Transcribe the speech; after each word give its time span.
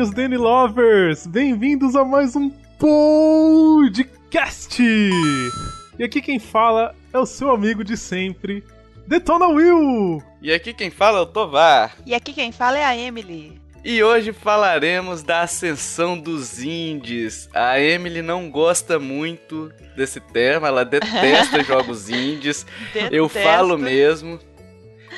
Amiguinhos 0.00 0.14
Danny 0.14 0.36
Lovers! 0.38 1.26
Bem-vindos 1.26 1.94
a 1.94 2.06
mais 2.06 2.34
um 2.34 2.48
podcast! 2.78 4.82
E 4.82 6.02
aqui 6.02 6.22
quem 6.22 6.38
fala 6.38 6.94
é 7.12 7.18
o 7.18 7.26
seu 7.26 7.50
amigo 7.50 7.84
de 7.84 7.98
sempre, 7.98 8.64
Detona 9.06 9.48
Will! 9.48 10.22
E 10.40 10.54
aqui 10.54 10.72
quem 10.72 10.88
fala 10.88 11.18
é 11.18 11.20
o 11.20 11.26
Tovar. 11.26 11.98
E 12.06 12.14
aqui 12.14 12.32
quem 12.32 12.50
fala 12.50 12.78
é 12.78 12.84
a 12.84 12.96
Emily. 12.96 13.60
E 13.84 14.02
hoje 14.02 14.32
falaremos 14.32 15.22
da 15.22 15.42
ascensão 15.42 16.18
dos 16.18 16.62
indies. 16.62 17.50
A 17.52 17.78
Emily 17.78 18.22
não 18.22 18.50
gosta 18.50 18.98
muito 18.98 19.70
desse 19.94 20.18
tema, 20.18 20.68
ela 20.68 20.82
detesta 20.82 21.60
jogos 21.62 22.08
indies. 22.08 22.64
Detesto. 22.94 23.14
Eu 23.14 23.28
falo 23.28 23.76
mesmo. 23.76 24.40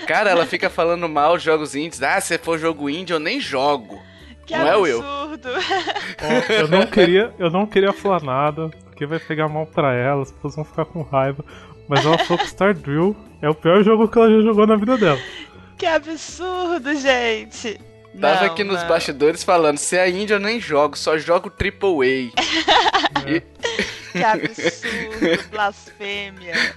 Cara, 0.08 0.30
ela 0.30 0.44
fica 0.44 0.68
falando 0.68 1.08
mal 1.08 1.38
de 1.38 1.44
jogos 1.44 1.76
indies. 1.76 2.02
Ah, 2.02 2.20
se 2.20 2.36
for 2.36 2.58
jogo 2.58 2.90
indie, 2.90 3.12
eu 3.12 3.20
nem 3.20 3.38
jogo. 3.38 4.10
Que 4.52 4.58
não 4.58 4.86
é, 4.86 4.92
absurdo. 4.92 5.48
Ó, 6.22 6.52
eu 6.52 6.68
não 6.68 6.86
queria, 6.86 7.34
eu 7.38 7.50
não 7.50 7.66
queria 7.66 7.92
falar 7.92 8.22
nada, 8.22 8.68
porque 8.84 9.06
vai 9.06 9.18
pegar 9.18 9.48
mal 9.48 9.66
pra 9.66 9.94
ela, 9.94 10.22
as 10.22 10.32
pessoas 10.32 10.56
vão 10.56 10.64
ficar 10.64 10.84
com 10.84 11.02
raiva. 11.02 11.44
Mas 11.88 12.04
ela 12.04 12.18
falou 12.18 12.38
que 12.38 12.48
Stardew 12.48 13.16
é 13.40 13.48
o 13.48 13.54
pior 13.54 13.82
jogo 13.82 14.08
que 14.08 14.18
ela 14.18 14.30
já 14.30 14.40
jogou 14.42 14.66
na 14.66 14.76
vida 14.76 14.96
dela. 14.96 15.18
que 15.78 15.86
absurdo, 15.86 16.94
gente. 16.94 17.80
Tava 18.20 18.42
Não, 18.42 18.46
aqui 18.52 18.62
nos 18.62 18.82
não. 18.82 18.88
bastidores 18.88 19.42
falando, 19.42 19.78
se 19.78 19.96
é 19.96 20.08
indie 20.10 20.34
eu 20.34 20.38
nem 20.38 20.60
jogo, 20.60 20.98
só 20.98 21.16
jogo 21.16 21.50
AAA. 21.50 22.30
Que 24.12 24.22
absurdo, 24.22 25.44
blasfêmia. 25.50 26.52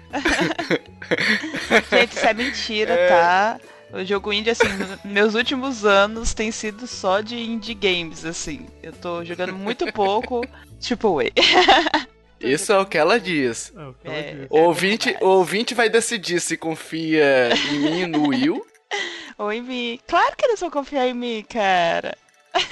gente, 1.92 2.16
isso 2.16 2.26
é 2.26 2.34
mentira, 2.34 2.96
tá? 3.10 3.60
O 3.96 4.04
jogo 4.04 4.34
indie, 4.34 4.50
assim, 4.50 4.68
nos 4.68 5.00
meus 5.06 5.36
últimos 5.36 5.86
anos 5.86 6.34
tem 6.34 6.52
sido 6.52 6.86
só 6.86 7.22
de 7.22 7.38
indie 7.38 7.74
games, 7.74 8.26
assim. 8.26 8.66
Eu 8.84 8.92
tô 8.92 9.24
jogando 9.24 9.54
muito 9.54 9.92
pouco, 9.94 10.42
tipo, 10.80 11.16
way. 11.16 11.32
Isso 12.42 12.74
é 12.74 12.78
o 12.78 12.86
que 12.86 12.98
ela 12.98 13.20
diz. 13.20 13.72
É 13.76 13.84
o 13.86 13.94
que 13.94 14.08
ela 14.08 14.18
É. 14.18 14.34
disse. 14.34 14.48
O 14.50 14.58
ouvinte, 14.60 15.16
o 15.22 15.28
ouvinte 15.28 15.74
vai 15.74 15.90
decidir 15.90 16.42
se 16.42 16.58
confia 16.58 17.50
em 17.72 17.80
mim 17.80 18.00
e 18.02 18.06
no 18.08 18.28
Will. 18.28 18.66
Ou 19.38 19.52
em 19.52 19.62
mim. 19.62 20.00
Claro 20.08 20.36
que 20.38 20.46
eles 20.46 20.60
vão 20.60 20.70
confiar 20.70 21.08
em 21.08 21.14
mim, 21.14 21.46
cara. 21.50 22.16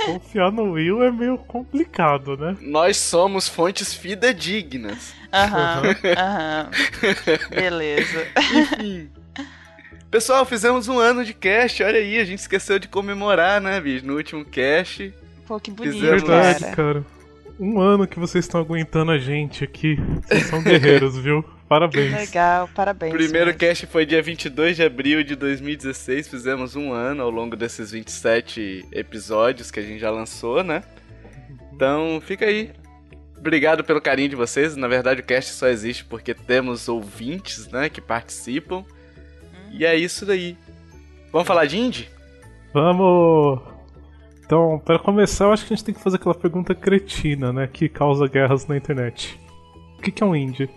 Confiar 0.06 0.52
no 0.52 0.72
Will 0.74 1.04
é 1.04 1.12
meio 1.12 1.38
complicado, 1.38 2.38
né? 2.38 2.56
Nós 2.62 2.96
somos 2.98 3.48
fontes 3.50 3.94
fidedignas. 3.94 5.14
Aham, 5.34 5.82
aham. 6.18 6.70
Beleza. 7.50 8.28
Enfim. 8.54 9.12
Pessoal, 10.14 10.46
fizemos 10.46 10.88
um 10.88 11.00
ano 11.00 11.26
de 11.26 11.34
cast, 11.34 11.82
olha 11.82 11.98
aí, 11.98 12.20
a 12.20 12.24
gente 12.24 12.38
esqueceu 12.38 12.78
de 12.78 12.88
comemorar, 12.88 13.60
né, 13.60 13.82
bicho? 13.82 14.06
No 14.06 14.16
último 14.16 14.46
cast. 14.46 15.12
Pô, 15.48 15.60
que 15.60 15.72
bonito, 15.72 15.96
Fizemos- 15.96 16.22
Verdade, 16.22 16.76
cara. 16.76 17.04
Um 17.60 17.82
ano 17.82 18.06
que 18.06 18.20
vocês 18.20 18.46
estão 18.46 18.62
aguentando 18.62 19.10
a 19.10 19.18
gente 19.18 19.64
aqui. 19.64 19.98
Vocês 20.28 20.44
são 20.44 20.62
guerreiros, 20.62 21.18
viu? 21.18 21.44
Parabéns. 21.68 22.12
Legal, 22.14 22.70
parabéns. 22.76 23.12
O 23.12 23.18
primeiro 23.18 23.48
mesmo. 23.48 23.58
cast 23.58 23.88
foi 23.88 24.06
dia 24.06 24.22
22 24.22 24.76
de 24.76 24.84
abril 24.84 25.24
de 25.24 25.36
2016, 25.36 26.28
fizemos 26.28 26.76
um 26.76 26.94
ano 26.94 27.24
ao 27.24 27.32
longo 27.32 27.56
desses 27.56 27.90
27 27.90 28.86
episódios 28.92 29.72
que 29.72 29.80
a 29.80 29.84
gente 29.84 30.00
já 30.00 30.12
lançou, 30.12 30.64
né? 30.64 30.84
Então, 31.74 32.22
fica 32.24 32.46
aí. 32.46 32.70
Obrigado 33.36 33.84
pelo 33.84 34.00
carinho 34.00 34.30
de 34.30 34.36
vocês. 34.36 34.76
Na 34.76 34.88
verdade, 34.88 35.22
o 35.22 35.24
cast 35.24 35.54
só 35.54 35.68
existe 35.70 36.06
porque 36.06 36.36
temos 36.36 36.88
ouvintes, 36.88 37.68
né, 37.70 37.90
que 37.90 38.00
participam. 38.00 38.86
E 39.74 39.84
é 39.86 39.96
isso 39.96 40.26
daí. 40.26 40.56
Vamos 41.32 41.48
falar 41.48 41.66
de 41.66 41.78
indie? 41.78 42.10
Vamos! 42.74 43.60
Então, 44.46 44.80
para 44.86 45.00
começar, 45.00 45.46
eu 45.46 45.54
acho 45.54 45.66
que 45.66 45.74
a 45.74 45.76
gente 45.76 45.86
tem 45.86 45.96
que 45.96 46.02
fazer 46.02 46.18
aquela 46.18 46.36
pergunta 46.36 46.76
cretina, 46.76 47.52
né? 47.52 47.68
Que 47.72 47.90
causa 47.90 48.28
guerras 48.28 48.68
na 48.68 48.78
internet. 48.78 49.40
O 49.98 50.02
que, 50.02 50.12
que 50.12 50.22
é 50.22 50.26
um 50.26 50.36
indie? 50.36 50.70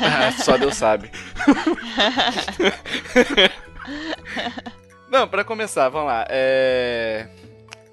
Ah, 0.00 0.32
Só 0.32 0.56
Deus 0.56 0.76
sabe. 0.76 1.10
Não, 5.10 5.28
pra 5.28 5.44
começar, 5.44 5.88
vamos 5.88 6.08
lá. 6.08 6.24
É... 6.28 7.28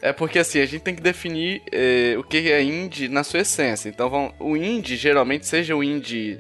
é 0.01 0.13
porque 0.13 0.39
assim, 0.39 0.59
a 0.59 0.65
gente 0.65 0.81
tem 0.81 0.95
que 0.95 1.01
definir 1.01 1.61
é, 1.71 2.15
o 2.17 2.23
que 2.23 2.51
é 2.51 2.63
indie 2.63 3.07
na 3.07 3.23
sua 3.23 3.41
essência. 3.41 3.89
Então, 3.89 4.09
vamos... 4.09 4.33
o 4.39 4.55
indie, 4.55 4.95
geralmente, 4.95 5.45
seja 5.45 5.75
o 5.75 5.83
indie 5.83 6.39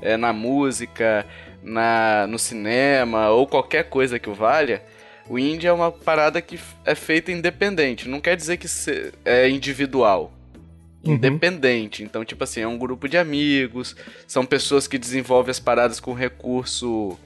é, 0.00 0.16
na 0.16 0.32
música, 0.32 1.26
na... 1.66 2.26
no 2.28 2.38
cinema 2.38 3.28
ou 3.30 3.46
qualquer 3.46 3.88
coisa 3.90 4.18
que 4.18 4.30
o 4.30 4.34
valha, 4.34 4.82
o 5.28 5.38
indie 5.38 5.66
é 5.66 5.72
uma 5.72 5.90
parada 5.92 6.40
que 6.40 6.58
é 6.84 6.94
feita 6.94 7.32
independente. 7.32 8.08
Não 8.08 8.20
quer 8.20 8.36
dizer 8.36 8.56
que 8.56 8.68
se- 8.68 9.12
é 9.24 9.48
individual. 9.50 10.32
Uhum. 11.04 11.14
Independente. 11.14 12.02
Então, 12.02 12.24
tipo 12.24 12.42
assim, 12.44 12.60
é 12.60 12.66
um 12.68 12.78
grupo 12.78 13.08
de 13.08 13.18
amigos, 13.18 13.94
são 14.26 14.44
pessoas 14.46 14.86
que 14.88 14.96
desenvolvem 14.98 15.50
as 15.50 15.60
paradas 15.60 16.00
com 16.00 16.12
recurso 16.14 17.16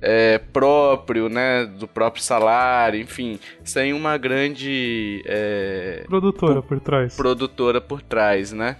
é, 0.00 0.38
próprio, 0.52 1.28
né? 1.28 1.64
Do 1.66 1.88
próprio 1.88 2.22
salário, 2.22 3.00
enfim, 3.00 3.40
sem 3.64 3.92
uma 3.92 4.16
grande 4.18 5.22
é, 5.26 6.04
Produtora 6.06 6.62
por 6.62 6.78
trás. 6.80 7.16
produtora 7.16 7.80
por 7.80 8.02
trás, 8.02 8.52
né? 8.52 8.76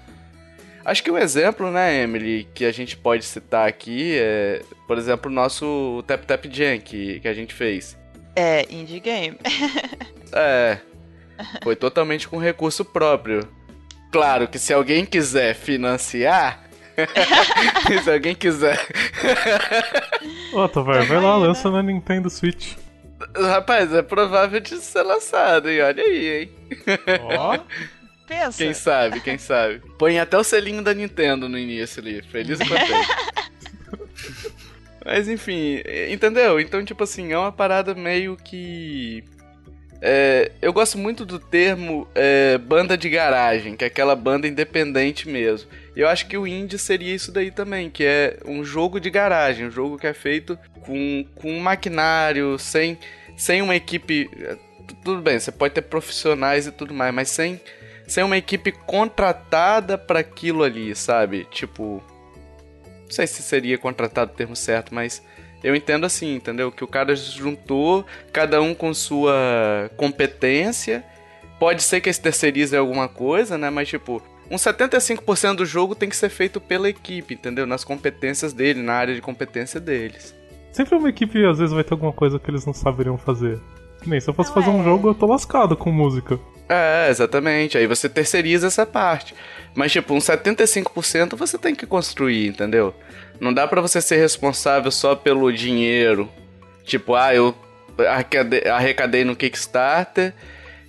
Acho 0.86 1.02
que 1.02 1.10
um 1.10 1.18
exemplo, 1.18 1.68
né, 1.68 2.02
Emily, 2.02 2.46
que 2.54 2.64
a 2.64 2.70
gente 2.70 2.96
pode 2.96 3.24
citar 3.24 3.68
aqui 3.68 4.16
é, 4.16 4.62
por 4.86 4.96
exemplo, 4.96 5.28
o 5.28 5.34
nosso 5.34 6.04
Tap 6.06 6.24
Tap 6.24 6.44
Jam 6.48 6.78
que, 6.78 7.18
que 7.18 7.26
a 7.26 7.34
gente 7.34 7.52
fez. 7.52 7.98
É, 8.36 8.64
indie 8.70 9.00
game. 9.00 9.36
É. 10.32 10.78
Foi 11.62 11.76
totalmente 11.76 12.26
com 12.28 12.36
recurso 12.36 12.84
próprio. 12.84 13.48
Claro 14.10 14.48
que 14.48 14.58
se 14.58 14.72
alguém 14.72 15.06
quiser 15.06 15.54
financiar. 15.54 16.64
se 18.02 18.10
alguém 18.10 18.34
quiser. 18.34 18.78
Ó, 20.52 20.66
Tovar, 20.66 21.06
vai 21.06 21.20
lá, 21.20 21.36
lança 21.36 21.70
na 21.70 21.82
Nintendo 21.82 22.28
Switch. 22.28 22.74
Rapaz, 23.34 23.94
é 23.94 24.02
provável 24.02 24.60
de 24.60 24.76
ser 24.78 25.02
lançado, 25.02 25.70
hein? 25.70 25.80
Olha 25.80 26.02
aí, 26.02 26.42
hein? 26.42 26.50
Ó, 27.30 27.58
Pensa. 28.26 28.58
Quem 28.58 28.74
sabe, 28.74 29.20
quem 29.20 29.38
sabe. 29.38 29.80
Põe 29.98 30.18
até 30.18 30.36
o 30.36 30.44
selinho 30.44 30.82
da 30.82 30.92
Nintendo 30.92 31.48
no 31.48 31.58
início 31.58 32.02
ali. 32.02 32.22
Feliz 32.22 32.58
e 32.60 32.64
contente. 32.64 33.46
Mas 35.06 35.28
enfim, 35.28 35.80
entendeu? 36.10 36.58
Então, 36.58 36.84
tipo 36.84 37.04
assim, 37.04 37.32
é 37.32 37.38
uma 37.38 37.52
parada 37.52 37.94
meio 37.94 38.36
que. 38.36 39.22
é, 40.02 40.50
eu 40.60 40.72
gosto 40.72 40.98
muito 40.98 41.24
do 41.24 41.38
termo 41.38 42.08
é, 42.12 42.58
banda 42.58 42.98
de 42.98 43.08
garagem, 43.08 43.76
que 43.76 43.84
é 43.84 43.86
aquela 43.86 44.16
banda 44.16 44.48
independente 44.48 45.28
mesmo. 45.28 45.70
E 45.94 46.00
eu 46.00 46.08
acho 46.08 46.26
que 46.26 46.36
o 46.36 46.44
indie 46.44 46.76
seria 46.76 47.14
isso 47.14 47.30
daí 47.30 47.52
também, 47.52 47.88
que 47.88 48.04
é 48.04 48.38
um 48.44 48.64
jogo 48.64 48.98
de 48.98 49.08
garagem, 49.08 49.68
um 49.68 49.70
jogo 49.70 49.96
que 49.96 50.08
é 50.08 50.12
feito 50.12 50.58
com, 50.80 51.24
com 51.36 51.52
um 51.52 51.60
maquinário, 51.60 52.58
sem, 52.58 52.98
sem 53.36 53.62
uma 53.62 53.76
equipe. 53.76 54.28
Tudo 55.04 55.22
bem, 55.22 55.38
você 55.38 55.52
pode 55.52 55.72
ter 55.72 55.82
profissionais 55.82 56.66
e 56.66 56.72
tudo 56.72 56.92
mais, 56.92 57.14
mas 57.14 57.30
sem, 57.30 57.60
sem 58.06 58.22
uma 58.24 58.36
equipe 58.36 58.72
contratada 58.72 59.98
para 59.98 60.20
aquilo 60.20 60.62
ali, 60.62 60.94
sabe? 60.94 61.46
Tipo, 61.50 62.02
não 63.04 63.10
sei 63.10 63.26
se 63.26 63.42
seria 63.42 63.78
contratado 63.78 64.32
o 64.32 64.34
termo 64.34 64.54
certo, 64.56 64.94
mas 64.94 65.22
eu 65.62 65.74
entendo 65.74 66.04
assim, 66.06 66.34
entendeu? 66.36 66.70
Que 66.70 66.84
o 66.84 66.88
cara 66.88 67.16
se 67.16 67.32
juntou, 67.32 68.04
cada 68.32 68.60
um 68.60 68.74
com 68.74 68.92
sua 68.94 69.90
competência. 69.96 71.04
Pode 71.58 71.82
ser 71.82 72.00
que 72.00 72.08
eles 72.08 72.18
terceirizem 72.18 72.78
alguma 72.78 73.08
coisa, 73.08 73.56
né? 73.56 73.70
Mas 73.70 73.88
tipo, 73.88 74.22
uns 74.50 74.60
75% 74.62 75.56
do 75.56 75.66
jogo 75.66 75.94
tem 75.94 76.08
que 76.08 76.16
ser 76.16 76.28
feito 76.28 76.60
pela 76.60 76.88
equipe, 76.88 77.34
entendeu? 77.34 77.66
Nas 77.66 77.82
competências 77.84 78.52
dele, 78.52 78.82
na 78.82 78.92
área 78.94 79.14
de 79.14 79.22
competência 79.22 79.80
deles. 79.80 80.34
sempre 80.72 80.94
uma 80.94 81.08
equipe 81.08 81.44
às 81.46 81.58
vezes 81.58 81.74
vai 81.74 81.82
ter 81.82 81.94
alguma 81.94 82.12
coisa 82.12 82.38
que 82.38 82.50
eles 82.50 82.66
não 82.66 82.74
saberiam 82.74 83.16
fazer. 83.16 83.58
Que 84.02 84.10
nem 84.10 84.20
se 84.20 84.28
eu 84.28 84.34
fosse 84.34 84.50
Não 84.50 84.54
fazer 84.54 84.70
um 84.70 84.82
é. 84.82 84.84
jogo, 84.84 85.08
eu 85.08 85.14
tô 85.14 85.26
lascado 85.26 85.74
com 85.76 85.90
música. 85.90 86.38
É, 86.68 87.08
exatamente. 87.10 87.78
Aí 87.78 87.86
você 87.86 88.08
terceiriza 88.08 88.66
essa 88.66 88.84
parte. 88.84 89.34
Mas, 89.74 89.92
tipo, 89.92 90.14
uns 90.14 90.24
75% 90.24 91.36
você 91.36 91.58
tem 91.58 91.74
que 91.74 91.86
construir, 91.86 92.48
entendeu? 92.48 92.94
Não 93.40 93.52
dá 93.52 93.66
pra 93.66 93.80
você 93.80 94.00
ser 94.00 94.16
responsável 94.16 94.90
só 94.90 95.14
pelo 95.14 95.52
dinheiro. 95.52 96.28
Tipo, 96.84 97.14
ah, 97.14 97.34
eu 97.34 97.54
arrecadei, 98.08 98.64
arrecadei 98.68 99.24
no 99.24 99.36
Kickstarter 99.36 100.32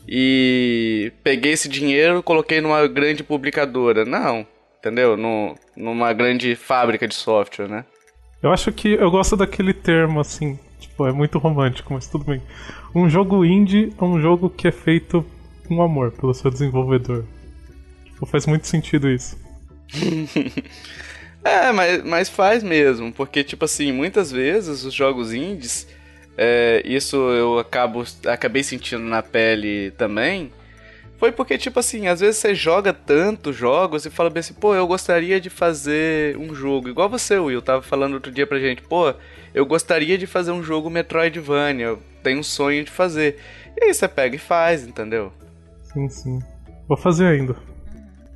e 0.08 1.12
peguei 1.24 1.52
esse 1.52 1.68
dinheiro 1.68 2.24
coloquei 2.24 2.62
numa 2.62 2.88
grande 2.88 3.24
publicadora. 3.24 4.06
Não, 4.06 4.48
entendeu? 4.80 5.18
No, 5.18 5.56
numa 5.76 6.14
grande 6.14 6.56
fábrica 6.56 7.08
de 7.08 7.16
software, 7.16 7.68
né? 7.68 7.86
Eu 8.42 8.52
acho 8.52 8.72
que 8.72 8.94
eu 8.94 9.10
gosto 9.10 9.36
daquele 9.36 9.74
termo 9.74 10.20
assim, 10.20 10.58
tipo, 10.80 11.08
é 11.08 11.12
muito 11.12 11.40
romântico, 11.40 11.94
mas 11.94 12.08
tudo 12.08 12.24
bem. 12.24 12.42
Um 12.94 13.10
jogo 13.10 13.44
indie 13.44 13.94
é 14.00 14.04
um 14.04 14.22
jogo 14.22 14.50
que 14.50 14.68
é 14.68 14.72
feito 14.72 15.26
com 15.68 15.82
amor 15.82 16.12
pelo 16.12 16.34
seu 16.34 16.50
desenvolvedor. 16.50 17.26
Tipo, 18.06 18.26
faz 18.26 18.46
muito 18.46 18.68
sentido 18.68 19.10
isso. 19.10 19.38
É, 21.44 21.72
mas, 21.72 22.04
mas 22.04 22.30
faz 22.30 22.62
mesmo, 22.62 23.14
porque, 23.14 23.42
tipo 23.42 23.64
assim, 23.64 23.94
muitas 23.94 24.30
vezes 24.30 24.84
os 24.84 24.94
jogos 24.94 25.32
indies, 25.32 25.88
é, 26.38 26.82
isso 26.84 27.16
eu 27.16 27.58
acabo, 27.58 28.04
acabei 28.26 28.64
sentindo 28.64 29.04
na 29.04 29.24
pele 29.24 29.92
também, 29.92 30.52
foi 31.18 31.32
porque, 31.32 31.58
tipo 31.58 31.80
assim, 31.80 32.08
às 32.08 32.20
vezes 32.20 32.38
você 32.38 32.54
joga 32.54 32.92
tantos 32.92 33.56
jogos 33.56 34.06
e 34.06 34.10
fala 34.10 34.30
bem 34.30 34.42
assim, 34.42 34.54
pô, 34.54 34.76
eu 34.76 34.86
gostaria 34.86 35.40
de 35.40 35.50
fazer 35.50 36.38
um 36.38 36.54
jogo. 36.54 36.90
Igual 36.90 37.10
você, 37.10 37.40
Will, 37.40 37.62
tava 37.62 37.82
falando 37.82 38.16
outro 38.16 38.32
dia 38.32 38.46
pra 38.46 38.60
gente, 38.60 38.82
pô, 38.84 39.14
eu 39.54 39.66
gostaria 39.66 40.18
de 40.18 40.28
fazer 40.28 40.52
um 40.52 40.62
jogo 40.62 40.90
Metroidvania, 40.90 41.86
eu 41.88 42.04
tenho 42.22 42.40
um 42.40 42.44
sonho 42.44 42.84
de 42.84 42.92
fazer. 42.92 43.40
E 43.76 43.86
aí 43.86 43.94
você 43.94 44.08
pega 44.08 44.36
e 44.36 44.40
faz, 44.40 44.86
entendeu? 44.86 45.32
Sim, 45.98 46.10
sim. 46.10 46.40
Vou 46.88 46.96
fazer 46.96 47.26
ainda. 47.26 47.56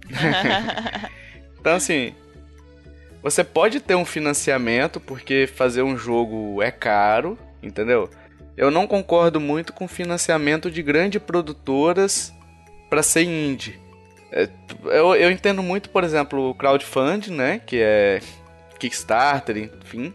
então, 1.60 1.76
assim, 1.76 2.16
você 3.22 3.44
pode 3.44 3.80
ter 3.80 3.94
um 3.94 4.04
financiamento, 4.04 5.00
porque 5.00 5.48
fazer 5.48 5.84
um 5.84 5.96
jogo 5.96 6.60
é 6.62 6.72
caro, 6.72 7.38
entendeu? 7.62 8.10
Eu 8.58 8.72
não 8.72 8.88
concordo 8.88 9.40
muito 9.40 9.74
com 9.74 9.88
financiamento 9.88 10.72
de 10.72 10.82
grandes 10.82 11.22
produtoras 11.22 12.34
para 12.90 13.04
ser 13.04 13.24
indie. 13.24 13.80
É, 14.32 14.50
eu, 14.86 15.16
eu 15.16 15.30
entendo 15.30 15.62
muito, 15.62 15.92
por 15.92 16.04
exemplo, 16.04 16.50
o 16.50 16.56
crowdfunding, 16.56 17.32
né? 17.32 17.62
Que 17.64 17.80
é 17.80 18.20
Kickstarter, 18.80 19.70
enfim. 19.84 20.12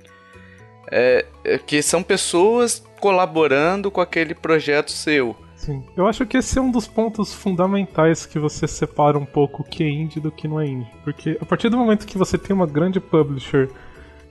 É, 0.91 1.25
é, 1.45 1.59
que 1.59 1.81
são 1.81 2.03
pessoas 2.03 2.85
colaborando 2.99 3.89
com 3.89 4.01
aquele 4.01 4.35
projeto 4.35 4.91
seu. 4.91 5.46
Sim. 5.57 5.83
Eu 5.97 6.07
acho 6.07 6.25
que 6.27 6.37
esse 6.37 6.59
é 6.59 6.63
um 6.63 6.71
dos 6.71 6.87
pontos 6.87 7.35
fundamentais 7.35 8.27
que 8.27 8.39
você 8.39 8.69
separa 8.69 9.19
um 9.19 9.25
pouco 9.25 9.63
o 9.63 9.65
que 9.65 9.83
é 9.83 9.89
indie 9.89 10.21
do 10.21 10.31
que 10.31 10.47
não 10.47 10.61
é 10.61 10.67
indie. 10.67 10.91
Porque 11.03 11.37
a 11.41 11.45
partir 11.45 11.69
do 11.69 11.77
momento 11.77 12.07
que 12.07 12.19
você 12.19 12.39
tem 12.39 12.55
uma 12.55 12.67
grande 12.67 13.01
publisher 13.01 13.71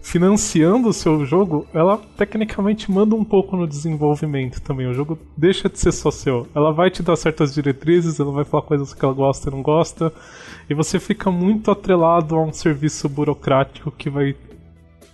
financiando 0.05 0.87
o 0.87 0.93
seu 0.93 1.25
jogo, 1.25 1.65
ela 1.73 1.97
tecnicamente 2.15 2.91
manda 2.91 3.15
um 3.15 3.23
pouco 3.23 3.57
no 3.57 3.67
desenvolvimento 3.67 4.61
também. 4.61 4.85
O 4.85 4.93
jogo 4.93 5.17
deixa 5.35 5.67
de 5.67 5.79
ser 5.79 5.91
só 5.91 6.11
seu. 6.11 6.47
Ela 6.53 6.71
vai 6.71 6.91
te 6.91 7.01
dar 7.01 7.15
certas 7.15 7.55
diretrizes, 7.55 8.19
ela 8.19 8.31
vai 8.31 8.45
falar 8.45 8.61
coisas 8.61 8.93
que 8.93 9.03
ela 9.03 9.15
gosta 9.15 9.49
e 9.49 9.51
não 9.51 9.63
gosta, 9.63 10.13
e 10.69 10.75
você 10.75 10.99
fica 10.99 11.31
muito 11.31 11.71
atrelado 11.71 12.35
a 12.35 12.43
um 12.43 12.53
serviço 12.53 13.09
burocrático 13.09 13.91
que 13.91 14.07
vai 14.07 14.35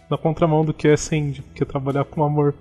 na 0.10 0.18
contramão 0.18 0.66
do 0.66 0.74
que 0.74 0.90
é 0.90 0.98
ser 0.98 1.16
indie, 1.16 1.42
que 1.56 1.64
é 1.64 1.66
trabalhar 1.66 2.04
com 2.04 2.22
amor 2.22 2.54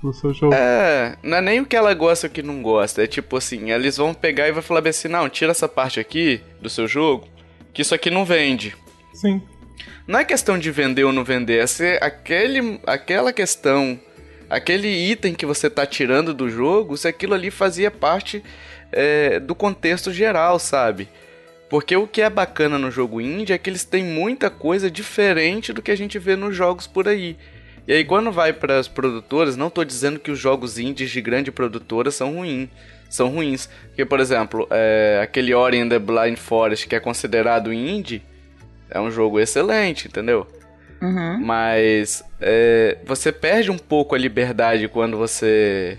pelo 0.00 0.12
seu 0.12 0.32
jogo. 0.32 0.54
É, 0.54 1.16
não 1.22 1.36
é 1.38 1.40
nem 1.40 1.60
o 1.60 1.66
que 1.66 1.76
ela 1.76 1.92
gosta 1.94 2.26
ou 2.26 2.30
o 2.30 2.32
que 2.32 2.42
não 2.42 2.62
gosta, 2.62 3.04
é 3.04 3.06
tipo 3.06 3.36
assim, 3.36 3.70
eles 3.70 3.96
vão 3.96 4.14
pegar 4.14 4.48
e 4.48 4.52
vai 4.52 4.62
falar 4.62 4.86
assim, 4.88 5.08
não, 5.08 5.28
tira 5.28 5.50
essa 5.50 5.68
parte 5.68 6.00
aqui 6.00 6.40
do 6.60 6.70
seu 6.70 6.88
jogo, 6.88 7.28
que 7.72 7.82
isso 7.82 7.94
aqui 7.94 8.10
não 8.10 8.24
vende. 8.24 8.76
Sim. 9.12 9.42
Não 10.06 10.18
é 10.18 10.24
questão 10.24 10.58
de 10.58 10.70
vender 10.70 11.04
ou 11.04 11.12
não 11.12 11.24
vender, 11.24 11.62
é 11.62 11.66
ser 11.66 12.02
aquele, 12.02 12.80
aquela 12.86 13.32
questão, 13.32 13.98
aquele 14.48 14.88
item 14.88 15.34
que 15.34 15.46
você 15.46 15.66
está 15.68 15.86
tirando 15.86 16.34
do 16.34 16.48
jogo, 16.48 16.96
se 16.96 17.06
aquilo 17.06 17.34
ali 17.34 17.50
fazia 17.50 17.90
parte 17.90 18.42
é, 18.92 19.38
do 19.38 19.54
contexto 19.54 20.12
geral, 20.12 20.58
sabe? 20.58 21.08
Porque 21.68 21.94
o 21.94 22.06
que 22.06 22.20
é 22.20 22.28
bacana 22.28 22.76
no 22.78 22.90
jogo 22.90 23.20
indie 23.20 23.52
é 23.52 23.58
que 23.58 23.70
eles 23.70 23.84
têm 23.84 24.02
muita 24.02 24.50
coisa 24.50 24.90
diferente 24.90 25.72
do 25.72 25.80
que 25.80 25.92
a 25.92 25.96
gente 25.96 26.18
vê 26.18 26.34
nos 26.34 26.56
jogos 26.56 26.88
por 26.88 27.06
aí. 27.06 27.36
E 27.86 27.92
aí 27.92 28.04
quando 28.04 28.30
vai 28.30 28.52
para 28.52 28.78
as 28.78 28.88
produtoras, 28.88 29.56
não 29.56 29.68
estou 29.68 29.84
dizendo 29.84 30.18
que 30.18 30.30
os 30.30 30.38
jogos 30.38 30.78
indies 30.78 31.10
de 31.10 31.20
grande 31.20 31.50
produtora 31.50 32.10
são 32.10 32.34
ruins, 32.34 32.68
são 33.08 33.28
ruins. 33.28 33.68
Porque 33.88 34.04
por 34.04 34.20
exemplo, 34.20 34.66
é, 34.70 35.20
aquele 35.22 35.54
Ori 35.54 35.80
and 35.80 35.88
the 35.88 35.98
Blind 35.98 36.36
Forest 36.36 36.86
que 36.86 36.94
é 36.94 37.00
considerado 37.00 37.72
indie, 37.72 38.22
é 38.90 39.00
um 39.00 39.10
jogo 39.10 39.38
excelente, 39.38 40.08
entendeu? 40.08 40.46
Uhum. 41.00 41.40
Mas 41.40 42.22
é, 42.40 42.98
você 43.04 43.32
perde 43.32 43.70
um 43.70 43.78
pouco 43.78 44.14
a 44.14 44.18
liberdade 44.18 44.88
quando 44.88 45.16
você 45.16 45.98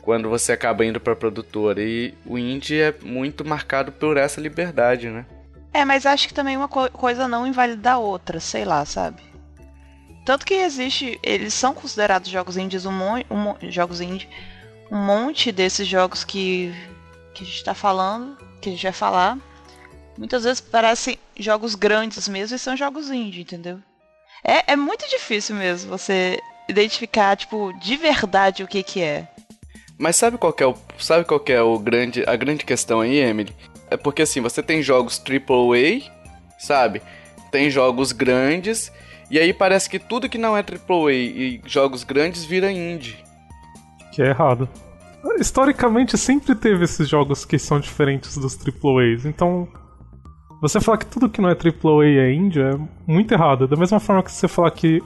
quando 0.00 0.28
você 0.28 0.52
acaba 0.52 0.84
indo 0.84 0.98
para 0.98 1.14
produtora 1.14 1.80
e 1.80 2.12
o 2.26 2.36
indie 2.36 2.80
é 2.80 2.94
muito 3.02 3.44
marcado 3.44 3.92
por 3.92 4.16
essa 4.16 4.40
liberdade, 4.40 5.08
né? 5.08 5.24
É, 5.72 5.84
mas 5.84 6.04
acho 6.04 6.28
que 6.28 6.34
também 6.34 6.56
uma 6.56 6.68
co 6.68 6.90
coisa 6.90 7.28
não 7.28 7.46
invalida 7.46 7.92
a 7.92 7.98
outra, 7.98 8.40
sei 8.40 8.64
lá, 8.64 8.84
sabe? 8.84 9.22
Tanto 10.24 10.46
que 10.46 10.54
existe, 10.54 11.18
eles 11.22 11.52
são 11.52 11.74
considerados 11.74 12.30
jogos 12.30 12.56
indies 12.56 12.86
um, 12.86 12.92
mon 12.92 13.22
um 13.30 13.70
jogos 13.70 14.00
indie, 14.00 14.28
um 14.90 14.98
monte 14.98 15.50
desses 15.50 15.86
jogos 15.86 16.22
que 16.22 16.72
que 17.34 17.44
a 17.44 17.46
gente 17.46 17.64
tá 17.64 17.74
falando, 17.74 18.36
que 18.60 18.68
a 18.68 18.72
gente 18.72 18.82
vai 18.82 18.92
falar, 18.92 19.38
muitas 20.18 20.44
vezes 20.44 20.60
parecem 20.60 21.18
jogos 21.36 21.74
grandes 21.74 22.28
mesmo 22.28 22.54
e 22.54 22.58
são 22.58 22.76
jogos 22.76 23.10
indie, 23.10 23.40
entendeu? 23.40 23.80
É, 24.44 24.72
é 24.72 24.76
muito 24.76 25.08
difícil 25.08 25.56
mesmo 25.56 25.88
você 25.88 26.38
identificar, 26.68 27.36
tipo, 27.36 27.72
de 27.80 27.96
verdade 27.96 28.62
o 28.62 28.68
que 28.68 28.82
que 28.82 29.00
é. 29.00 29.28
Mas 29.98 30.16
sabe 30.16 30.36
qual 30.36 30.54
é 30.58 30.66
o, 30.66 30.76
sabe 30.98 31.24
qual 31.24 31.42
é 31.46 31.62
o 31.62 31.78
grande, 31.78 32.24
a 32.26 32.36
grande 32.36 32.64
questão 32.64 33.00
aí, 33.00 33.18
Emily? 33.18 33.54
É 33.90 33.96
porque 33.96 34.22
assim, 34.22 34.40
você 34.40 34.62
tem 34.62 34.82
jogos 34.82 35.22
AAA, 35.24 36.10
sabe? 36.58 37.02
Tem 37.50 37.70
jogos 37.70 38.12
grandes, 38.12 38.90
e 39.32 39.38
aí 39.38 39.54
parece 39.54 39.88
que 39.88 39.98
tudo 39.98 40.28
que 40.28 40.36
não 40.36 40.54
é 40.54 40.60
AAA 40.60 41.12
e 41.12 41.60
jogos 41.64 42.04
grandes 42.04 42.44
vira 42.44 42.70
indie. 42.70 43.16
Que 44.12 44.20
é 44.20 44.26
errado. 44.26 44.68
Historicamente 45.40 46.18
sempre 46.18 46.54
teve 46.54 46.84
esses 46.84 47.08
jogos 47.08 47.46
que 47.46 47.58
são 47.58 47.80
diferentes 47.80 48.36
dos 48.36 48.58
AAAs, 48.58 49.24
então 49.24 49.66
você 50.60 50.82
falar 50.82 50.98
que 50.98 51.06
tudo 51.06 51.30
que 51.30 51.40
não 51.40 51.48
é 51.48 51.54
AAA 51.54 52.04
é 52.04 52.34
indie 52.34 52.60
é 52.60 52.72
muito 53.06 53.32
errado. 53.32 53.66
Da 53.66 53.74
mesma 53.74 53.98
forma 53.98 54.22
que 54.22 54.30
você 54.30 54.46
falar 54.46 54.70
que 54.70 55.02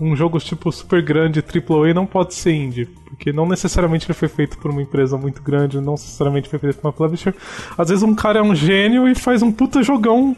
um 0.00 0.16
jogo 0.16 0.38
tipo 0.38 0.72
super 0.72 1.02
grande 1.02 1.40
AAA 1.40 1.92
não 1.92 2.06
pode 2.06 2.32
ser 2.32 2.52
indie, 2.52 2.86
porque 2.86 3.30
não 3.30 3.46
necessariamente 3.46 4.06
ele 4.06 4.14
foi 4.14 4.28
feito 4.28 4.56
por 4.56 4.70
uma 4.70 4.80
empresa 4.80 5.18
muito 5.18 5.42
grande, 5.42 5.80
não 5.82 5.92
necessariamente 5.92 6.48
foi 6.48 6.58
feito 6.58 6.78
por 6.78 6.88
uma 6.88 6.92
publisher. 6.94 7.34
Às 7.76 7.90
vezes 7.90 8.02
um 8.02 8.14
cara 8.14 8.38
é 8.38 8.42
um 8.42 8.54
gênio 8.54 9.06
e 9.06 9.14
faz 9.14 9.42
um 9.42 9.52
puta 9.52 9.82
jogão 9.82 10.34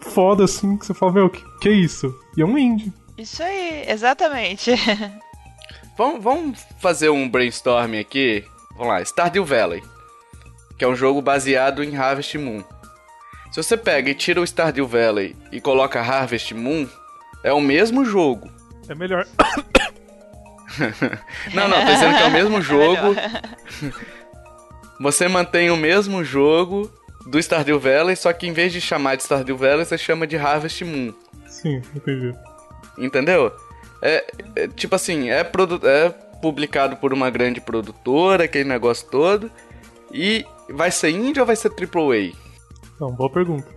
foda 0.00 0.44
assim, 0.44 0.78
que 0.78 0.86
você 0.86 0.94
fala, 0.94 1.12
meu, 1.12 1.28
que, 1.28 1.44
que 1.60 1.68
é 1.68 1.72
isso? 1.72 2.14
E 2.36 2.42
é 2.42 2.44
um 2.44 2.56
indie. 2.56 2.92
Isso 3.16 3.42
aí, 3.42 3.84
exatamente. 3.88 4.72
vamos, 5.96 6.22
vamos 6.22 6.66
fazer 6.78 7.10
um 7.10 7.28
brainstorm 7.28 7.98
aqui. 8.00 8.44
Vamos 8.72 8.88
lá, 8.88 9.02
Stardew 9.02 9.44
Valley, 9.44 9.82
que 10.78 10.84
é 10.84 10.88
um 10.88 10.96
jogo 10.96 11.20
baseado 11.20 11.84
em 11.84 11.96
Harvest 11.96 12.38
Moon. 12.38 12.62
Se 13.50 13.62
você 13.62 13.76
pega 13.76 14.10
e 14.10 14.14
tira 14.14 14.40
o 14.40 14.46
Stardew 14.46 14.86
Valley 14.86 15.36
e 15.50 15.60
coloca 15.60 16.00
Harvest 16.00 16.54
Moon, 16.54 16.88
é 17.42 17.52
o 17.52 17.60
mesmo 17.60 18.04
jogo. 18.04 18.50
É 18.88 18.94
melhor. 18.94 19.26
não, 21.52 21.68
não, 21.68 21.84
tô 21.84 21.92
dizendo 21.92 22.16
que 22.16 22.22
é 22.22 22.26
o 22.26 22.30
mesmo 22.30 22.56
é 22.58 22.62
jogo. 22.62 23.14
É 23.14 23.42
você 25.00 25.28
mantém 25.28 25.70
o 25.70 25.76
mesmo 25.76 26.24
jogo 26.24 26.90
do 27.26 27.38
Stardew 27.38 27.78
Valley, 27.78 28.16
só 28.16 28.32
que 28.32 28.46
em 28.46 28.52
vez 28.52 28.72
de 28.72 28.80
chamar 28.80 29.16
de 29.16 29.24
Stardew 29.24 29.56
Valley, 29.56 29.84
você 29.84 29.98
chama 29.98 30.26
de 30.26 30.36
Harvest 30.36 30.84
Moon. 30.84 31.12
Sim, 31.60 31.82
entendi. 31.94 32.34
Entendeu? 32.98 33.52
É, 34.02 34.24
é 34.56 34.68
tipo 34.68 34.94
assim, 34.94 35.30
é, 35.30 35.40
é 35.40 36.08
publicado 36.40 36.96
por 36.96 37.12
uma 37.12 37.30
grande 37.30 37.60
produtora, 37.60 38.44
aquele 38.44 38.68
negócio 38.68 39.06
todo. 39.08 39.50
E 40.12 40.44
vai 40.70 40.90
ser 40.90 41.10
indie 41.10 41.40
ou 41.40 41.46
vai 41.46 41.56
ser 41.56 41.70
AAA? 41.70 42.32
Não, 42.98 43.12
boa 43.12 43.30
pergunta. 43.30 43.68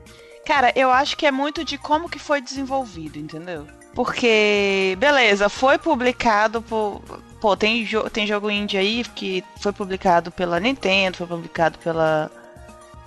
Cara, 0.46 0.74
eu 0.76 0.90
acho 0.90 1.16
que 1.16 1.26
é 1.26 1.32
muito 1.32 1.64
de 1.64 1.78
como 1.78 2.10
que 2.10 2.20
foi 2.20 2.42
desenvolvido, 2.42 3.18
entendeu? 3.18 3.66
Porque, 3.94 4.98
beleza, 5.00 5.48
foi 5.48 5.78
publicado 5.78 6.62
por. 6.62 7.02
Pô, 7.40 7.56
tem, 7.56 7.86
jo 7.86 8.10
tem 8.10 8.26
jogo 8.26 8.50
indie 8.50 8.78
aí 8.78 9.04
que 9.04 9.44
foi 9.60 9.72
publicado 9.72 10.32
pela 10.32 10.60
Nintendo, 10.60 11.18
foi 11.18 11.28
publicado 11.28 11.78
pela, 11.80 12.32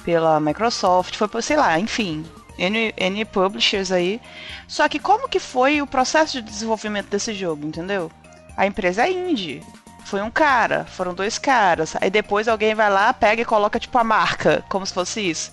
pela 0.04 0.38
Microsoft, 0.38 1.16
foi 1.16 1.26
por, 1.26 1.42
sei 1.42 1.56
lá, 1.56 1.78
enfim, 1.80 2.24
N, 2.58 2.94
N 2.96 3.24
publishers 3.24 3.92
aí. 3.92 4.20
Só 4.66 4.88
que 4.88 4.98
como 4.98 5.28
que 5.28 5.38
foi 5.38 5.82
o 5.82 5.86
processo 5.86 6.40
de 6.40 6.42
desenvolvimento 6.42 7.08
desse 7.08 7.34
jogo, 7.34 7.66
entendeu? 7.66 8.10
A 8.56 8.66
empresa 8.66 9.06
é 9.06 9.12
indie. 9.12 9.62
Foi 10.04 10.22
um 10.22 10.30
cara, 10.30 10.84
foram 10.84 11.14
dois 11.14 11.38
caras. 11.38 11.96
Aí 12.00 12.10
depois 12.10 12.48
alguém 12.48 12.74
vai 12.74 12.88
lá, 12.88 13.12
pega 13.12 13.42
e 13.42 13.44
coloca 13.44 13.78
tipo 13.78 13.98
a 13.98 14.04
marca, 14.04 14.64
como 14.68 14.86
se 14.86 14.94
fosse 14.94 15.20
isso 15.20 15.52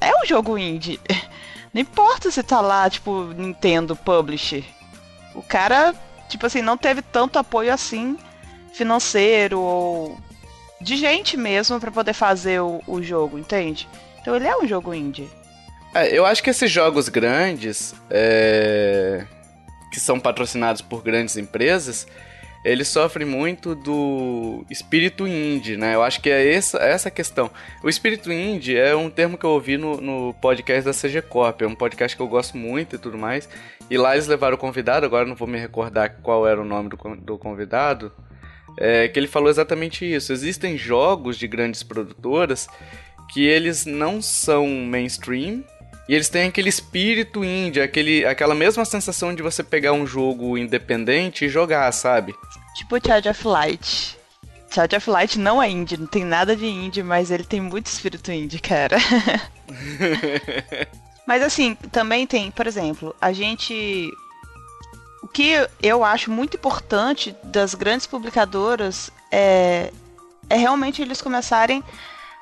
é 0.00 0.10
um 0.14 0.26
jogo 0.26 0.58
indie. 0.58 1.00
Não 1.72 1.80
importa 1.80 2.30
se 2.30 2.42
tá 2.42 2.60
lá, 2.60 2.90
tipo, 2.90 3.24
Nintendo 3.36 3.94
Publisher. 3.94 4.64
O 5.34 5.42
cara, 5.42 5.94
tipo 6.28 6.44
assim, 6.44 6.60
não 6.60 6.76
teve 6.76 7.00
tanto 7.00 7.38
apoio 7.38 7.72
assim 7.72 8.18
financeiro 8.72 9.60
ou 9.60 10.18
de 10.80 10.96
gente 10.96 11.36
mesmo 11.36 11.78
para 11.78 11.92
poder 11.92 12.12
fazer 12.12 12.60
o, 12.60 12.82
o, 12.88 13.00
jogo, 13.00 13.38
entende? 13.38 13.88
Então 14.20 14.34
ele 14.34 14.48
é 14.48 14.56
um 14.56 14.66
jogo 14.66 14.92
indie. 14.92 15.30
É, 15.94 16.16
eu 16.16 16.24
acho 16.24 16.42
que 16.42 16.50
esses 16.50 16.70
jogos 16.70 17.08
grandes, 17.08 17.94
é... 18.08 19.24
que 19.92 19.98
são 19.98 20.20
patrocinados 20.20 20.80
por 20.80 21.02
grandes 21.02 21.36
empresas, 21.36 22.06
ele 22.64 22.84
sofre 22.84 23.24
muito 23.24 23.74
do 23.74 24.64
espírito 24.70 25.26
indie, 25.26 25.76
né? 25.76 25.94
Eu 25.94 26.02
acho 26.02 26.20
que 26.20 26.28
é 26.28 26.52
essa, 26.52 26.78
essa 26.78 27.10
questão. 27.10 27.50
O 27.82 27.88
espírito 27.88 28.30
indie 28.30 28.76
é 28.76 28.94
um 28.94 29.08
termo 29.08 29.38
que 29.38 29.44
eu 29.44 29.50
ouvi 29.50 29.78
no, 29.78 30.00
no 30.00 30.34
podcast 30.34 30.84
da 30.84 30.92
CG 30.92 31.22
Corp, 31.22 31.62
é 31.62 31.66
um 31.66 31.74
podcast 31.74 32.14
que 32.14 32.22
eu 32.22 32.28
gosto 32.28 32.56
muito 32.56 32.96
e 32.96 32.98
tudo 32.98 33.16
mais. 33.16 33.48
E 33.90 33.96
lá 33.96 34.14
eles 34.14 34.26
levaram 34.26 34.56
o 34.56 34.58
convidado, 34.58 35.06
agora 35.06 35.26
não 35.26 35.34
vou 35.34 35.48
me 35.48 35.58
recordar 35.58 36.20
qual 36.22 36.46
era 36.46 36.60
o 36.60 36.64
nome 36.64 36.90
do, 36.90 36.96
do 37.16 37.38
convidado, 37.38 38.12
é, 38.78 39.08
que 39.08 39.18
ele 39.18 39.26
falou 39.26 39.48
exatamente 39.48 40.04
isso. 40.04 40.32
Existem 40.32 40.76
jogos 40.76 41.38
de 41.38 41.48
grandes 41.48 41.82
produtoras 41.82 42.68
que 43.32 43.46
eles 43.46 43.86
não 43.86 44.20
são 44.20 44.66
mainstream 44.68 45.64
e 46.10 46.14
eles 46.16 46.28
têm 46.28 46.48
aquele 46.48 46.68
espírito 46.68 47.44
indie, 47.44 47.80
aquele, 47.80 48.26
aquela 48.26 48.52
mesma 48.52 48.84
sensação 48.84 49.32
de 49.32 49.44
você 49.44 49.62
pegar 49.62 49.92
um 49.92 50.04
jogo 50.04 50.58
independente 50.58 51.44
e 51.44 51.48
jogar, 51.48 51.92
sabe? 51.92 52.34
Tipo 52.74 52.98
Charge 53.00 53.28
of 53.28 53.46
Light. 53.46 54.18
Charge 54.68 54.96
of 54.96 55.08
Light 55.08 55.38
não 55.38 55.62
é 55.62 55.70
indie, 55.70 55.96
não 55.96 56.08
tem 56.08 56.24
nada 56.24 56.56
de 56.56 56.66
indie, 56.66 57.04
mas 57.04 57.30
ele 57.30 57.44
tem 57.44 57.60
muito 57.60 57.86
espírito 57.86 58.32
indie, 58.32 58.58
cara. 58.58 58.96
mas 61.24 61.44
assim, 61.44 61.76
também 61.92 62.26
tem, 62.26 62.50
por 62.50 62.66
exemplo, 62.66 63.14
a 63.20 63.32
gente. 63.32 64.10
O 65.22 65.28
que 65.28 65.64
eu 65.80 66.02
acho 66.02 66.28
muito 66.28 66.56
importante 66.56 67.36
das 67.44 67.72
grandes 67.72 68.08
publicadoras 68.08 69.12
é, 69.30 69.92
é 70.48 70.56
realmente 70.56 71.02
eles 71.02 71.22
começarem 71.22 71.84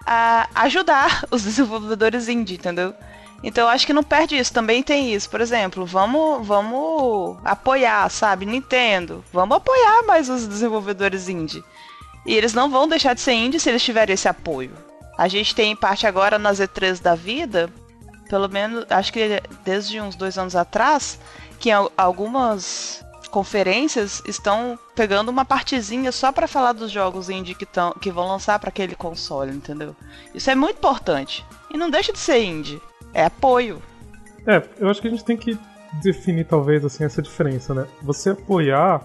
a 0.06 0.48
ajudar 0.54 1.24
os 1.30 1.42
desenvolvedores 1.42 2.28
indie, 2.28 2.54
entendeu? 2.54 2.94
Então 3.42 3.64
eu 3.64 3.68
acho 3.68 3.86
que 3.86 3.92
não 3.92 4.02
perde 4.02 4.36
isso. 4.36 4.52
Também 4.52 4.82
tem 4.82 5.14
isso. 5.14 5.30
Por 5.30 5.40
exemplo, 5.40 5.86
vamos, 5.86 6.46
vamos 6.46 7.38
apoiar, 7.44 8.08
sabe? 8.10 8.46
Nintendo. 8.46 9.24
Vamos 9.32 9.56
apoiar 9.56 10.02
mais 10.04 10.28
os 10.28 10.46
desenvolvedores 10.46 11.28
indie. 11.28 11.64
E 12.26 12.34
eles 12.34 12.52
não 12.52 12.70
vão 12.70 12.88
deixar 12.88 13.14
de 13.14 13.20
ser 13.20 13.32
indie 13.32 13.60
se 13.60 13.68
eles 13.68 13.82
tiverem 13.82 14.14
esse 14.14 14.28
apoio. 14.28 14.72
A 15.16 15.28
gente 15.28 15.54
tem 15.54 15.74
parte 15.74 16.06
agora 16.06 16.38
nas 16.38 16.58
E3 16.58 17.00
da 17.00 17.14
vida, 17.14 17.70
pelo 18.28 18.48
menos, 18.48 18.84
acho 18.90 19.12
que 19.12 19.42
desde 19.64 20.00
uns 20.00 20.14
dois 20.14 20.38
anos 20.38 20.54
atrás, 20.54 21.18
que 21.58 21.70
algumas 21.96 23.04
conferências 23.30 24.22
estão 24.26 24.78
pegando 24.94 25.28
uma 25.28 25.44
partezinha 25.44 26.12
só 26.12 26.32
para 26.32 26.48
falar 26.48 26.72
dos 26.72 26.90
jogos 26.90 27.28
indie 27.28 27.54
que, 27.54 27.66
tão, 27.66 27.92
que 27.92 28.10
vão 28.10 28.28
lançar 28.28 28.58
para 28.58 28.68
aquele 28.68 28.94
console, 28.94 29.52
entendeu? 29.52 29.94
Isso 30.34 30.50
é 30.50 30.54
muito 30.54 30.76
importante. 30.76 31.44
E 31.72 31.76
não 31.76 31.90
deixa 31.90 32.12
de 32.12 32.18
ser 32.18 32.42
indie. 32.42 32.80
É 33.14 33.24
apoio. 33.24 33.80
É, 34.46 34.62
eu 34.78 34.88
acho 34.88 35.00
que 35.00 35.08
a 35.08 35.10
gente 35.10 35.24
tem 35.24 35.36
que 35.36 35.58
definir 36.02 36.44
talvez 36.44 36.84
assim 36.84 37.04
essa 37.04 37.20
diferença, 37.22 37.74
né? 37.74 37.86
Você 38.02 38.30
apoiar 38.30 39.02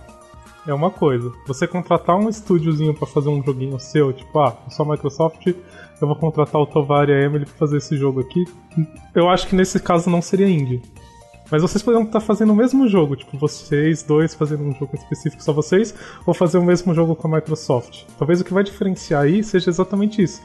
é 0.67 0.73
uma 0.73 0.89
coisa. 0.89 1.31
Você 1.47 1.67
contratar 1.67 2.15
um 2.15 2.29
estúdiozinho 2.29 2.93
para 2.93 3.07
fazer 3.07 3.29
um 3.29 3.43
joguinho 3.43 3.79
seu, 3.79 4.13
tipo, 4.13 4.39
ah, 4.39 4.57
a 4.79 4.85
Microsoft, 4.85 5.47
eu 5.47 6.07
vou 6.07 6.15
contratar 6.15 6.61
o 6.61 6.65
Tovar 6.65 7.09
e 7.09 7.13
a 7.13 7.21
Emily 7.21 7.45
pra 7.45 7.55
fazer 7.55 7.77
esse 7.77 7.97
jogo 7.97 8.21
aqui. 8.21 8.45
Eu 9.13 9.29
acho 9.29 9.47
que 9.47 9.55
nesse 9.55 9.79
caso 9.79 10.09
não 10.09 10.21
seria 10.21 10.49
indie. 10.49 10.81
Mas 11.51 11.61
vocês 11.61 11.83
poderiam 11.83 12.07
estar 12.07 12.19
fazendo 12.19 12.51
o 12.51 12.55
mesmo 12.55 12.87
jogo, 12.87 13.15
tipo, 13.15 13.37
vocês 13.37 14.01
dois 14.01 14.33
fazendo 14.33 14.63
um 14.63 14.73
jogo 14.73 14.95
específico 14.95 15.43
só 15.43 15.53
vocês, 15.53 15.93
ou 16.25 16.33
fazer 16.33 16.57
o 16.57 16.63
mesmo 16.63 16.93
jogo 16.95 17.15
com 17.15 17.27
a 17.27 17.35
Microsoft. 17.35 18.05
Talvez 18.17 18.41
o 18.41 18.43
que 18.43 18.53
vai 18.53 18.63
diferenciar 18.63 19.23
aí 19.23 19.43
seja 19.43 19.69
exatamente 19.69 20.21
isso. 20.21 20.41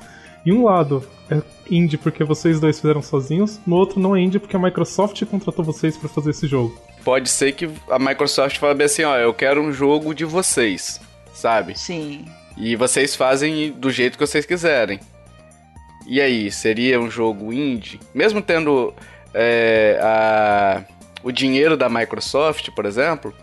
Em 0.49 0.53
um 0.53 0.65
lado 0.65 1.07
é 1.31 1.43
indie 1.71 1.99
porque 1.99 2.25
vocês 2.25 2.59
dois 2.59 2.81
fizeram 2.81 3.03
sozinhos, 3.03 3.61
no 3.67 3.77
outro 3.77 4.01
não 4.01 4.17
é 4.17 4.21
indie 4.23 4.39
porque 4.39 4.57
a 4.57 4.59
Microsoft 4.59 5.23
contratou 5.27 5.63
vocês 5.63 5.95
para 5.95 6.09
fazer 6.09 6.31
esse 6.31 6.47
jogo. 6.47 6.75
Pode 7.05 7.29
ser 7.29 7.53
que 7.53 7.69
a 7.91 7.99
Microsoft 7.99 8.57
fale 8.57 8.83
assim, 8.83 9.03
ó, 9.05 9.15
eu 9.19 9.35
quero 9.35 9.61
um 9.61 9.71
jogo 9.71 10.15
de 10.15 10.25
vocês, 10.25 11.03
sabe? 11.35 11.79
Sim. 11.79 12.25
E 12.57 12.75
vocês 12.77 13.15
fazem 13.15 13.73
do 13.73 13.91
jeito 13.91 14.17
que 14.17 14.27
vocês 14.27 14.47
quiserem. 14.47 14.99
E 16.07 16.19
aí, 16.19 16.51
seria 16.51 16.99
um 16.99 17.11
jogo 17.11 17.53
indie? 17.53 18.01
Mesmo 18.15 18.41
tendo 18.41 18.95
é, 19.35 20.01
a 20.03 20.83
o 21.23 21.31
dinheiro 21.31 21.77
da 21.77 21.91
Microsoft, 21.91 22.71
por 22.71 22.87
exemplo, 22.87 23.35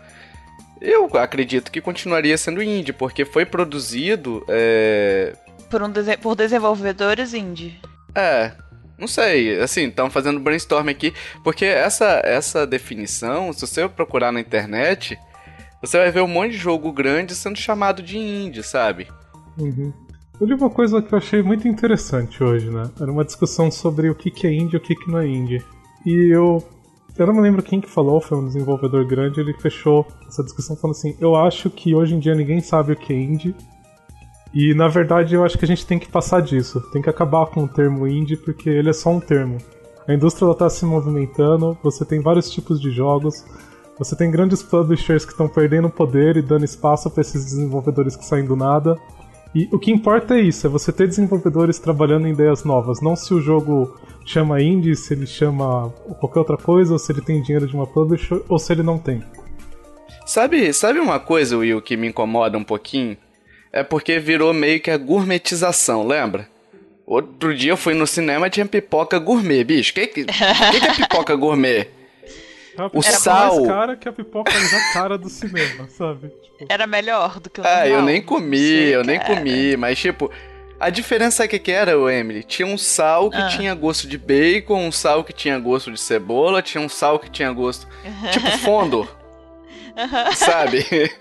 eu 0.80 1.08
acredito 1.14 1.70
que 1.70 1.80
continuaria 1.80 2.36
sendo 2.36 2.60
indie, 2.60 2.92
porque 2.92 3.24
foi 3.24 3.46
produzido. 3.46 4.44
É... 4.48 5.34
Por, 5.68 5.82
um 5.82 5.92
por 6.20 6.34
desenvolvedores 6.34 7.34
indie. 7.34 7.80
É, 8.14 8.52
não 8.98 9.06
sei, 9.06 9.60
assim, 9.60 9.88
estão 9.88 10.08
fazendo 10.10 10.40
brainstorm 10.40 10.88
aqui, 10.88 11.12
porque 11.44 11.64
essa, 11.64 12.20
essa 12.24 12.66
definição, 12.66 13.52
se 13.52 13.66
você 13.66 13.88
procurar 13.88 14.32
na 14.32 14.40
internet, 14.40 15.18
você 15.80 15.98
vai 15.98 16.10
ver 16.10 16.22
um 16.22 16.28
monte 16.28 16.52
de 16.52 16.58
jogo 16.58 16.90
grande 16.92 17.34
sendo 17.34 17.58
chamado 17.58 18.02
de 18.02 18.16
indie, 18.16 18.62
sabe? 18.62 19.06
Uhum. 19.58 19.92
Eu 20.40 20.46
li 20.46 20.54
uma 20.54 20.70
coisa 20.70 21.00
que 21.00 21.12
eu 21.12 21.18
achei 21.18 21.42
muito 21.42 21.66
interessante 21.66 22.42
hoje, 22.42 22.70
né? 22.70 22.90
Era 23.00 23.10
uma 23.10 23.24
discussão 23.24 23.70
sobre 23.70 24.10
o 24.10 24.14
que 24.14 24.46
é 24.46 24.52
indie 24.52 24.76
e 24.76 24.78
o 24.78 24.80
que 24.80 24.94
não 25.10 25.18
é 25.18 25.26
indie. 25.26 25.64
E 26.04 26.30
eu 26.30 26.62
eu 27.18 27.26
não 27.26 27.34
me 27.34 27.40
lembro 27.40 27.62
quem 27.62 27.80
que 27.80 27.88
falou, 27.88 28.20
foi 28.20 28.36
um 28.36 28.46
desenvolvedor 28.46 29.06
grande, 29.06 29.40
ele 29.40 29.54
fechou 29.54 30.06
essa 30.28 30.44
discussão 30.44 30.76
falando 30.76 30.96
assim: 30.96 31.16
eu 31.18 31.34
acho 31.34 31.70
que 31.70 31.94
hoje 31.94 32.14
em 32.14 32.18
dia 32.18 32.34
ninguém 32.34 32.60
sabe 32.60 32.92
o 32.92 32.96
que 32.96 33.12
é 33.12 33.16
indie. 33.16 33.54
E 34.56 34.72
na 34.72 34.88
verdade 34.88 35.34
eu 35.34 35.44
acho 35.44 35.58
que 35.58 35.66
a 35.66 35.68
gente 35.68 35.84
tem 35.84 35.98
que 35.98 36.08
passar 36.08 36.40
disso, 36.40 36.80
tem 36.90 37.02
que 37.02 37.10
acabar 37.10 37.44
com 37.44 37.64
o 37.64 37.68
termo 37.68 38.08
indie 38.08 38.38
porque 38.38 38.70
ele 38.70 38.88
é 38.88 38.92
só 38.94 39.10
um 39.10 39.20
termo. 39.20 39.58
A 40.08 40.14
indústria 40.14 40.50
está 40.50 40.70
se 40.70 40.82
movimentando, 40.86 41.76
você 41.82 42.06
tem 42.06 42.22
vários 42.22 42.50
tipos 42.50 42.80
de 42.80 42.90
jogos, 42.90 43.44
você 43.98 44.16
tem 44.16 44.30
grandes 44.30 44.62
publishers 44.62 45.26
que 45.26 45.32
estão 45.32 45.46
perdendo 45.46 45.90
poder 45.90 46.38
e 46.38 46.42
dando 46.42 46.64
espaço 46.64 47.10
para 47.10 47.20
esses 47.20 47.44
desenvolvedores 47.44 48.16
que 48.16 48.24
saem 48.24 48.46
do 48.46 48.56
nada. 48.56 48.96
E 49.54 49.68
o 49.70 49.78
que 49.78 49.92
importa 49.92 50.38
é 50.38 50.40
isso, 50.40 50.66
é 50.66 50.70
você 50.70 50.90
ter 50.90 51.06
desenvolvedores 51.06 51.78
trabalhando 51.78 52.26
em 52.26 52.32
ideias 52.32 52.64
novas, 52.64 53.02
não 53.02 53.14
se 53.14 53.34
o 53.34 53.42
jogo 53.42 53.94
chama 54.24 54.62
indie, 54.62 54.96
se 54.96 55.12
ele 55.12 55.26
chama 55.26 55.90
qualquer 56.18 56.38
outra 56.38 56.56
coisa, 56.56 56.94
ou 56.94 56.98
se 56.98 57.12
ele 57.12 57.20
tem 57.20 57.42
dinheiro 57.42 57.66
de 57.66 57.74
uma 57.74 57.86
publisher, 57.86 58.40
ou 58.48 58.58
se 58.58 58.72
ele 58.72 58.82
não 58.82 58.96
tem. 58.96 59.22
Sabe, 60.24 60.72
sabe 60.72 60.98
uma 60.98 61.20
coisa, 61.20 61.58
Will, 61.58 61.82
que 61.82 61.94
me 61.94 62.08
incomoda 62.08 62.56
um 62.56 62.64
pouquinho? 62.64 63.18
É 63.72 63.82
porque 63.82 64.18
virou 64.18 64.52
meio 64.52 64.80
que 64.80 64.90
a 64.90 64.96
gourmetização, 64.96 66.06
lembra? 66.06 66.48
Outro 67.06 67.54
dia 67.54 67.72
eu 67.72 67.76
fui 67.76 67.94
no 67.94 68.06
cinema 68.06 68.48
e 68.48 68.50
tinha 68.50 68.66
pipoca 68.66 69.18
gourmet, 69.18 69.62
bicho. 69.62 69.92
O 69.92 69.94
que, 69.94 70.06
que, 70.08 70.24
que, 70.24 70.32
é 70.32 70.94
pipoca 70.94 71.36
gourmet? 71.36 71.88
o 72.92 73.02
sal. 73.02 73.56
mais 73.56 73.68
cara 73.68 73.96
que 73.96 74.08
a 74.08 74.12
pipoca 74.12 74.52
já 74.52 74.92
cara 74.92 75.16
do 75.16 75.30
cinema, 75.30 75.88
sabe? 75.88 76.28
Tipo... 76.28 76.66
Era 76.68 76.86
melhor 76.86 77.40
do 77.40 77.48
que 77.48 77.60
o 77.60 77.62
normal. 77.62 77.82
Ah, 77.82 77.88
eu 77.88 78.02
nem 78.02 78.20
comi, 78.20 78.58
Sim, 78.58 78.64
eu 78.64 79.04
cara. 79.04 79.06
nem 79.06 79.20
comi, 79.20 79.76
mas 79.76 79.98
tipo, 79.98 80.30
a 80.78 80.90
diferença 80.90 81.44
é 81.44 81.48
que 81.48 81.58
que 81.58 81.70
era, 81.70 81.98
o 81.98 82.10
Emily? 82.10 82.42
Tinha 82.42 82.66
um 82.66 82.76
sal 82.76 83.30
que 83.30 83.38
ah. 83.38 83.48
tinha 83.48 83.74
gosto 83.74 84.06
de 84.06 84.18
bacon, 84.18 84.86
um 84.86 84.92
sal 84.92 85.24
que 85.24 85.32
tinha 85.32 85.58
gosto 85.58 85.90
de 85.90 85.98
cebola, 85.98 86.60
tinha 86.60 86.82
um 86.82 86.88
sal 86.88 87.18
que 87.18 87.30
tinha 87.30 87.50
gosto. 87.52 87.88
tipo 88.30 88.50
Fondor. 88.58 89.08
Sabe? 90.34 90.84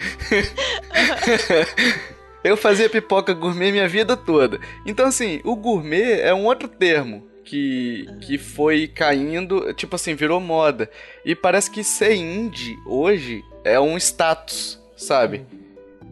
Eu 2.46 2.56
fazia 2.56 2.88
pipoca 2.88 3.34
gourmet 3.34 3.72
minha 3.72 3.88
vida 3.88 4.16
toda. 4.16 4.60
Então, 4.86 5.08
assim, 5.08 5.42
o 5.44 5.56
gourmet 5.56 6.22
é 6.22 6.32
um 6.32 6.46
outro 6.46 6.68
termo 6.68 7.28
que, 7.44 8.06
que 8.22 8.38
foi 8.38 8.88
caindo, 8.88 9.74
tipo 9.74 9.96
assim, 9.96 10.14
virou 10.14 10.40
moda. 10.40 10.88
E 11.26 11.34
parece 11.34 11.72
que 11.72 11.84
ser 11.84 12.14
indie 12.14 12.78
hoje 12.86 13.44
é 13.64 13.80
um 13.80 13.98
status, 13.98 14.80
sabe? 14.96 15.44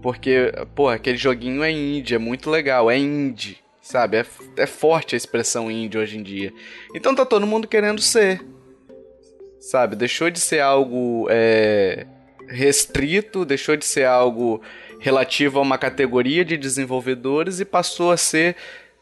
Porque, 0.02 0.52
pô, 0.74 0.90
aquele 0.90 1.18
joguinho 1.18 1.64
é 1.64 1.72
indie, 1.72 2.16
é 2.16 2.18
muito 2.18 2.50
legal, 2.50 2.90
é 2.90 2.98
indie, 2.98 3.60
sabe? 3.80 4.18
É, 4.18 4.26
é 4.58 4.66
forte 4.66 5.14
a 5.14 5.18
expressão 5.18 5.70
indie 5.70 6.00
hoje 6.00 6.18
em 6.18 6.24
dia. 6.24 6.52
Então 6.96 7.14
tá 7.14 7.28
todo 7.28 7.46
mundo 7.46 7.68
querendo 7.68 8.02
ser, 8.02 8.44
sabe? 9.60 9.96
Deixou 9.96 10.32
de 10.32 10.40
ser 10.40 10.62
algo 10.62 11.28
é, 11.30 12.08
restrito, 12.48 13.46
deixou 13.46 13.78
de 13.78 13.86
ser 13.86 14.06
algo 14.06 14.62
relativo 15.04 15.60
a 15.60 15.62
uma 15.62 15.78
categoria 15.78 16.46
de 16.46 16.56
desenvolvedores 16.56 17.60
e 17.60 17.66
passou 17.66 18.10
a 18.10 18.16
ser 18.16 18.56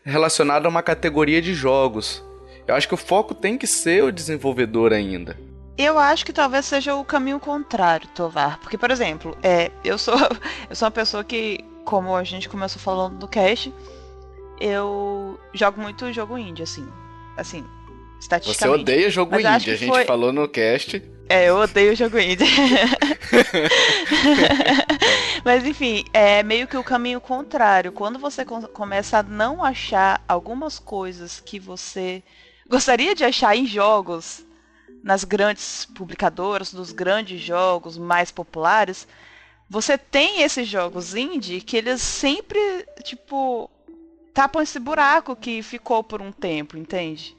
relacionado 0.03 0.65
a 0.65 0.69
uma 0.69 0.81
categoria 0.81 1.39
de 1.39 1.53
jogos. 1.53 2.23
Eu 2.67 2.73
acho 2.73 2.87
que 2.87 2.93
o 2.95 2.97
foco 2.97 3.35
tem 3.35 3.55
que 3.55 3.67
ser 3.67 4.03
o 4.03 4.11
desenvolvedor 4.11 4.93
ainda. 4.93 5.37
Eu 5.77 5.99
acho 5.99 6.25
que 6.25 6.33
talvez 6.33 6.65
seja 6.65 6.95
o 6.95 7.05
caminho 7.05 7.39
contrário, 7.39 8.07
Tovar. 8.15 8.59
Porque, 8.59 8.79
por 8.79 8.89
exemplo, 8.89 9.37
é, 9.43 9.69
eu 9.83 9.95
sou 9.99 10.15
eu 10.67 10.75
sou 10.75 10.87
uma 10.87 10.91
pessoa 10.91 11.23
que, 11.23 11.59
como 11.85 12.15
a 12.15 12.23
gente 12.23 12.49
começou 12.49 12.81
falando 12.81 13.19
do 13.19 13.27
cast, 13.27 13.71
eu 14.59 15.39
jogo 15.53 15.79
muito 15.79 16.11
jogo 16.11 16.35
indie, 16.35 16.63
assim. 16.63 16.87
Assim. 17.37 17.63
Você 18.43 18.67
odeia 18.67 19.09
jogo 19.09 19.31
Mas 19.31 19.61
indie, 19.61 19.71
a 19.71 19.75
gente 19.75 19.89
foi... 19.89 20.05
falou 20.05 20.31
no 20.31 20.47
cast. 20.47 21.01
É, 21.27 21.49
eu 21.49 21.57
odeio 21.57 21.95
jogo 21.95 22.19
indie. 22.19 22.45
Mas 25.43 25.65
enfim, 25.65 26.03
é 26.13 26.43
meio 26.43 26.67
que 26.67 26.77
o 26.77 26.83
caminho 26.83 27.19
contrário. 27.19 27.91
Quando 27.91 28.19
você 28.19 28.45
começa 28.45 29.19
a 29.19 29.23
não 29.23 29.63
achar 29.63 30.23
algumas 30.27 30.77
coisas 30.77 31.39
que 31.39 31.59
você 31.59 32.21
gostaria 32.69 33.15
de 33.15 33.23
achar 33.23 33.55
em 33.55 33.65
jogos 33.65 34.45
nas 35.03 35.23
grandes 35.23 35.85
publicadoras, 35.85 36.71
dos 36.71 36.91
grandes 36.91 37.41
jogos 37.41 37.97
mais 37.97 38.29
populares, 38.29 39.07
você 39.67 39.97
tem 39.97 40.43
esses 40.43 40.67
jogos 40.67 41.15
indie 41.15 41.61
que 41.61 41.75
eles 41.75 42.01
sempre, 42.01 42.59
tipo, 43.03 43.69
tapam 44.33 44.61
esse 44.61 44.79
buraco 44.79 45.35
que 45.35 45.63
ficou 45.63 46.03
por 46.03 46.21
um 46.21 46.31
tempo, 46.31 46.77
entende? 46.77 47.35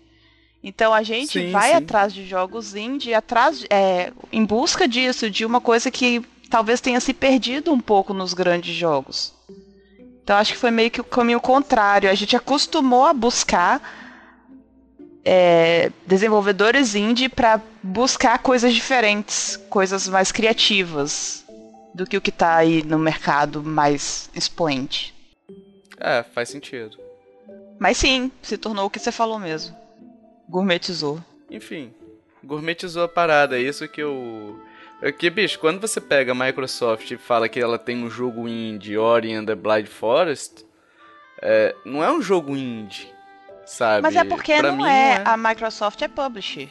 Então 0.63 0.95
a 0.95 1.03
gente 1.03 1.33
sim, 1.33 1.51
vai 1.51 1.71
sim. 1.71 1.77
atrás 1.77 2.15
de 2.15 2.25
jogos 2.25 2.75
indie, 2.75 3.15
atrás, 3.15 3.65
é, 3.69 4.13
em 4.31 4.45
busca 4.45 4.87
disso, 4.87 5.29
de 5.29 5.45
uma 5.45 5.61
coisa 5.61 5.91
que 5.91 6.23
talvez 6.49 6.81
tenha 6.81 7.01
se 7.01 7.13
perdido 7.13 7.73
um 7.73 7.81
pouco 7.81 8.15
nos 8.15 8.33
grandes 8.33 8.75
jogos. 8.75 9.35
Então 10.23 10.37
acho 10.37 10.53
que 10.53 10.59
foi 10.59 10.71
meio 10.71 10.91
que 10.91 11.01
o 11.01 11.05
caminho 11.05 11.41
contrário. 11.41 12.09
A 12.09 12.15
gente 12.15 12.37
acostumou 12.37 13.07
a 13.07 13.13
buscar 13.13 13.83
é, 15.25 15.91
desenvolvedores 16.07 16.95
indie 16.95 17.29
para 17.29 17.61
buscar 17.83 18.39
coisas 18.39 18.73
diferentes, 18.73 19.57
coisas 19.69 20.07
mais 20.09 20.31
criativas 20.31 21.45
do 21.93 22.07
que 22.07 22.17
o 22.17 22.21
que 22.21 22.31
está 22.31 22.57
aí 22.57 22.85
no 22.85 22.99
mercado 22.99 23.63
mais 23.63 24.31
expoente. 24.35 25.13
É, 25.99 26.23
faz 26.23 26.49
sentido. 26.49 26.99
Mas 27.79 27.97
sim, 27.97 28.31
se 28.41 28.57
tornou 28.57 28.87
o 28.87 28.91
que 28.91 29.01
você 29.01 29.11
falou 29.11 29.39
mesmo. 29.39 29.82
Gourmetizou. 30.53 31.19
Enfim, 31.51 31.95
gourmetizou 32.45 33.05
a 33.05 33.09
parada, 33.09 33.57
é 33.59 33.63
isso 33.63 33.89
que 33.89 34.03
eu. 34.03 34.61
É 35.01 35.11
que, 35.11 35.31
bicho, 35.31 35.59
quando 35.59 35.81
você 35.81 35.99
pega 35.99 36.33
a 36.33 36.35
Microsoft 36.35 37.11
e 37.11 37.17
fala 37.17 37.49
que 37.49 37.59
ela 37.59 37.79
tem 37.79 38.05
um 38.05 38.11
jogo 38.11 38.47
indie, 38.47 38.99
Ori 38.99 39.33
and 39.33 39.47
the 39.47 39.55
Blind 39.55 39.87
Forest, 39.87 40.67
é, 41.41 41.75
não 41.87 42.05
é 42.05 42.13
um 42.13 42.21
jogo 42.21 42.55
indie, 42.55 43.11
sabe? 43.65 44.03
Mas 44.03 44.15
é 44.15 44.25
porque 44.25 44.61
não, 44.61 44.77
não 44.77 44.87
é. 44.87 45.15
é. 45.15 45.23
A 45.25 45.39
Microsoft 45.39 46.03
é 46.03 46.09
publisher. 46.09 46.69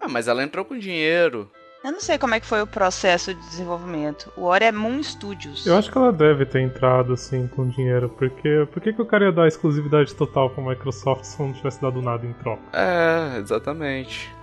Ah, 0.00 0.08
mas 0.08 0.26
ela 0.26 0.42
entrou 0.42 0.64
com 0.64 0.76
dinheiro. 0.76 1.48
Eu 1.86 1.92
não 1.92 2.00
sei 2.00 2.18
como 2.18 2.34
é 2.34 2.40
que 2.40 2.46
foi 2.46 2.60
o 2.60 2.66
processo 2.66 3.32
de 3.32 3.40
desenvolvimento. 3.42 4.32
O 4.36 4.42
Ori 4.42 4.64
é 4.64 4.72
Moon 4.72 5.00
Studios. 5.00 5.64
Eu 5.64 5.76
acho 5.78 5.88
que 5.88 5.96
ela 5.96 6.12
deve 6.12 6.44
ter 6.44 6.60
entrado 6.60 7.12
assim 7.12 7.46
com 7.46 7.68
dinheiro, 7.68 8.08
porque 8.08 8.66
por 8.72 8.82
que, 8.82 8.92
que 8.92 9.00
o 9.00 9.06
cara 9.06 9.26
ia 9.26 9.30
dar 9.30 9.46
exclusividade 9.46 10.12
total 10.12 10.50
pra 10.50 10.64
Microsoft 10.64 11.22
se 11.22 11.40
não 11.40 11.52
tivesse 11.52 11.80
dado 11.80 12.02
nada 12.02 12.26
em 12.26 12.32
troca? 12.32 12.60
É, 12.72 13.38
exatamente. 13.38 14.34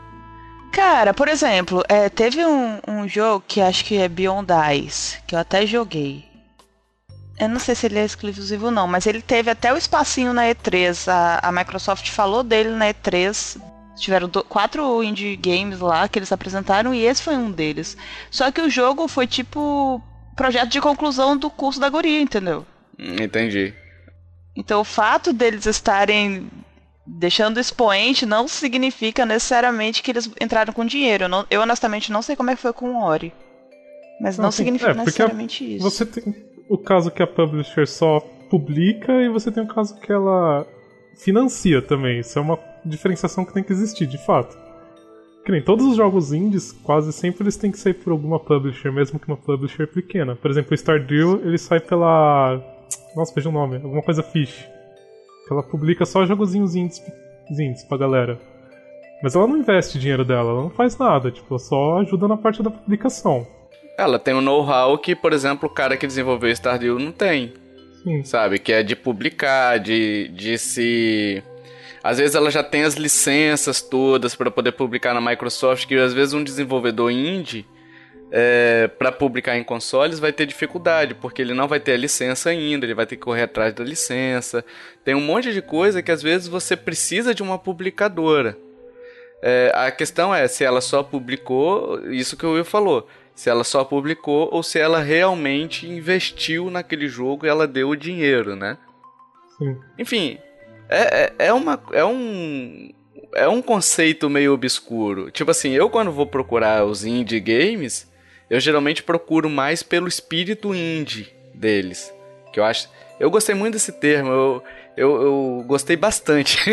Cara, 0.72 1.14
por 1.14 1.28
exemplo, 1.28 1.84
é, 1.90 2.08
teve 2.08 2.46
um, 2.46 2.80
um 2.88 3.10
jogo 3.10 3.44
que 3.46 3.60
acho 3.60 3.84
que 3.84 3.98
é 3.98 4.08
Beyond 4.08 4.48
Ice, 4.78 5.22
que 5.28 5.36
eu 5.36 5.40
até 5.40 5.66
joguei. 5.66 6.24
Eu 7.38 7.50
não 7.50 7.60
sei 7.60 7.76
se 7.76 7.88
ele 7.88 8.00
é 8.00 8.06
exclusivo 8.06 8.68
ou 8.68 8.72
não, 8.72 8.88
mas 8.88 9.06
ele 9.06 9.22
teve 9.22 9.52
até 9.52 9.74
o 9.74 9.76
espacinho 9.76 10.32
na 10.32 10.44
E3. 10.44 11.12
A, 11.12 11.50
a 11.50 11.52
Microsoft 11.52 12.10
falou 12.10 12.42
dele 12.42 12.70
na 12.70 12.86
E3 12.86 13.73
Tiveram 13.96 14.28
do, 14.28 14.44
quatro 14.44 15.04
indie 15.04 15.36
games 15.36 15.80
lá 15.80 16.08
que 16.08 16.18
eles 16.20 16.32
apresentaram 16.32 16.94
e 16.94 17.06
esse 17.06 17.22
foi 17.22 17.36
um 17.36 17.52
deles. 17.52 17.96
Só 18.32 18.52
que 18.52 18.62
o 18.62 18.70
jogo 18.70 19.08
foi 19.08 19.28
tipo 19.28 20.02
projeto 20.36 20.70
de 20.70 20.82
conclusão 20.82 21.38
do 21.38 21.50
curso 21.50 21.80
da 21.80 21.90
guria, 21.90 22.20
entendeu? 22.22 22.66
Hum, 23.00 23.16
Entendi. 23.22 23.74
Então 24.56 24.82
o 24.82 24.84
fato 24.84 25.32
deles 25.34 25.66
estarem 25.66 26.48
deixando 27.06 27.60
expoente 27.60 28.26
não 28.26 28.48
significa 28.48 29.26
necessariamente 29.26 30.02
que 30.02 30.12
eles 30.12 30.30
entraram 30.40 30.72
com 30.74 30.86
dinheiro. 30.86 31.26
Eu, 31.26 31.30
não- 31.30 31.46
eu 31.50 31.62
honestamente 31.62 32.12
não 32.12 32.22
sei 32.22 32.36
como 32.36 32.50
é 32.50 32.56
que 32.56 32.62
foi 32.62 32.74
com 32.74 32.90
o 32.96 33.04
Ori. 33.04 33.34
Mas 34.22 34.38
não, 34.38 34.46
Não, 34.46 34.52
significa 34.52 34.92
é, 34.92 34.96
necessariamente 34.96 35.76
isso. 35.76 35.84
Você 35.84 36.06
tem 36.06 36.34
o 36.70 36.78
caso 36.78 37.12
que 37.12 37.22
a 37.22 37.28
publisher 37.28 37.86
só 37.88 38.20
publica 38.50 39.12
e 39.22 39.28
você 39.30 39.52
tem 39.52 39.64
o 39.64 39.68
caso 39.68 40.00
que 40.00 40.12
ela 40.12 40.66
financia 41.18 41.82
também. 41.82 42.20
Isso 42.20 42.38
é 42.40 42.42
uma 42.42 42.58
diferenciação 42.86 43.46
que 43.46 43.54
tem 43.54 43.64
que 43.64 43.72
existir, 43.72 44.06
de 44.06 44.18
fato. 44.18 44.58
Que 45.46 45.52
nem 45.52 45.62
todos 45.62 45.86
os 45.86 45.98
jogos 45.98 46.32
indies, 46.32 46.72
quase 46.72 47.12
sempre 47.12 47.44
eles 47.44 47.58
têm 47.58 47.72
que 47.72 47.78
sair 47.78 47.94
por 47.94 48.12
alguma 48.12 48.40
publisher, 48.40 48.92
mesmo 48.92 49.20
que 49.20 49.28
uma 49.28 49.36
publisher 49.38 49.88
pequena. 49.88 50.36
Por 50.36 50.50
exemplo, 50.50 50.72
o 50.72 50.78
Stardew, 50.78 51.42
ele 51.44 51.58
sai 51.58 51.80
pela. 51.80 52.62
Nossa, 53.16 53.34
veja 53.36 53.50
o 53.50 53.52
nome, 53.52 53.76
alguma 53.76 54.02
coisa 54.02 54.24
Fish. 54.24 54.66
Ela 55.52 55.62
publica 55.62 56.06
só 56.06 56.26
jogozinhos 56.26 56.76
indies, 56.76 57.02
indies 57.52 57.84
pra 57.84 57.98
galera. 57.98 58.40
Mas 59.22 59.36
ela 59.36 59.48
não 59.48 59.58
investe 59.58 60.00
dinheiro 60.00 60.26
dela, 60.26 60.52
ela 60.52 60.62
não 60.64 60.70
faz 60.70 60.98
nada, 60.98 61.32
tipo, 61.32 61.48
ela 61.50 61.60
só 61.60 62.00
ajuda 62.00 62.28
na 62.28 62.38
parte 62.38 62.64
da 62.64 62.70
publicação. 62.70 63.46
Ela 63.98 64.18
tem 64.18 64.34
um 64.34 64.42
know-how 64.42 64.98
que, 64.98 65.16
por 65.16 65.34
exemplo, 65.34 65.70
o 65.70 65.72
cara 65.72 65.96
que 65.96 66.08
desenvolveu 66.08 66.50
Stardew 66.52 66.98
não 66.98 67.12
tem. 67.12 67.54
Sim. 68.04 68.24
sabe? 68.24 68.60
Que 68.60 68.74
é 68.74 68.84
de 68.84 68.96
publicar, 68.96 69.80
de, 69.80 70.28
de 70.30 70.58
se. 70.58 71.42
Às 72.04 72.18
vezes 72.18 72.36
ela 72.36 72.52
já 72.52 72.62
tem 72.62 72.84
as 72.84 72.96
licenças 72.96 73.82
todas 73.82 74.36
para 74.36 74.52
poder 74.52 74.74
publicar 74.74 75.14
na 75.14 75.22
Microsoft, 75.22 75.88
que 75.88 75.96
às 75.96 76.14
vezes 76.14 76.34
um 76.34 76.44
desenvolvedor 76.44 77.10
indie, 77.10 77.66
é, 78.30 78.90
para 78.98 79.12
publicar 79.12 79.56
em 79.58 79.64
consoles, 79.64 80.20
vai 80.20 80.34
ter 80.34 80.46
dificuldade, 80.46 81.16
porque 81.16 81.42
ele 81.42 81.54
não 81.54 81.68
vai 81.68 81.80
ter 81.80 81.94
a 81.94 81.98
licença 81.98 82.50
ainda, 82.50 82.86
ele 82.86 82.94
vai 82.94 83.06
ter 83.06 83.16
que 83.16 83.22
correr 83.22 83.44
atrás 83.44 83.74
da 83.74 83.84
licença. 83.84 84.66
Tem 85.06 85.16
um 85.16 85.22
monte 85.22 85.54
de 85.54 85.62
coisa 85.62 86.02
que 86.02 86.12
às 86.12 86.22
vezes 86.22 86.48
você 86.48 86.76
precisa 86.76 87.34
de 87.34 87.42
uma 87.42 87.58
publicadora. 87.58 88.58
É, 89.42 89.72
a 89.74 89.92
questão 89.92 90.34
é 90.34 90.48
se 90.48 90.64
ela 90.64 90.82
só 90.82 91.04
publicou, 91.04 92.02
isso 92.12 92.36
que 92.36 92.46
o 92.46 92.54
Will 92.54 92.66
falou, 92.66 93.08
se 93.36 93.50
ela 93.50 93.64
só 93.64 93.84
publicou 93.84 94.50
ou 94.52 94.62
se 94.62 94.80
ela 94.80 95.00
realmente 95.00 95.88
investiu 95.88 96.70
naquele 96.70 97.08
jogo 97.08 97.46
e 97.46 97.50
ela 97.50 97.68
deu 97.68 97.90
o 97.90 97.96
dinheiro, 97.96 98.56
né? 98.56 98.78
Sim. 99.58 99.78
Enfim, 99.98 100.40
é, 100.90 101.34
é, 101.40 101.48
é 101.48 101.54
uma, 101.54 101.82
é 101.92 102.06
um 102.06 102.94
é 103.36 103.48
um 103.48 103.62
conceito 103.62 104.30
meio 104.30 104.54
obscuro. 104.54 105.32
Tipo 105.32 105.52
assim, 105.52 105.72
eu 105.72 105.90
quando 105.90 106.12
vou 106.12 106.28
procurar 106.28 106.86
os 106.86 107.04
indie 107.04 107.40
games, 107.40 108.08
eu 108.50 108.60
geralmente 108.60 109.02
procuro 109.02 109.50
mais 109.50 109.82
pelo 109.82 110.08
espírito 110.08 110.74
indie 110.74 111.34
deles, 111.54 112.14
que 112.52 112.60
eu 112.60 112.64
acho 112.64 112.90
eu 113.20 113.30
gostei 113.30 113.56
muito 113.56 113.74
desse 113.74 113.92
termo, 113.92 114.30
eu, 114.30 114.64
eu, 114.98 115.22
eu 115.22 115.64
gostei 115.66 115.96
bastante. 115.96 116.60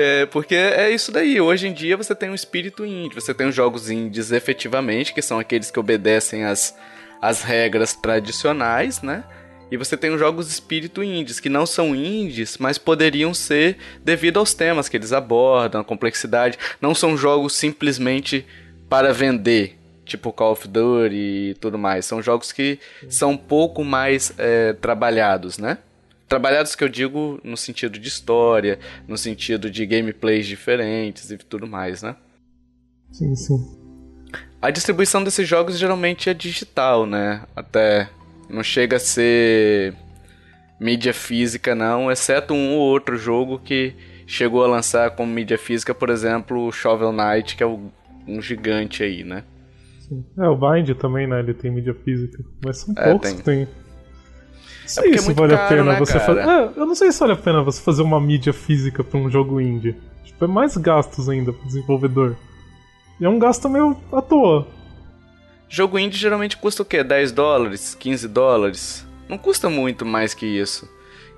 É, 0.00 0.26
porque 0.26 0.54
é 0.54 0.92
isso 0.92 1.10
daí. 1.10 1.40
Hoje 1.40 1.66
em 1.66 1.72
dia 1.72 1.96
você 1.96 2.14
tem 2.14 2.30
um 2.30 2.34
espírito 2.34 2.86
indie, 2.86 3.16
você 3.16 3.34
tem 3.34 3.48
os 3.48 3.54
jogos 3.56 3.90
indies 3.90 4.30
efetivamente, 4.30 5.12
que 5.12 5.20
são 5.20 5.40
aqueles 5.40 5.72
que 5.72 5.80
obedecem 5.80 6.44
às, 6.44 6.72
às 7.20 7.42
regras 7.42 7.94
tradicionais, 7.94 9.02
né? 9.02 9.24
E 9.70 9.76
você 9.76 9.96
tem 9.96 10.10
os 10.10 10.18
jogos 10.18 10.50
espírito 10.50 11.02
indies, 11.02 11.40
que 11.40 11.48
não 11.48 11.66
são 11.66 11.94
indies, 11.94 12.56
mas 12.58 12.78
poderiam 12.78 13.34
ser 13.34 13.76
devido 14.02 14.38
aos 14.38 14.54
temas 14.54 14.88
que 14.88 14.96
eles 14.96 15.12
abordam, 15.12 15.80
a 15.80 15.84
complexidade. 15.84 16.58
Não 16.80 16.94
são 16.94 17.16
jogos 17.16 17.54
simplesmente 17.54 18.46
para 18.88 19.12
vender, 19.12 19.78
tipo 20.04 20.32
Call 20.32 20.52
of 20.52 20.66
Duty 20.66 21.14
e 21.14 21.56
tudo 21.60 21.78
mais. 21.78 22.06
São 22.06 22.22
jogos 22.22 22.50
que 22.50 22.78
são 23.10 23.32
um 23.32 23.36
pouco 23.36 23.84
mais 23.84 24.32
é, 24.38 24.72
trabalhados, 24.72 25.58
né? 25.58 25.78
Trabalhados 26.26 26.74
que 26.74 26.84
eu 26.84 26.88
digo 26.88 27.40
no 27.44 27.56
sentido 27.56 27.98
de 27.98 28.08
história, 28.08 28.78
no 29.06 29.16
sentido 29.16 29.70
de 29.70 29.84
gameplays 29.86 30.46
diferentes 30.46 31.30
e 31.30 31.38
tudo 31.38 31.66
mais, 31.66 32.02
né? 32.02 32.16
Sim, 33.12 33.34
sim. 33.34 33.78
A 34.60 34.70
distribuição 34.70 35.22
desses 35.22 35.46
jogos 35.46 35.78
geralmente 35.78 36.28
é 36.28 36.34
digital, 36.34 37.06
né? 37.06 37.42
Até 37.54 38.08
não 38.48 38.62
chega 38.62 38.96
a 38.96 39.00
ser 39.00 39.94
mídia 40.80 41.12
física, 41.12 41.74
não, 41.74 42.10
exceto 42.10 42.54
um 42.54 42.76
ou 42.76 42.80
outro 42.80 43.16
jogo 43.16 43.58
que 43.58 43.94
chegou 44.26 44.64
a 44.64 44.68
lançar 44.68 45.10
como 45.12 45.32
mídia 45.32 45.58
física, 45.58 45.94
por 45.94 46.10
exemplo, 46.10 46.66
o 46.66 46.72
Shovel 46.72 47.12
Knight, 47.12 47.56
que 47.56 47.62
é 47.62 47.66
um 47.66 48.40
gigante 48.40 49.02
aí, 49.02 49.24
né? 49.24 49.42
sim. 50.00 50.24
É, 50.38 50.48
o 50.48 50.56
Bind 50.56 50.94
também, 50.98 51.26
né? 51.26 51.38
Ele 51.40 51.54
tem 51.54 51.70
mídia 51.70 51.94
física. 51.94 52.42
Mas 52.64 52.78
são 52.78 52.94
É, 52.96 53.10
poucos 53.10 53.28
tem. 53.28 53.38
que 53.38 53.42
tem. 53.44 53.58
Não 53.64 53.68
sei 54.86 55.02
porque 55.04 55.16
é 55.16 55.20
se 55.20 55.26
muito 55.26 55.38
vale 55.38 55.54
a 55.54 55.58
caro, 55.58 55.68
pena 55.68 55.92
né, 55.92 55.98
você 55.98 56.18
fazer. 56.20 56.40
É, 56.40 56.72
eu 56.76 56.86
não 56.86 56.94
sei 56.94 57.12
se 57.12 57.20
vale 57.20 57.32
a 57.32 57.36
pena 57.36 57.62
você 57.62 57.80
fazer 57.82 58.02
uma 58.02 58.20
mídia 58.20 58.52
física 58.52 59.04
pra 59.04 59.18
um 59.18 59.30
jogo 59.30 59.60
indie. 59.60 59.96
Tipo, 60.24 60.44
é 60.44 60.48
mais 60.48 60.76
gastos 60.76 61.28
ainda 61.28 61.52
pro 61.52 61.66
desenvolvedor. 61.66 62.36
E 63.20 63.24
é 63.24 63.28
um 63.28 63.38
gasto 63.38 63.68
meio 63.68 63.96
à 64.12 64.22
toa. 64.22 64.66
Jogo 65.68 65.98
indie 65.98 66.18
geralmente 66.18 66.56
custa 66.56 66.82
o 66.82 66.84
quê? 66.84 67.04
10 67.04 67.32
dólares? 67.32 67.94
15 67.94 68.28
dólares? 68.28 69.06
Não 69.28 69.36
custa 69.36 69.68
muito 69.68 70.06
mais 70.06 70.32
que 70.32 70.46
isso. 70.46 70.88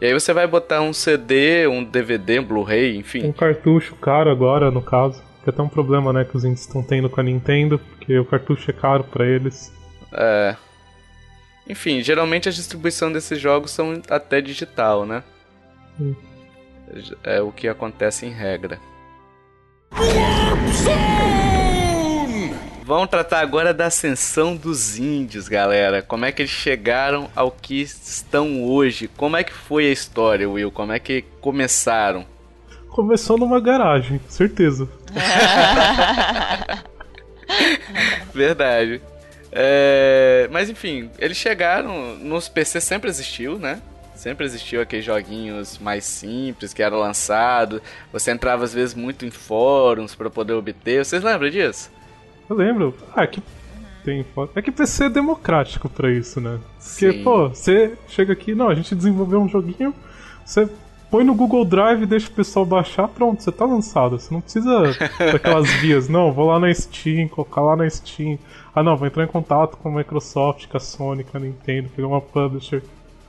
E 0.00 0.06
aí 0.06 0.14
você 0.14 0.32
vai 0.32 0.46
botar 0.46 0.80
um 0.80 0.92
CD, 0.92 1.66
um 1.66 1.84
DVD, 1.84 2.38
um 2.38 2.44
Blu-ray, 2.44 2.96
enfim. 2.96 3.26
Um 3.26 3.32
cartucho 3.32 3.94
caro 3.96 4.30
agora, 4.30 4.70
no 4.70 4.80
caso. 4.80 5.22
Que 5.42 5.50
é 5.50 5.52
até 5.52 5.62
um 5.62 5.68
problema, 5.68 6.12
né, 6.12 6.24
que 6.24 6.36
os 6.36 6.44
indies 6.44 6.60
estão 6.60 6.82
tendo 6.82 7.10
com 7.10 7.20
a 7.20 7.24
Nintendo, 7.24 7.78
porque 7.78 8.18
o 8.18 8.24
cartucho 8.24 8.70
é 8.70 8.74
caro 8.74 9.04
pra 9.04 9.26
eles. 9.26 9.72
É. 10.12 10.56
Enfim, 11.68 12.02
geralmente 12.02 12.48
a 12.48 12.52
distribuição 12.52 13.12
desses 13.12 13.38
jogos 13.38 13.70
são 13.70 14.00
até 14.08 14.40
digital, 14.40 15.04
né? 15.04 15.22
Hum. 16.00 16.14
É 17.22 17.40
o 17.40 17.52
que 17.52 17.68
acontece 17.68 18.26
em 18.26 18.30
regra. 18.30 18.78
Vamos 22.90 23.08
tratar 23.08 23.38
agora 23.38 23.72
da 23.72 23.86
ascensão 23.86 24.56
dos 24.56 24.98
índios, 24.98 25.46
galera. 25.46 26.02
Como 26.02 26.24
é 26.24 26.32
que 26.32 26.42
eles 26.42 26.50
chegaram 26.50 27.30
ao 27.36 27.52
que 27.52 27.82
estão 27.82 28.64
hoje? 28.64 29.06
Como 29.06 29.36
é 29.36 29.44
que 29.44 29.52
foi 29.52 29.86
a 29.86 29.92
história, 29.92 30.50
Will? 30.50 30.72
Como 30.72 30.90
é 30.90 30.98
que 30.98 31.22
começaram? 31.40 32.26
Começou 32.88 33.38
numa 33.38 33.60
garagem, 33.60 34.20
certeza. 34.28 34.88
Verdade. 38.34 39.00
É, 39.52 40.48
Mas 40.50 40.68
enfim, 40.68 41.12
eles 41.20 41.36
chegaram. 41.36 42.16
Nos 42.16 42.48
PC 42.48 42.80
sempre 42.80 43.08
existiu, 43.08 43.56
né? 43.56 43.80
Sempre 44.16 44.44
existiu 44.44 44.82
aqueles 44.82 45.04
joguinhos 45.04 45.78
mais 45.78 46.02
simples 46.02 46.74
que 46.74 46.82
era 46.82 46.96
lançado. 46.96 47.80
Você 48.12 48.32
entrava 48.32 48.64
às 48.64 48.74
vezes 48.74 48.96
muito 48.96 49.24
em 49.24 49.30
fóruns 49.30 50.16
para 50.16 50.28
poder 50.28 50.54
obter. 50.54 51.04
Vocês 51.04 51.22
lembram 51.22 51.50
disso? 51.50 51.88
Eu 52.50 52.56
lembro. 52.56 52.92
Ah, 53.14 53.24
que 53.28 53.40
tem 54.04 54.24
foto. 54.24 54.58
É 54.58 54.60
que 54.60 54.72
PC 54.72 55.04
é 55.04 55.08
democrático 55.08 55.88
pra 55.88 56.10
isso, 56.10 56.40
né? 56.40 56.58
Porque, 56.82 57.12
Sim. 57.12 57.22
pô, 57.22 57.48
você 57.48 57.92
chega 58.08 58.32
aqui, 58.32 58.56
não, 58.56 58.68
a 58.68 58.74
gente 58.74 58.92
desenvolveu 58.92 59.40
um 59.40 59.48
joguinho, 59.48 59.94
você 60.44 60.68
põe 61.08 61.22
no 61.22 61.32
Google 61.32 61.64
Drive, 61.64 62.06
deixa 62.06 62.26
o 62.28 62.32
pessoal 62.32 62.66
baixar, 62.66 63.06
pronto, 63.06 63.40
você 63.40 63.52
tá 63.52 63.64
lançado. 63.64 64.18
Você 64.18 64.34
não 64.34 64.40
precisa 64.40 64.82
daquelas 65.32 65.70
vias. 65.74 66.08
Não, 66.08 66.32
vou 66.32 66.48
lá 66.48 66.58
na 66.58 66.74
Steam, 66.74 67.28
colocar 67.28 67.60
lá 67.60 67.76
na 67.76 67.88
Steam. 67.88 68.36
Ah 68.74 68.82
não, 68.82 68.96
vou 68.96 69.06
entrar 69.06 69.22
em 69.22 69.28
contato 69.28 69.76
com 69.76 69.88
a 69.88 69.98
Microsoft, 69.98 70.66
com 70.66 70.76
a 70.76 70.80
Sony, 70.80 71.22
com 71.22 71.36
a 71.36 71.40
Nintendo, 71.40 71.88
pegar 71.94 72.08
uma 72.08 72.20
publisher. 72.20 72.82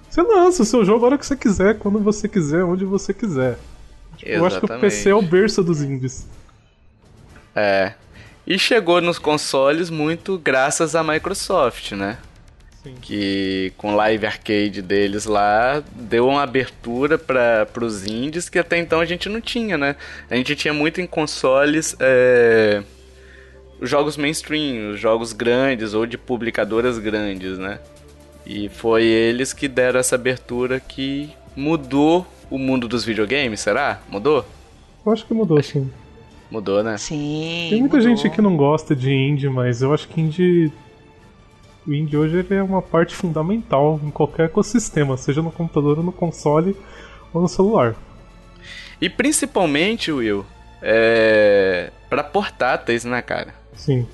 Você 0.09 0.21
lança 0.23 0.63
o 0.63 0.65
seu 0.65 0.83
jogo 0.83 1.05
a 1.05 1.09
hora 1.09 1.17
que 1.17 1.25
você 1.27 1.37
quiser, 1.37 1.77
quando 1.77 1.99
você 1.99 2.27
quiser, 2.27 2.63
onde 2.63 2.85
você 2.85 3.13
quiser. 3.13 3.59
Tipo, 4.17 4.31
eu 4.31 4.45
acho 4.45 4.59
que 4.59 4.65
o 4.65 4.79
PC 4.79 5.09
é 5.09 5.15
o 5.15 5.21
berço 5.21 5.63
dos 5.63 5.81
indies. 5.81 6.27
É. 7.55 7.93
E 8.45 8.57
chegou 8.57 8.99
nos 9.01 9.19
consoles 9.19 9.89
muito 9.89 10.37
graças 10.37 10.95
à 10.95 11.03
Microsoft, 11.03 11.91
né? 11.91 12.17
Sim. 12.83 12.95
Que 12.99 13.71
com 13.77 13.93
o 13.93 13.95
Live 13.95 14.25
Arcade 14.25 14.81
deles 14.81 15.25
lá 15.25 15.83
deu 15.93 16.27
uma 16.27 16.41
abertura 16.41 17.17
para 17.17 17.67
os 17.79 18.07
indies 18.07 18.49
que 18.49 18.57
até 18.57 18.79
então 18.79 18.99
a 18.99 19.05
gente 19.05 19.29
não 19.29 19.39
tinha, 19.39 19.77
né? 19.77 19.95
A 20.29 20.35
gente 20.35 20.55
tinha 20.55 20.73
muito 20.73 20.99
em 20.99 21.05
consoles 21.05 21.95
é, 21.99 22.81
os 23.79 23.87
jogos 23.89 24.17
mainstream, 24.17 24.91
os 24.91 24.99
jogos 24.99 25.31
grandes 25.31 25.93
ou 25.93 26.07
de 26.07 26.17
publicadoras 26.17 26.97
grandes, 26.97 27.59
né? 27.59 27.79
E 28.45 28.67
foi 28.69 29.03
eles 29.03 29.53
que 29.53 29.67
deram 29.67 29.99
essa 29.99 30.15
abertura 30.15 30.79
que 30.79 31.29
mudou 31.55 32.25
o 32.49 32.57
mundo 32.57 32.87
dos 32.87 33.05
videogames, 33.05 33.59
será? 33.59 34.01
Mudou? 34.09 34.43
Eu 35.05 35.11
acho 35.11 35.25
que 35.25 35.33
mudou, 35.33 35.61
sim. 35.61 35.89
Mudou, 36.51 36.83
né? 36.83 36.97
Sim. 36.97 37.67
Tem 37.69 37.79
muita 37.79 37.97
mudou. 37.97 38.15
gente 38.15 38.29
que 38.29 38.41
não 38.41 38.57
gosta 38.57 38.93
de 38.93 39.11
indie, 39.11 39.47
mas 39.47 39.81
eu 39.81 39.93
acho 39.93 40.07
que 40.09 40.19
indie. 40.19 40.71
O 41.87 41.93
indie 41.93 42.17
hoje 42.17 42.37
ele 42.37 42.53
é 42.53 42.61
uma 42.61 42.81
parte 42.81 43.15
fundamental 43.15 43.99
em 44.03 44.11
qualquer 44.11 44.45
ecossistema, 44.45 45.15
seja 45.17 45.41
no 45.41 45.51
computador, 45.51 45.97
ou 45.97 46.03
no 46.03 46.11
console 46.11 46.75
ou 47.33 47.41
no 47.41 47.47
celular. 47.47 47.95
E 48.99 49.09
principalmente, 49.09 50.11
Will, 50.11 50.45
é... 50.81 51.89
para 52.09 52.23
portáteis, 52.23 53.05
né, 53.05 53.21
cara? 53.21 53.55
Sim. 53.73 54.05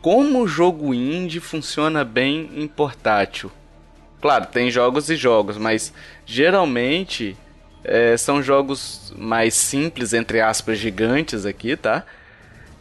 Como 0.00 0.42
o 0.42 0.46
jogo 0.46 0.94
indie 0.94 1.40
funciona 1.40 2.04
bem 2.04 2.50
em 2.54 2.68
portátil? 2.68 3.50
Claro, 4.20 4.46
tem 4.46 4.70
jogos 4.70 5.10
e 5.10 5.16
jogos, 5.16 5.56
mas 5.56 5.92
geralmente 6.24 7.36
é, 7.88 8.16
são 8.16 8.42
jogos 8.42 9.12
mais 9.16 9.54
simples, 9.54 10.12
entre 10.12 10.40
aspas, 10.40 10.78
gigantes 10.78 11.44
aqui, 11.46 11.76
tá? 11.76 12.04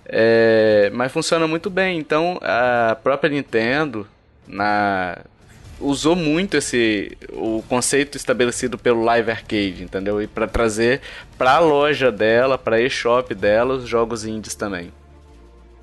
É, 0.05 0.89
mas 0.93 1.11
funciona 1.11 1.47
muito 1.47 1.69
bem. 1.69 1.97
Então 1.97 2.37
a 2.41 2.95
própria 3.01 3.29
Nintendo 3.29 4.07
na, 4.47 5.17
usou 5.79 6.15
muito 6.15 6.55
esse 6.57 7.17
o 7.33 7.63
conceito 7.67 8.15
estabelecido 8.15 8.77
pelo 8.77 9.03
Live 9.03 9.31
Arcade, 9.31 9.83
entendeu? 9.83 10.21
E 10.21 10.27
para 10.27 10.47
trazer 10.47 11.01
para 11.37 11.53
a 11.53 11.59
loja 11.59 12.11
dela, 12.11 12.57
para 12.57 12.79
eShop 12.81 13.33
dela, 13.35 13.75
os 13.75 13.87
jogos 13.87 14.25
indies 14.25 14.55
também. 14.55 14.91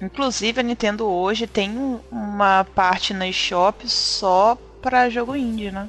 Inclusive 0.01 0.61
a 0.61 0.63
Nintendo 0.63 1.07
hoje 1.07 1.47
tem 1.47 1.71
um- 1.71 2.01
uma 2.11 2.65
parte 2.75 3.15
na 3.15 3.29
eShop 3.29 3.89
só 3.89 4.59
pra 4.83 5.09
jogo 5.09 5.37
indie, 5.37 5.71
né? 5.71 5.89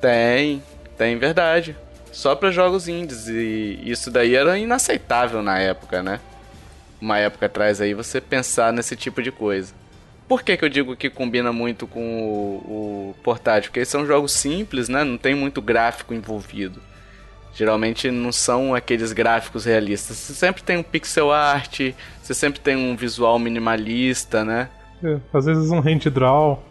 Tem, 0.00 0.62
tem 0.98 1.18
verdade. 1.18 1.76
Só 2.14 2.36
para 2.36 2.52
jogos 2.52 2.86
indies 2.86 3.26
e 3.26 3.80
isso 3.84 4.08
daí 4.08 4.36
era 4.36 4.56
inaceitável 4.56 5.42
na 5.42 5.58
época, 5.58 6.00
né? 6.00 6.20
Uma 7.00 7.18
época 7.18 7.46
atrás 7.46 7.80
aí 7.80 7.92
você 7.92 8.20
pensar 8.20 8.72
nesse 8.72 8.94
tipo 8.94 9.20
de 9.20 9.32
coisa. 9.32 9.74
Por 10.28 10.42
que, 10.42 10.56
que 10.56 10.64
eu 10.64 10.68
digo 10.68 10.96
que 10.96 11.10
combina 11.10 11.52
muito 11.52 11.88
com 11.88 12.22
o, 12.22 13.10
o 13.10 13.14
portátil? 13.24 13.70
Porque 13.70 13.84
são 13.84 14.06
jogos 14.06 14.30
simples, 14.30 14.88
né? 14.88 15.02
Não 15.02 15.18
tem 15.18 15.34
muito 15.34 15.60
gráfico 15.60 16.14
envolvido. 16.14 16.80
Geralmente 17.52 18.10
não 18.12 18.30
são 18.30 18.76
aqueles 18.76 19.12
gráficos 19.12 19.64
realistas. 19.64 20.16
Você 20.16 20.34
sempre 20.34 20.62
tem 20.62 20.76
um 20.76 20.82
pixel 20.84 21.32
art, 21.32 21.80
você 22.22 22.32
sempre 22.32 22.60
tem 22.60 22.76
um 22.76 22.94
visual 22.94 23.40
minimalista, 23.40 24.44
né? 24.44 24.68
É, 25.02 25.18
às 25.32 25.46
vezes 25.46 25.68
um 25.70 25.80
hand 25.80 26.10
draw. 26.10 26.62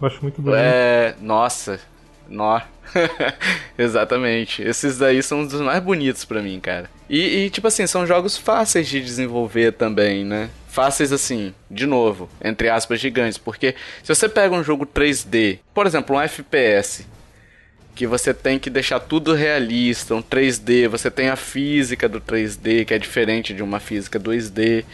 Eu 0.00 0.06
acho 0.08 0.20
muito 0.22 0.42
bonito. 0.42 0.60
É, 0.60 1.14
nossa, 1.20 1.80
nó. 2.28 2.60
Exatamente. 3.78 4.62
Esses 4.62 4.98
daí 4.98 5.22
são 5.22 5.42
os 5.42 5.52
mais 5.54 5.82
bonitos 5.82 6.24
pra 6.24 6.42
mim, 6.42 6.58
cara. 6.60 6.90
E, 7.08 7.44
e, 7.44 7.50
tipo 7.50 7.66
assim, 7.66 7.86
são 7.86 8.06
jogos 8.06 8.36
fáceis 8.36 8.88
de 8.88 9.00
desenvolver 9.00 9.72
também, 9.72 10.24
né? 10.24 10.50
Fáceis 10.68 11.12
assim, 11.12 11.54
de 11.70 11.86
novo, 11.86 12.28
entre 12.44 12.68
aspas 12.68 13.00
gigantes, 13.00 13.38
porque 13.38 13.74
se 14.02 14.14
você 14.14 14.28
pega 14.28 14.54
um 14.54 14.62
jogo 14.62 14.86
3D, 14.86 15.58
por 15.74 15.86
exemplo, 15.86 16.14
um 16.14 16.20
FPS, 16.20 17.06
que 17.98 18.06
você 18.06 18.32
tem 18.32 18.60
que 18.60 18.70
deixar 18.70 19.00
tudo 19.00 19.34
realista, 19.34 20.14
um 20.14 20.22
3D, 20.22 20.86
você 20.86 21.10
tem 21.10 21.30
a 21.30 21.36
física 21.36 22.08
do 22.08 22.20
3D, 22.20 22.84
que 22.84 22.94
é 22.94 22.98
diferente 22.98 23.52
de 23.52 23.60
uma 23.60 23.80
física 23.80 24.20
2D. 24.20 24.84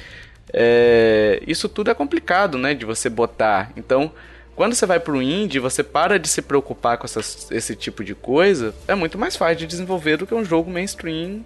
É, 0.51 1.43
isso 1.47 1.69
tudo 1.69 1.91
é 1.91 1.95
complicado, 1.95 2.57
né, 2.57 2.73
de 2.73 2.87
você 2.87 3.11
botar. 3.11 3.71
Então, 3.77 4.11
quando 4.57 4.75
você 4.75 4.87
vai 4.87 5.01
pro 5.01 5.21
indie, 5.21 5.59
você 5.59 5.83
para 5.83 6.19
de 6.19 6.29
se 6.29 6.41
preocupar 6.43 6.97
com 6.99 7.05
essas- 7.07 7.51
esse 7.51 7.75
tipo 7.75 8.05
de 8.05 8.15
coisa, 8.15 8.75
é 8.89 8.95
muito 8.95 9.19
mais 9.19 9.37
fácil 9.37 9.57
de 9.57 9.67
desenvolver 9.67 10.17
do 10.17 10.27
que 10.27 10.35
um 10.35 10.45
jogo 10.45 10.71
mainstream 10.71 11.45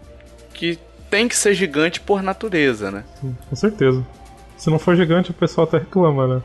que 0.54 0.78
tem 1.10 1.26
que 1.28 1.36
ser 1.36 1.54
gigante 1.54 2.00
por 2.00 2.22
natureza, 2.22 2.90
né? 2.90 3.04
Sim, 3.20 3.36
com 3.48 3.56
certeza. 3.56 4.04
Se 4.56 4.68
não 4.70 4.78
for 4.78 4.94
gigante, 4.96 5.30
o 5.30 5.34
pessoal 5.34 5.66
até 5.66 5.78
reclama, 5.78 6.26
né? 6.26 6.42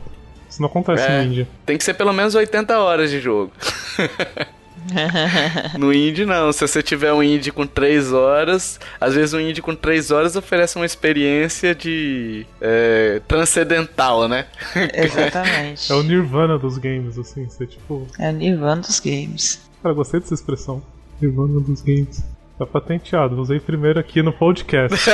Isso 0.48 0.62
não 0.62 0.68
acontece 0.68 1.02
É. 1.04 1.18
no 1.18 1.24
indie. 1.24 1.46
Tem 1.66 1.76
que 1.76 1.82
ser 1.84 1.94
pelo 1.94 2.12
menos 2.12 2.34
80 2.34 2.78
horas 2.78 3.10
de 3.10 3.20
jogo. 3.20 3.52
no 5.78 5.92
indie 5.92 6.24
não, 6.24 6.52
se 6.52 6.66
você 6.66 6.82
tiver 6.82 7.12
um 7.12 7.22
indie 7.22 7.50
com 7.50 7.66
3 7.66 8.12
horas, 8.12 8.78
às 9.00 9.14
vezes 9.14 9.32
um 9.34 9.40
indie 9.40 9.62
com 9.62 9.74
3 9.74 10.10
horas 10.10 10.36
oferece 10.36 10.76
uma 10.76 10.86
experiência 10.86 11.74
de 11.74 12.46
é, 12.60 13.20
transcendental, 13.26 14.28
né? 14.28 14.46
Exatamente. 14.94 15.90
É 15.90 15.94
o 15.94 16.02
nirvana 16.02 16.58
dos 16.58 16.78
games, 16.78 17.18
assim. 17.18 17.44
Você 17.44 17.66
tipo. 17.66 18.06
É 18.18 18.30
o 18.30 18.32
Nirvana 18.32 18.82
dos 18.82 19.00
games. 19.00 19.60
Cara, 19.82 19.94
gostei 19.94 20.20
dessa 20.20 20.34
expressão. 20.34 20.82
Nirvana 21.20 21.60
dos 21.60 21.82
games. 21.82 22.22
Tá 22.58 22.64
patenteado, 22.64 23.40
usei 23.40 23.58
primeiro 23.58 23.98
aqui 23.98 24.22
no 24.22 24.32
podcast. 24.32 25.10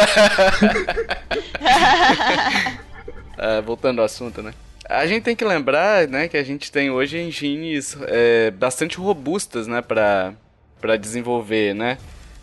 Ah, 3.38 3.60
voltando 3.64 4.00
ao 4.00 4.04
assunto, 4.04 4.42
né? 4.42 4.52
A 4.92 5.06
gente 5.06 5.22
tem 5.22 5.36
que 5.36 5.44
lembrar, 5.44 6.08
né, 6.08 6.26
que 6.26 6.36
a 6.36 6.42
gente 6.42 6.70
tem 6.72 6.90
hoje 6.90 7.16
engines 7.18 7.96
é, 8.08 8.50
bastante 8.50 8.96
robustas, 8.98 9.66
né, 9.68 9.80
pra, 9.80 10.32
pra 10.80 10.96
desenvolver, 10.96 11.74
né? 11.74 11.96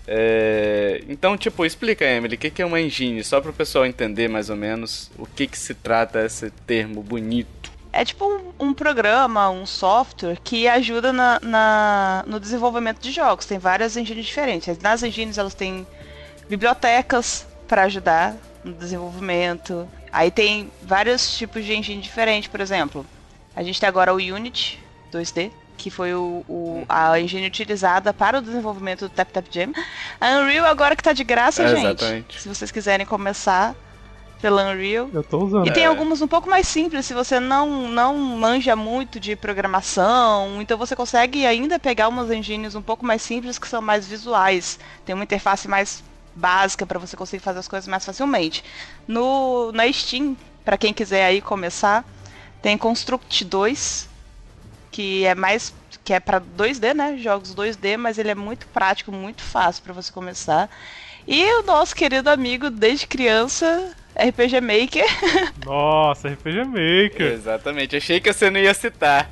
É, 0.08 1.04
então, 1.10 1.38
tipo, 1.38 1.66
explica, 1.66 2.06
Emily, 2.06 2.36
o 2.36 2.38
que, 2.38 2.50
que 2.50 2.62
é 2.62 2.66
uma 2.66 2.80
engine? 2.80 3.22
Só 3.24 3.42
para 3.42 3.52
o 3.52 3.54
pessoal 3.54 3.86
entender 3.86 4.30
mais 4.30 4.50
ou 4.50 4.56
menos 4.56 5.12
o 5.20 5.26
que, 5.26 5.46
que 5.46 5.58
se 5.58 5.74
trata 5.74 6.26
esse 6.26 6.50
termo 6.66 7.04
bonito. 7.04 7.70
É 7.92 8.06
tipo 8.06 8.26
um, 8.26 8.68
um 8.68 8.74
programa, 8.74 9.50
um 9.50 9.66
software 9.66 10.38
que 10.42 10.66
ajuda 10.68 11.12
na, 11.12 11.40
na- 11.42 12.24
no 12.28 12.40
desenvolvimento 12.40 13.02
de 13.02 13.12
jogos. 13.12 13.46
Tem 13.46 13.58
várias 13.58 13.98
engines 13.98 14.26
diferentes. 14.26 14.78
Nas 14.80 15.04
engines 15.04 15.38
elas 15.38 15.54
têm 15.54 15.86
bibliotecas 16.48 17.46
para 17.68 17.84
ajudar 17.84 18.36
no 18.64 18.74
desenvolvimento. 18.74 19.88
Aí 20.18 20.32
tem 20.32 20.72
vários 20.82 21.38
tipos 21.38 21.64
de 21.64 21.76
engine 21.76 22.02
diferentes, 22.02 22.48
por 22.50 22.60
exemplo. 22.60 23.06
A 23.56 23.62
gente 23.62 23.80
tem 23.80 23.88
agora 23.88 24.12
o 24.12 24.18
Unity 24.18 24.80
2D, 25.14 25.52
que 25.78 25.92
foi 25.92 26.12
o, 26.16 26.44
o- 26.50 26.84
a 26.90 27.20
engine 27.20 27.46
utilizada 27.46 28.12
para 28.12 28.40
o 28.40 28.42
desenvolvimento 28.42 29.02
do 29.02 29.10
Tap 29.10 29.30
Tap 29.32 29.46
Jam. 29.52 29.72
A 30.20 30.40
Unreal 30.40 30.66
agora 30.66 30.96
que 30.96 31.04
tá 31.04 31.14
de 31.14 31.24
graça, 31.24 31.62
É, 31.62 31.68
gente. 31.68 31.86
exatamente. 31.86 32.42
Se 32.42 32.50
vocês 32.50 32.72
quiserem 32.72 33.06
começar 33.06 33.76
pela 34.42 34.64
Unreal. 34.72 35.08
Eu 35.14 35.24
tô 35.24 35.38
usando. 35.44 35.68
E 35.68 35.72
tem 35.72 35.84
É. 35.84 35.86
algumas 35.86 36.20
um 36.20 36.28
pouco 36.28 36.50
mais 36.50 36.68
simples, 36.68 37.06
se 37.06 37.14
você 37.14 37.40
não, 37.40 37.88
não 37.88 38.16
manja 38.18 38.76
muito 38.76 39.20
de 39.20 39.36
programação, 39.36 40.60
então 40.62 40.80
você 40.80 40.96
consegue 40.96 41.46
ainda 41.46 41.78
pegar 41.78 42.08
umas 42.08 42.32
engines 42.32 42.74
um 42.74 42.82
pouco 42.82 43.06
mais 43.06 43.22
simples 43.22 43.60
que 43.60 43.68
são 43.68 43.84
mais 43.84 44.08
visuais. 44.08 44.80
Tem 45.06 45.14
uma 45.14 45.24
interface 45.24 45.68
mais 45.68 46.04
básica 46.38 46.86
para 46.86 47.00
você 47.00 47.18
conseguir 47.18 47.42
fazer 47.44 47.60
as 47.60 47.68
coisas 47.68 47.88
mais 47.88 48.06
facilmente. 48.06 48.64
No 49.08 49.72
na 49.72 49.92
Steam, 49.92 50.38
para 50.64 50.78
quem 50.78 50.94
quiser 50.94 51.26
aí 51.26 51.42
começar, 51.42 52.06
tem 52.62 52.78
Construct 52.78 53.44
2, 53.44 54.10
que 54.92 55.26
é 55.26 55.36
mais 55.36 55.74
que 56.04 56.14
é 56.14 56.20
para 56.20 56.40
2D, 56.40 56.94
né? 56.94 57.18
Jogos 57.18 57.54
2D, 57.54 57.98
mas 57.98 58.18
ele 58.18 58.32
é 58.32 58.36
muito 58.36 58.66
prático, 58.68 59.12
muito 59.12 59.42
fácil 59.42 59.84
para 59.84 59.94
você 59.94 60.12
começar. 60.12 60.70
E 61.28 61.60
o 61.60 61.64
nosso 61.64 61.94
querido 61.94 62.30
amigo 62.30 62.70
desde 62.70 63.06
criança, 63.06 63.94
RPG 64.16 64.62
Maker, 64.62 65.06
Nossa, 65.66 66.30
RPG 66.30 66.64
Maker. 66.64 67.34
Exatamente, 67.34 67.98
achei 67.98 68.22
que 68.22 68.32
você 68.32 68.50
não 68.50 68.60
ia 68.60 68.74
citar. 68.74 69.30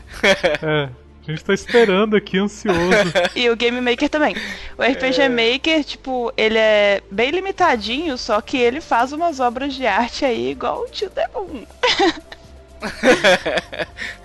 É. 0.61 0.89
A 1.27 1.31
gente 1.31 1.43
tá 1.43 1.53
esperando 1.53 2.15
aqui, 2.15 2.37
ansioso. 2.37 2.79
E 3.35 3.49
o 3.49 3.55
Game 3.55 3.81
Maker 3.81 4.09
também. 4.09 4.35
O 4.77 4.83
RPG 4.83 5.27
Maker, 5.29 5.83
tipo, 5.83 6.31
ele 6.37 6.57
é 6.57 7.01
bem 7.09 7.31
limitadinho, 7.31 8.17
só 8.17 8.39
que 8.41 8.57
ele 8.57 8.79
faz 8.79 9.11
umas 9.11 9.39
obras 9.39 9.73
de 9.73 9.85
arte 9.87 10.23
aí 10.23 10.51
igual 10.51 10.83
o 10.83 10.87
Tio 10.87 11.09
Demon. 11.09 11.65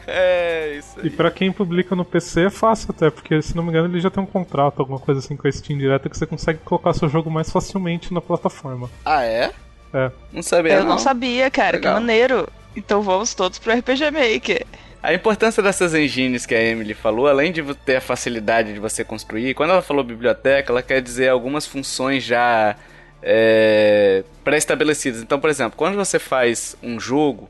é, 0.07 0.77
isso 0.79 1.01
aí. 1.01 1.07
E 1.07 1.11
pra 1.11 1.31
quem 1.31 1.51
publica 1.51 1.95
no 1.97 2.05
PC 2.05 2.47
é 2.47 2.51
fácil 2.51 2.89
até, 2.95 3.11
porque 3.11 3.41
se 3.41 3.57
não 3.57 3.63
me 3.63 3.71
engano 3.71 3.89
ele 3.89 4.01
já 4.01 4.11
tem 4.11 4.23
um 4.23 4.27
contrato, 4.27 4.81
alguma 4.81 4.99
coisa 4.99 5.21
assim 5.21 5.37
com 5.37 5.47
a 5.49 5.53
Steam 5.53 5.79
direta 5.79 6.09
que 6.09 6.19
você 6.19 6.27
consegue 6.27 6.59
colocar 6.65 6.93
seu 6.93 7.09
jogo 7.09 7.31
mais 7.31 7.51
facilmente 7.51 8.13
na 8.13 8.21
plataforma. 8.21 8.91
Ah, 9.05 9.25
é? 9.25 9.53
É. 9.93 10.11
Não 10.33 10.43
sabia 10.43 10.75
Eu 10.75 10.81
não. 10.81 10.91
não 10.91 10.99
sabia, 10.99 11.51
cara, 11.51 11.77
Legal. 11.77 11.95
que 11.95 12.01
maneiro. 12.01 12.49
Então 12.77 13.03
vamos 13.03 13.35
todos 13.35 13.59
pro 13.59 13.73
RPG 13.73 14.11
Maker. 14.11 14.67
A 15.03 15.15
importância 15.15 15.63
dessas 15.63 15.95
engines 15.95 16.45
que 16.45 16.55
a 16.55 16.63
Emily 16.63 16.93
falou, 16.93 17.27
além 17.27 17.51
de 17.51 17.63
ter 17.75 17.97
a 17.97 18.01
facilidade 18.03 18.75
de 18.75 18.79
você 18.79 19.03
construir, 19.03 19.55
quando 19.55 19.71
ela 19.71 19.81
falou 19.81 20.05
biblioteca, 20.05 20.71
ela 20.71 20.83
quer 20.83 21.01
dizer 21.01 21.29
algumas 21.29 21.67
funções 21.67 22.23
já 22.23 22.77
é, 23.23 24.23
pré-estabelecidas. 24.45 25.23
Então, 25.23 25.41
por 25.41 25.49
exemplo, 25.49 25.73
quando 25.75 25.97
você 25.97 26.19
faz 26.19 26.77
um 26.83 27.01
jogo, 27.01 27.49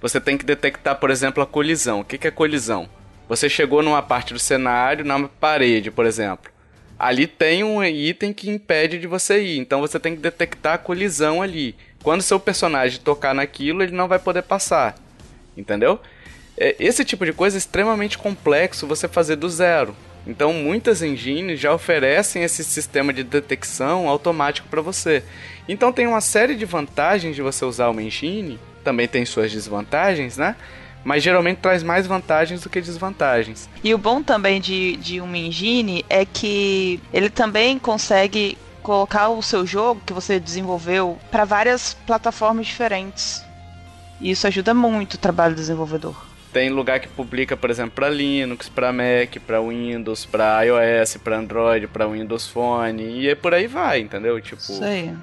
você 0.00 0.20
tem 0.20 0.38
que 0.38 0.44
detectar, 0.44 0.96
por 0.96 1.10
exemplo, 1.10 1.42
a 1.42 1.46
colisão. 1.46 2.00
O 2.00 2.04
que 2.04 2.24
é 2.26 2.30
colisão? 2.30 2.88
Você 3.28 3.48
chegou 3.48 3.82
numa 3.82 4.02
parte 4.02 4.32
do 4.32 4.38
cenário, 4.38 5.04
na 5.04 5.28
parede, 5.28 5.90
por 5.90 6.06
exemplo. 6.06 6.52
Ali 6.96 7.26
tem 7.26 7.64
um 7.64 7.82
item 7.82 8.32
que 8.32 8.48
impede 8.48 8.96
de 8.96 9.08
você 9.08 9.42
ir, 9.42 9.58
então 9.58 9.80
você 9.80 9.98
tem 9.98 10.14
que 10.14 10.22
detectar 10.22 10.74
a 10.74 10.78
colisão 10.78 11.42
ali. 11.42 11.74
Quando 12.00 12.22
seu 12.22 12.38
personagem 12.38 13.00
tocar 13.00 13.34
naquilo, 13.34 13.82
ele 13.82 13.90
não 13.90 14.06
vai 14.06 14.20
poder 14.20 14.42
passar. 14.42 14.94
Entendeu? 15.56 16.00
É, 16.62 16.76
Esse 16.78 17.04
tipo 17.04 17.26
de 17.26 17.32
coisa 17.32 17.56
é 17.56 17.58
extremamente 17.58 18.16
complexo 18.16 18.86
você 18.86 19.08
fazer 19.08 19.34
do 19.34 19.50
zero. 19.50 19.96
Então, 20.24 20.52
muitas 20.52 21.02
engines 21.02 21.58
já 21.58 21.74
oferecem 21.74 22.44
esse 22.44 22.62
sistema 22.62 23.12
de 23.12 23.24
detecção 23.24 24.08
automático 24.08 24.68
para 24.68 24.80
você. 24.80 25.24
Então, 25.68 25.92
tem 25.92 26.06
uma 26.06 26.20
série 26.20 26.54
de 26.54 26.64
vantagens 26.64 27.34
de 27.34 27.42
você 27.42 27.64
usar 27.64 27.88
uma 27.88 28.00
engine. 28.00 28.60
Também 28.84 29.08
tem 29.08 29.24
suas 29.24 29.50
desvantagens, 29.50 30.36
né? 30.36 30.54
Mas 31.02 31.24
geralmente 31.24 31.58
traz 31.58 31.82
mais 31.82 32.06
vantagens 32.06 32.60
do 32.62 32.70
que 32.70 32.80
desvantagens. 32.80 33.68
E 33.82 33.92
o 33.92 33.98
bom 33.98 34.22
também 34.22 34.60
de, 34.60 34.94
de 34.98 35.20
uma 35.20 35.36
engine 35.36 36.04
é 36.08 36.24
que 36.24 37.00
ele 37.12 37.28
também 37.28 37.76
consegue 37.76 38.56
colocar 38.84 39.30
o 39.30 39.42
seu 39.42 39.66
jogo 39.66 40.00
que 40.06 40.12
você 40.12 40.38
desenvolveu 40.38 41.18
para 41.28 41.44
várias 41.44 41.94
plataformas 42.06 42.68
diferentes. 42.68 43.42
E 44.20 44.30
isso 44.30 44.46
ajuda 44.46 44.72
muito 44.72 45.14
o 45.14 45.18
trabalho 45.18 45.56
do 45.56 45.60
desenvolvedor. 45.60 46.31
Tem 46.52 46.68
lugar 46.68 47.00
que 47.00 47.08
publica, 47.08 47.56
por 47.56 47.70
exemplo, 47.70 47.92
para 47.92 48.10
Linux, 48.10 48.68
para 48.68 48.92
Mac, 48.92 49.38
para 49.46 49.60
Windows, 49.60 50.26
para 50.26 50.62
iOS, 50.62 51.16
para 51.16 51.38
Android, 51.38 51.86
para 51.86 52.06
Windows 52.06 52.46
Phone 52.46 53.02
e 53.02 53.28
é 53.28 53.34
por 53.34 53.54
aí 53.54 53.66
vai, 53.66 54.00
entendeu? 54.00 54.38
Tipo, 54.38 54.60
Isso 54.60 54.84
aí. 54.84 55.14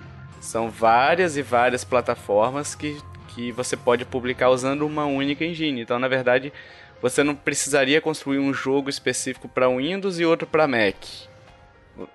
são 0.42 0.72
várias 0.72 1.38
e 1.38 1.44
várias 1.44 1.84
plataformas 1.84 2.74
que, 2.74 2.98
que 3.28 3.52
você 3.52 3.78
pode 3.78 4.06
publicar 4.06 4.50
usando 4.50 4.88
uma 4.88 5.06
única 5.06 5.46
engine. 5.46 5.82
Então, 5.82 6.00
na 6.00 6.08
verdade, 6.08 6.52
você 7.00 7.24
não 7.24 7.36
precisaria 7.36 8.02
construir 8.02 8.40
um 8.40 8.52
jogo 8.52 8.90
específico 8.90 9.48
para 9.48 9.70
Windows 9.70 10.20
e 10.20 10.26
outro 10.26 10.48
para 10.48 10.68
Mac. 10.68 10.96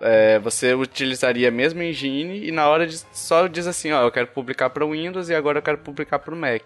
É, 0.01 0.41
você 0.41 0.75
utilizaria 0.75 1.49
a 1.49 1.53
mesma 1.53 1.85
engine 1.85 2.45
e 2.47 2.51
na 2.51 2.67
hora 2.67 2.85
de 2.87 2.99
só 3.13 3.47
diz 3.47 3.67
assim, 3.67 3.93
ó, 3.93 4.03
eu 4.03 4.11
quero 4.11 4.27
publicar 4.27 4.71
para 4.71 4.85
Windows 4.85 5.29
e 5.29 5.35
agora 5.35 5.59
eu 5.59 5.63
quero 5.63 5.79
publicar 5.79 6.19
para 6.19 6.35
o 6.35 6.37
Mac. 6.37 6.63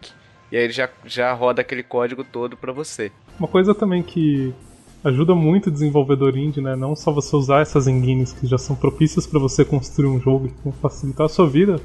E 0.50 0.56
aí 0.56 0.64
ele 0.64 0.72
já, 0.72 0.88
já 1.04 1.32
roda 1.32 1.60
aquele 1.60 1.82
código 1.82 2.24
todo 2.24 2.56
para 2.56 2.72
você. 2.72 3.12
Uma 3.38 3.48
coisa 3.48 3.74
também 3.74 4.02
que 4.02 4.52
ajuda 5.04 5.34
muito 5.34 5.68
o 5.68 5.70
desenvolvedor 5.70 6.36
indie, 6.36 6.60
né? 6.60 6.74
Não 6.74 6.96
só 6.96 7.12
você 7.12 7.34
usar 7.36 7.60
essas 7.60 7.86
engines 7.86 8.32
que 8.32 8.46
já 8.46 8.58
são 8.58 8.74
propícias 8.74 9.26
para 9.26 9.38
você 9.38 9.64
construir 9.64 10.08
um 10.08 10.20
jogo 10.20 10.46
e 10.46 10.50
que 10.50 10.62
vão 10.64 10.72
facilitar 10.72 11.26
a 11.26 11.28
sua 11.28 11.48
vida, 11.48 11.80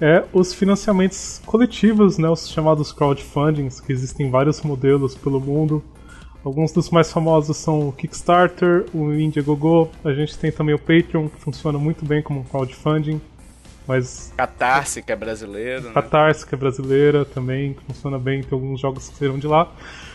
é 0.00 0.24
os 0.32 0.52
financiamentos 0.52 1.40
coletivos, 1.46 2.18
né? 2.18 2.28
Os 2.28 2.48
chamados 2.48 2.92
crowdfundings, 2.92 3.80
que 3.80 3.92
existem 3.92 4.30
vários 4.30 4.60
modelos 4.62 5.14
pelo 5.14 5.40
mundo. 5.40 5.82
Alguns 6.44 6.72
dos 6.72 6.90
mais 6.90 7.12
famosos 7.12 7.56
são 7.56 7.88
o 7.88 7.92
Kickstarter, 7.92 8.84
o 8.92 9.12
Indiegogo, 9.12 9.88
a 10.04 10.12
gente 10.12 10.36
tem 10.36 10.50
também 10.50 10.74
o 10.74 10.78
Patreon, 10.78 11.28
que 11.28 11.40
funciona 11.40 11.78
muito 11.78 12.04
bem 12.04 12.20
como 12.20 12.42
crowdfunding, 12.42 13.20
mas 13.86 14.32
Catarse, 14.36 15.02
que 15.02 15.12
é 15.12 15.16
brasileiro, 15.16 15.88
né? 15.88 15.92
Catarse, 15.92 16.46
que 16.46 16.54
é 16.54 16.58
brasileira 16.58 17.24
também, 17.24 17.74
que 17.74 17.84
funciona 17.84 18.18
bem, 18.18 18.42
tem 18.42 18.52
alguns 18.52 18.80
jogos 18.80 19.08
que 19.08 19.16
saíram 19.16 19.38
de 19.38 19.46
lá. 19.46 19.70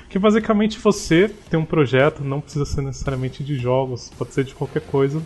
Que 0.09 0.17
basicamente 0.17 0.79
você 0.79 1.29
tem 1.49 1.59
um 1.59 1.65
projeto, 1.65 2.23
não 2.23 2.39
precisa 2.39 2.65
ser 2.65 2.81
necessariamente 2.81 3.43
de 3.43 3.57
jogos, 3.57 4.09
pode 4.17 4.33
ser 4.33 4.45
de 4.45 4.55
qualquer 4.55 4.81
coisa. 4.83 5.21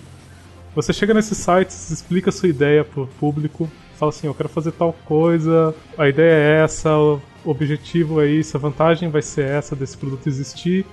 Você 0.73 0.91
chega 0.91 1.13
nesses 1.13 1.37
sites, 1.37 1.91
explica 1.91 2.29
a 2.29 2.33
sua 2.33 2.49
ideia 2.49 2.83
pro 2.83 3.05
público, 3.19 3.69
fala 3.95 4.09
assim, 4.09 4.25
eu 4.25 4.33
quero 4.33 4.49
fazer 4.49 4.71
tal 4.71 4.93
coisa, 5.05 5.75
a 5.97 6.09
ideia 6.09 6.33
é 6.33 6.63
essa, 6.63 6.97
o 6.97 7.21
objetivo 7.43 8.21
é 8.21 8.27
isso, 8.27 8.57
a 8.57 8.59
vantagem 8.59 9.09
vai 9.09 9.21
ser 9.21 9.45
essa 9.45 9.75
desse 9.75 9.97
produto 9.97 10.27
existir. 10.27 10.85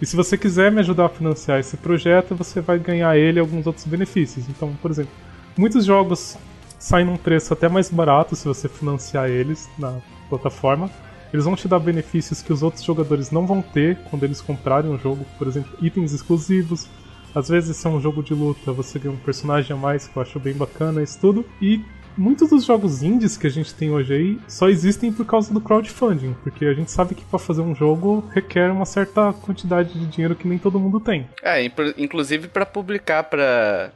E 0.00 0.06
se 0.06 0.16
você 0.16 0.36
quiser 0.36 0.72
me 0.72 0.80
ajudar 0.80 1.06
a 1.06 1.08
financiar 1.08 1.60
esse 1.60 1.76
projeto, 1.76 2.34
você 2.34 2.60
vai 2.60 2.78
ganhar 2.78 3.16
ele 3.16 3.38
alguns 3.38 3.66
outros 3.66 3.86
benefícios. 3.86 4.48
Então, 4.48 4.74
por 4.82 4.90
exemplo, 4.90 5.12
muitos 5.56 5.84
jogos 5.84 6.36
saem 6.78 7.06
num 7.06 7.16
preço 7.16 7.52
até 7.52 7.68
mais 7.68 7.90
barato 7.90 8.36
se 8.36 8.46
você 8.46 8.68
financiar 8.68 9.28
eles 9.28 9.68
na 9.78 9.98
plataforma. 10.28 10.90
Eles 11.32 11.44
vão 11.44 11.56
te 11.56 11.68
dar 11.68 11.78
benefícios 11.78 12.40
que 12.40 12.52
os 12.52 12.62
outros 12.62 12.84
jogadores 12.84 13.30
não 13.30 13.46
vão 13.46 13.60
ter 13.60 13.98
quando 14.10 14.24
eles 14.24 14.40
comprarem 14.40 14.90
um 14.90 14.98
jogo, 14.98 15.26
por 15.36 15.46
exemplo, 15.46 15.76
itens 15.82 16.12
exclusivos. 16.12 16.88
Às 17.34 17.48
vezes, 17.48 17.76
se 17.76 17.86
é 17.86 17.90
um 17.90 18.00
jogo 18.00 18.22
de 18.22 18.32
luta, 18.32 18.72
você 18.72 18.98
ganha 18.98 19.14
um 19.14 19.18
personagem 19.18 19.76
a 19.76 19.78
mais, 19.78 20.06
que 20.06 20.16
eu 20.16 20.22
acho 20.22 20.40
bem 20.40 20.54
bacana, 20.54 21.02
isso 21.02 21.18
tudo. 21.20 21.44
E 21.60 21.84
muitos 22.16 22.48
dos 22.48 22.64
jogos 22.64 23.02
indies 23.02 23.36
que 23.36 23.46
a 23.46 23.50
gente 23.50 23.74
tem 23.74 23.90
hoje 23.90 24.14
aí 24.14 24.40
só 24.48 24.68
existem 24.68 25.12
por 25.12 25.26
causa 25.26 25.52
do 25.52 25.60
crowdfunding, 25.60 26.34
porque 26.42 26.64
a 26.64 26.72
gente 26.72 26.90
sabe 26.90 27.14
que 27.14 27.24
para 27.24 27.38
fazer 27.38 27.60
um 27.60 27.74
jogo 27.74 28.24
requer 28.32 28.70
uma 28.70 28.86
certa 28.86 29.32
quantidade 29.32 29.92
de 29.92 30.06
dinheiro 30.06 30.34
que 30.34 30.48
nem 30.48 30.58
todo 30.58 30.80
mundo 30.80 30.98
tem. 30.98 31.28
É, 31.42 31.62
inclusive 31.98 32.48
para 32.48 32.64
publicar 32.64 33.24
para 33.24 33.92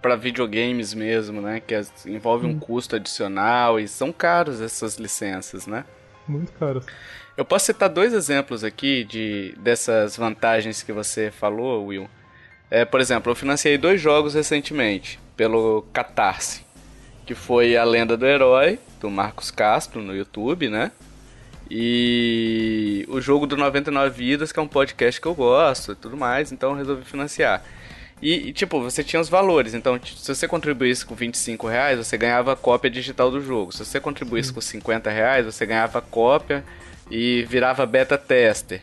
para 0.00 0.14
videogames 0.16 0.94
mesmo, 0.94 1.40
né? 1.40 1.60
Que 1.60 1.74
as- 1.74 2.06
envolve 2.06 2.46
um 2.46 2.58
custo 2.58 2.96
adicional 2.96 3.78
e 3.80 3.88
são 3.88 4.12
caros 4.12 4.60
essas 4.60 4.96
licenças, 4.96 5.66
né? 5.66 5.84
Muito 6.26 6.52
caro. 6.52 6.82
Eu 7.36 7.44
posso 7.44 7.66
citar 7.66 7.88
dois 7.88 8.12
exemplos 8.12 8.62
aqui 8.64 9.04
de 9.04 9.54
dessas 9.58 10.16
vantagens 10.16 10.82
que 10.82 10.92
você 10.92 11.30
falou, 11.30 11.86
Will. 11.86 12.08
É, 12.70 12.84
por 12.84 13.00
exemplo, 13.00 13.30
eu 13.32 13.36
financiei 13.36 13.78
dois 13.78 14.00
jogos 14.00 14.34
recentemente 14.34 15.18
pelo 15.36 15.82
Catarse, 15.92 16.64
que 17.24 17.34
foi 17.34 17.76
A 17.76 17.84
Lenda 17.84 18.16
do 18.16 18.26
Herói, 18.26 18.78
do 19.00 19.08
Marcos 19.08 19.50
Castro 19.50 20.02
no 20.02 20.14
YouTube, 20.14 20.68
né? 20.68 20.90
E 21.70 23.04
o 23.08 23.20
jogo 23.20 23.46
do 23.46 23.56
99 23.56 24.10
Vidas, 24.16 24.50
que 24.52 24.58
é 24.58 24.62
um 24.62 24.66
podcast 24.68 25.20
que 25.20 25.26
eu 25.26 25.34
gosto 25.34 25.92
e 25.92 25.94
tudo 25.94 26.16
mais, 26.16 26.50
então 26.50 26.70
eu 26.70 26.76
resolvi 26.76 27.04
financiar. 27.04 27.62
E, 28.20 28.48
e, 28.48 28.52
tipo, 28.52 28.80
você 28.80 29.04
tinha 29.04 29.20
os 29.20 29.28
valores. 29.28 29.74
Então, 29.74 29.98
se 30.02 30.34
você 30.34 30.48
contribuísse 30.48 31.04
com 31.04 31.14
25 31.14 31.68
reais, 31.68 31.98
você 31.98 32.16
ganhava 32.16 32.56
cópia 32.56 32.90
digital 32.90 33.30
do 33.30 33.40
jogo. 33.40 33.72
Se 33.72 33.84
você 33.84 34.00
contribuísse 34.00 34.52
com 34.52 34.60
50 34.60 35.10
reais, 35.10 35.46
você 35.46 35.64
ganhava 35.64 36.00
cópia 36.00 36.64
e 37.10 37.44
virava 37.48 37.86
beta 37.86 38.18
tester. 38.18 38.82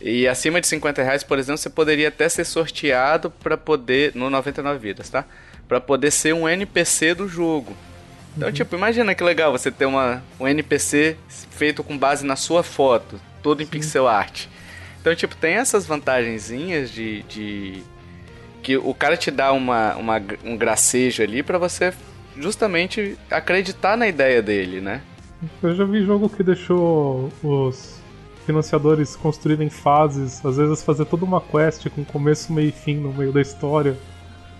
E 0.00 0.26
acima 0.26 0.60
de 0.60 0.66
50 0.66 1.02
reais, 1.02 1.22
por 1.22 1.38
exemplo, 1.38 1.58
você 1.58 1.70
poderia 1.70 2.08
até 2.08 2.28
ser 2.28 2.44
sorteado 2.44 3.30
para 3.30 3.56
poder. 3.56 4.12
No 4.14 4.28
99 4.28 4.78
vidas, 4.78 5.08
tá? 5.08 5.24
Pra 5.68 5.80
poder 5.80 6.10
ser 6.10 6.34
um 6.34 6.48
NPC 6.48 7.14
do 7.14 7.28
jogo. 7.28 7.76
Então, 8.36 8.50
tipo, 8.50 8.74
imagina 8.74 9.14
que 9.14 9.22
legal 9.22 9.52
você 9.52 9.70
ter 9.70 9.84
uma, 9.84 10.22
um 10.40 10.48
NPC 10.48 11.16
feito 11.50 11.84
com 11.84 11.96
base 11.96 12.24
na 12.24 12.34
sua 12.34 12.62
foto, 12.62 13.20
todo 13.42 13.62
em 13.62 13.66
pixel 13.66 14.08
art. 14.08 14.46
Então, 15.00 15.14
tipo, 15.14 15.36
tem 15.36 15.54
essas 15.54 15.84
vantagenzinhas 15.84 16.90
de, 16.90 17.22
de 17.24 17.82
que 18.62 18.76
o 18.76 18.94
cara 18.94 19.16
te 19.16 19.30
dá 19.30 19.52
uma, 19.52 19.96
uma, 19.96 20.22
um 20.44 20.56
gracejo 20.56 21.22
ali 21.22 21.42
pra 21.42 21.58
você 21.58 21.92
justamente 22.36 23.18
acreditar 23.30 23.96
na 23.96 24.08
ideia 24.08 24.40
dele, 24.40 24.80
né? 24.80 25.02
Eu 25.62 25.74
já 25.74 25.84
vi 25.84 26.04
jogo 26.04 26.28
que 26.28 26.42
deixou 26.42 27.30
os 27.42 28.00
financiadores 28.46 29.16
construírem 29.16 29.68
fases, 29.68 30.44
às 30.44 30.56
vezes 30.56 30.82
fazer 30.82 31.04
toda 31.04 31.24
uma 31.24 31.40
quest 31.40 31.88
com 31.90 32.04
começo, 32.04 32.52
meio 32.52 32.68
e 32.68 32.72
fim 32.72 32.96
no 32.96 33.12
meio 33.12 33.32
da 33.32 33.40
história. 33.40 33.96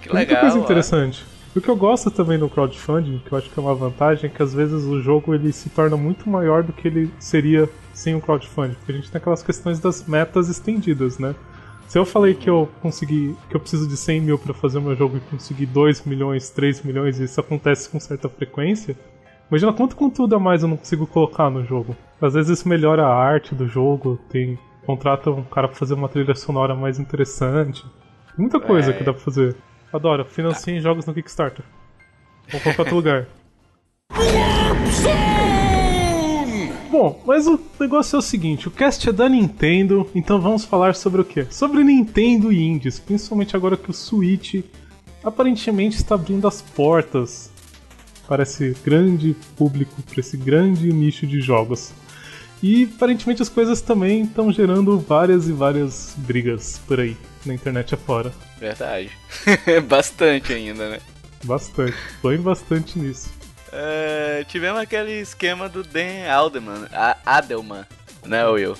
Que 0.00 0.12
Muita 0.12 0.28
legal. 0.28 0.40
coisa 0.40 0.58
ó. 0.58 0.62
interessante. 0.62 1.24
O 1.54 1.60
que 1.60 1.68
eu 1.68 1.76
gosto 1.76 2.10
também 2.10 2.38
no 2.38 2.48
crowdfunding, 2.48 3.20
que 3.26 3.32
eu 3.32 3.38
acho 3.38 3.50
que 3.50 3.58
é 3.58 3.62
uma 3.62 3.74
vantagem, 3.74 4.26
é 4.26 4.28
que 4.28 4.42
às 4.42 4.54
vezes 4.54 4.84
o 4.84 5.02
jogo 5.02 5.34
ele 5.34 5.52
se 5.52 5.68
torna 5.68 5.96
muito 5.96 6.28
maior 6.28 6.62
do 6.62 6.72
que 6.72 6.88
ele 6.88 7.10
seria 7.18 7.68
sem 7.92 8.14
o 8.14 8.20
crowdfunding. 8.20 8.74
Porque 8.74 8.92
a 8.92 8.94
gente 8.94 9.10
tem 9.10 9.18
aquelas 9.18 9.42
questões 9.42 9.78
das 9.78 10.06
metas 10.06 10.48
estendidas, 10.48 11.18
né? 11.18 11.34
Se 11.92 11.98
eu 11.98 12.06
falei 12.06 12.32
que 12.32 12.48
eu 12.48 12.70
consegui, 12.80 13.36
que 13.50 13.54
eu 13.54 13.60
preciso 13.60 13.86
de 13.86 13.98
100 13.98 14.22
mil 14.22 14.38
para 14.38 14.54
fazer 14.54 14.78
o 14.78 14.80
meu 14.80 14.96
jogo 14.96 15.18
e 15.18 15.20
conseguir 15.20 15.66
2 15.66 16.06
milhões, 16.06 16.48
3 16.48 16.80
milhões, 16.84 17.20
e 17.20 17.24
isso 17.24 17.38
acontece 17.38 17.86
com 17.90 18.00
certa 18.00 18.30
frequência, 18.30 18.96
imagina 19.50 19.74
quanto 19.74 19.94
conteúdo 19.94 20.34
a 20.34 20.38
mais 20.38 20.62
eu 20.62 20.70
não 20.70 20.78
consigo 20.78 21.06
colocar 21.06 21.50
no 21.50 21.62
jogo. 21.66 21.94
Às 22.18 22.32
vezes 22.32 22.60
isso 22.60 22.66
melhora 22.66 23.04
a 23.04 23.14
arte 23.14 23.54
do 23.54 23.68
jogo, 23.68 24.18
tem 24.30 24.58
contrata 24.86 25.30
um 25.30 25.42
cara 25.42 25.68
pra 25.68 25.76
fazer 25.76 25.92
uma 25.92 26.08
trilha 26.08 26.34
sonora 26.34 26.74
mais 26.74 26.98
interessante. 26.98 27.84
Muita 28.38 28.58
coisa 28.58 28.90
É. 28.90 28.94
que 28.94 29.04
dá 29.04 29.12
pra 29.12 29.20
fazer. 29.20 29.54
Adoro, 29.92 30.24
financiem 30.24 30.80
jogos 30.80 31.04
no 31.04 31.12
Kickstarter. 31.12 31.62
Ou 32.54 32.58
qualquer 32.58 32.80
outro 32.80 32.96
lugar. 32.96 33.26
Bom, 36.92 37.18
mas 37.24 37.46
o 37.46 37.58
negócio 37.80 38.16
é 38.16 38.18
o 38.18 38.22
seguinte: 38.22 38.68
o 38.68 38.70
cast 38.70 39.08
é 39.08 39.12
da 39.12 39.26
Nintendo, 39.26 40.06
então 40.14 40.38
vamos 40.38 40.66
falar 40.66 40.94
sobre 40.94 41.22
o 41.22 41.24
quê? 41.24 41.46
Sobre 41.50 41.82
Nintendo 41.82 42.52
e 42.52 42.62
indies, 42.62 42.98
principalmente 42.98 43.56
agora 43.56 43.78
que 43.78 43.90
o 43.90 43.94
Switch 43.94 44.62
aparentemente 45.24 45.96
está 45.96 46.16
abrindo 46.16 46.46
as 46.46 46.60
portas 46.60 47.50
para 48.28 48.42
esse 48.42 48.76
grande 48.84 49.34
público, 49.56 50.02
para 50.02 50.20
esse 50.20 50.36
grande 50.36 50.92
nicho 50.92 51.26
de 51.26 51.40
jogos. 51.40 51.92
E 52.62 52.84
aparentemente 52.94 53.40
as 53.40 53.48
coisas 53.48 53.80
também 53.80 54.24
estão 54.24 54.52
gerando 54.52 54.98
várias 54.98 55.48
e 55.48 55.52
várias 55.52 56.14
brigas 56.18 56.78
por 56.86 57.00
aí, 57.00 57.16
na 57.46 57.54
internet 57.54 57.94
afora. 57.94 58.30
Verdade. 58.60 59.10
bastante 59.88 60.52
ainda, 60.52 60.90
né? 60.90 61.00
Bastante. 61.42 61.96
Põe 62.20 62.36
bastante 62.36 62.98
nisso. 62.98 63.30
Uh, 63.72 64.44
tivemos 64.44 64.80
aquele 64.80 65.20
esquema 65.20 65.68
do 65.68 65.82
Dan 65.82 66.30
Alderman, 66.30 66.86
Adelman, 67.24 67.86
né, 68.24 68.46
Will? 68.46 68.76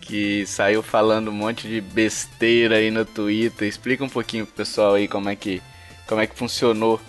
Que 0.00 0.46
saiu 0.46 0.82
falando 0.82 1.28
um 1.28 1.34
monte 1.34 1.66
de 1.66 1.80
besteira 1.80 2.76
aí 2.76 2.90
no 2.90 3.04
Twitter. 3.04 3.68
Explica 3.68 4.04
um 4.04 4.08
pouquinho 4.08 4.46
pro 4.46 4.54
pessoal 4.54 4.94
aí 4.94 5.08
como 5.08 5.28
é 5.28 5.36
que, 5.36 5.60
como 6.06 6.20
é 6.20 6.26
que 6.26 6.36
funcionou 6.36 7.00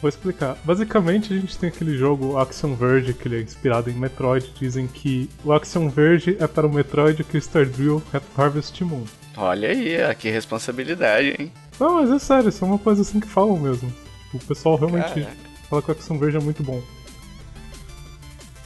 Vou 0.00 0.08
explicar. 0.08 0.56
Basicamente, 0.64 1.32
a 1.32 1.36
gente 1.36 1.58
tem 1.58 1.68
aquele 1.68 1.96
jogo 1.96 2.38
Action 2.38 2.74
Verge, 2.74 3.12
que 3.12 3.28
ele 3.28 3.36
é 3.36 3.42
inspirado 3.42 3.90
em 3.90 3.92
Metroid. 3.92 4.50
Dizem 4.58 4.86
que 4.86 5.28
o 5.44 5.52
Action 5.52 5.90
Verge 5.90 6.38
é 6.40 6.46
para 6.46 6.66
o 6.66 6.72
Metroid 6.72 7.22
que 7.22 7.36
o 7.36 7.40
Stardew 7.40 8.02
é 8.14 8.20
Harvest 8.36 8.82
Moon. 8.82 9.04
Olha 9.36 9.68
aí, 9.68 10.14
que 10.14 10.30
responsabilidade, 10.30 11.36
hein? 11.38 11.52
Não, 11.78 11.96
mas 11.96 12.10
é 12.10 12.18
sério, 12.18 12.48
isso 12.48 12.64
é 12.64 12.68
uma 12.68 12.78
coisa 12.78 13.02
assim 13.02 13.20
que 13.20 13.28
falam 13.28 13.58
mesmo. 13.58 13.92
O 14.32 14.38
pessoal 14.38 14.76
realmente 14.76 15.20
Caraca. 15.20 15.49
Fala 15.70 15.80
que 15.80 15.88
o 15.88 15.92
Action 15.92 16.18
Verge 16.18 16.36
é 16.36 16.40
muito 16.40 16.62
bom. 16.62 16.82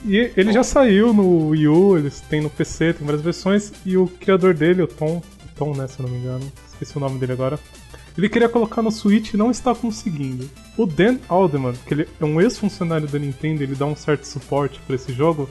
E 0.07 0.33
ele 0.37 0.53
já 0.53 0.63
saiu 0.63 1.13
no 1.13 1.49
Wii 1.49 1.69
U, 1.69 1.97
eles 1.97 2.21
têm 2.21 2.41
no 2.41 2.51
PC, 2.51 2.95
tem 2.95 3.07
várias 3.07 3.23
versões, 3.23 3.73
e 3.87 3.97
o 3.97 4.07
criador 4.07 4.55
dele, 4.55 4.83
o 4.83 4.89
Tom, 4.89 5.23
Tom, 5.55 5.75
né, 5.75 5.87
se 5.87 6.01
eu 6.01 6.07
não 6.07 6.13
me 6.13 6.19
engano, 6.19 6.53
esqueci 6.73 6.97
o 6.97 7.01
nome 7.01 7.19
dele 7.19 7.33
agora, 7.33 7.59
ele 8.17 8.29
queria 8.29 8.49
colocar 8.49 8.83
no 8.83 8.93
Switch 8.93 9.33
e 9.33 9.37
não 9.37 9.51
está 9.51 9.75
conseguindo. 9.75 10.49
O 10.77 10.87
Dan 10.87 11.19
Alderman, 11.29 11.75
que 11.87 11.95
ele 11.95 12.09
é 12.21 12.25
um 12.25 12.41
ex-funcionário 12.41 13.09
da 13.09 13.19
Nintendo, 13.19 13.63
ele 13.63 13.75
dá 13.75 13.87
um 13.87 13.97
certo 13.97 14.25
suporte 14.25 14.81
para 14.87 14.95
esse 14.95 15.13
jogo. 15.13 15.49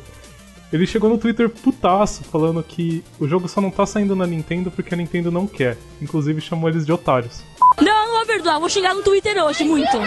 Ele 0.74 0.88
chegou 0.88 1.08
no 1.08 1.20
Twitter 1.20 1.48
putaço, 1.50 2.24
falando 2.24 2.64
que 2.64 3.04
o 3.20 3.28
jogo 3.28 3.48
só 3.48 3.62
não 3.62 3.70
tá 3.70 3.86
saindo 3.86 4.16
na 4.16 4.26
Nintendo 4.26 4.72
porque 4.72 4.96
a 4.96 4.98
Nintendo 4.98 5.30
não 5.30 5.46
quer. 5.46 5.78
Inclusive 6.02 6.42
chamou 6.42 6.68
eles 6.68 6.84
de 6.84 6.92
otários. 6.92 7.44
Não, 7.80 8.08
não 8.08 8.22
é 8.22 8.26
verdade, 8.26 8.60
vou 8.60 8.70
xingar 8.70 8.96
no 8.96 9.04
Twitter 9.04 9.38
hoje, 9.44 9.64
muito. 9.64 9.98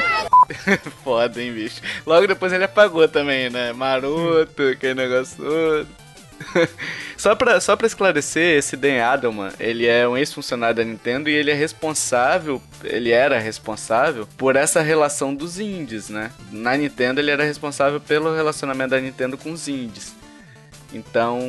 Foda, 1.05 1.41
hein, 1.41 1.53
bicho. 1.53 1.81
Logo 2.05 2.27
depois 2.27 2.53
ele 2.53 2.65
apagou 2.65 3.07
também, 3.07 3.49
né? 3.49 3.73
Maroto, 3.73 4.63
aquele 4.73 4.95
negócio 4.95 5.37
todo. 5.37 5.87
só, 7.17 7.37
pra, 7.37 7.61
só 7.61 7.77
pra 7.77 7.87
esclarecer, 7.87 8.59
esse 8.59 8.77
Dan 8.77 9.05
Adelman, 9.05 9.53
ele 9.61 9.87
é 9.87 10.07
um 10.07 10.17
ex-funcionário 10.17 10.77
da 10.77 10.85
Nintendo 10.85 11.31
e 11.31 11.35
ele 11.35 11.51
é 11.51 11.55
responsável, 11.55 12.61
ele 12.83 13.11
era 13.11 13.39
responsável 13.39 14.29
por 14.37 14.57
essa 14.57 14.83
relação 14.83 15.33
dos 15.33 15.61
indies, 15.61 16.09
né? 16.09 16.33
Na 16.51 16.77
Nintendo 16.77 17.21
ele 17.21 17.31
era 17.31 17.45
responsável 17.45 18.01
pelo 18.01 18.35
relacionamento 18.35 18.91
da 18.91 19.01
Nintendo 19.01 19.39
com 19.39 19.53
os 19.53 19.69
indies. 19.69 20.15
Então, 20.93 21.41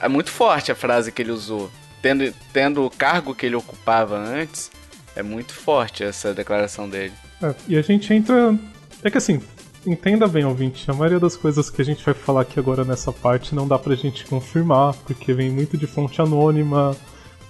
é 0.00 0.08
muito 0.08 0.30
forte 0.30 0.70
a 0.70 0.74
frase 0.74 1.12
que 1.12 1.22
ele 1.22 1.32
usou. 1.32 1.70
Tendo, 2.00 2.32
tendo 2.52 2.84
o 2.84 2.90
cargo 2.90 3.34
que 3.34 3.46
ele 3.46 3.56
ocupava 3.56 4.16
antes, 4.16 4.70
é 5.16 5.22
muito 5.22 5.52
forte 5.52 6.04
essa 6.04 6.32
declaração 6.32 6.88
dele. 6.88 7.12
É, 7.42 7.54
e 7.66 7.76
a 7.76 7.82
gente 7.82 8.12
entra. 8.12 8.56
É 9.02 9.10
que 9.10 9.18
assim, 9.18 9.40
entenda 9.86 10.26
bem, 10.26 10.44
ouvinte, 10.44 10.90
a 10.90 10.94
maioria 10.94 11.18
das 11.18 11.36
coisas 11.36 11.68
que 11.70 11.82
a 11.82 11.84
gente 11.84 12.04
vai 12.04 12.14
falar 12.14 12.42
aqui 12.42 12.58
agora 12.58 12.84
nessa 12.84 13.12
parte 13.12 13.54
não 13.54 13.66
dá 13.66 13.78
pra 13.78 13.94
gente 13.94 14.24
confirmar, 14.26 14.94
porque 15.06 15.32
vem 15.32 15.50
muito 15.50 15.76
de 15.76 15.86
fonte 15.86 16.20
anônima, 16.20 16.96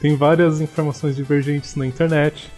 tem 0.01 0.17
várias 0.17 0.61
informações 0.61 1.17
divergentes 1.17 1.75
na 1.75 1.87
internet. 1.87 2.51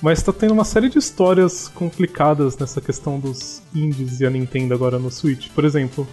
Mas 0.00 0.22
tá 0.22 0.32
tendo 0.32 0.52
uma 0.52 0.64
série 0.64 0.88
de 0.88 0.98
histórias 0.98 1.66
complicadas 1.68 2.56
nessa 2.56 2.80
questão 2.80 3.18
dos 3.18 3.60
indies 3.74 4.20
e 4.20 4.26
a 4.26 4.30
Nintendo 4.30 4.72
agora 4.72 4.96
no 4.96 5.10
Switch. 5.10 5.48
Por 5.50 5.64
exemplo, 5.64 6.06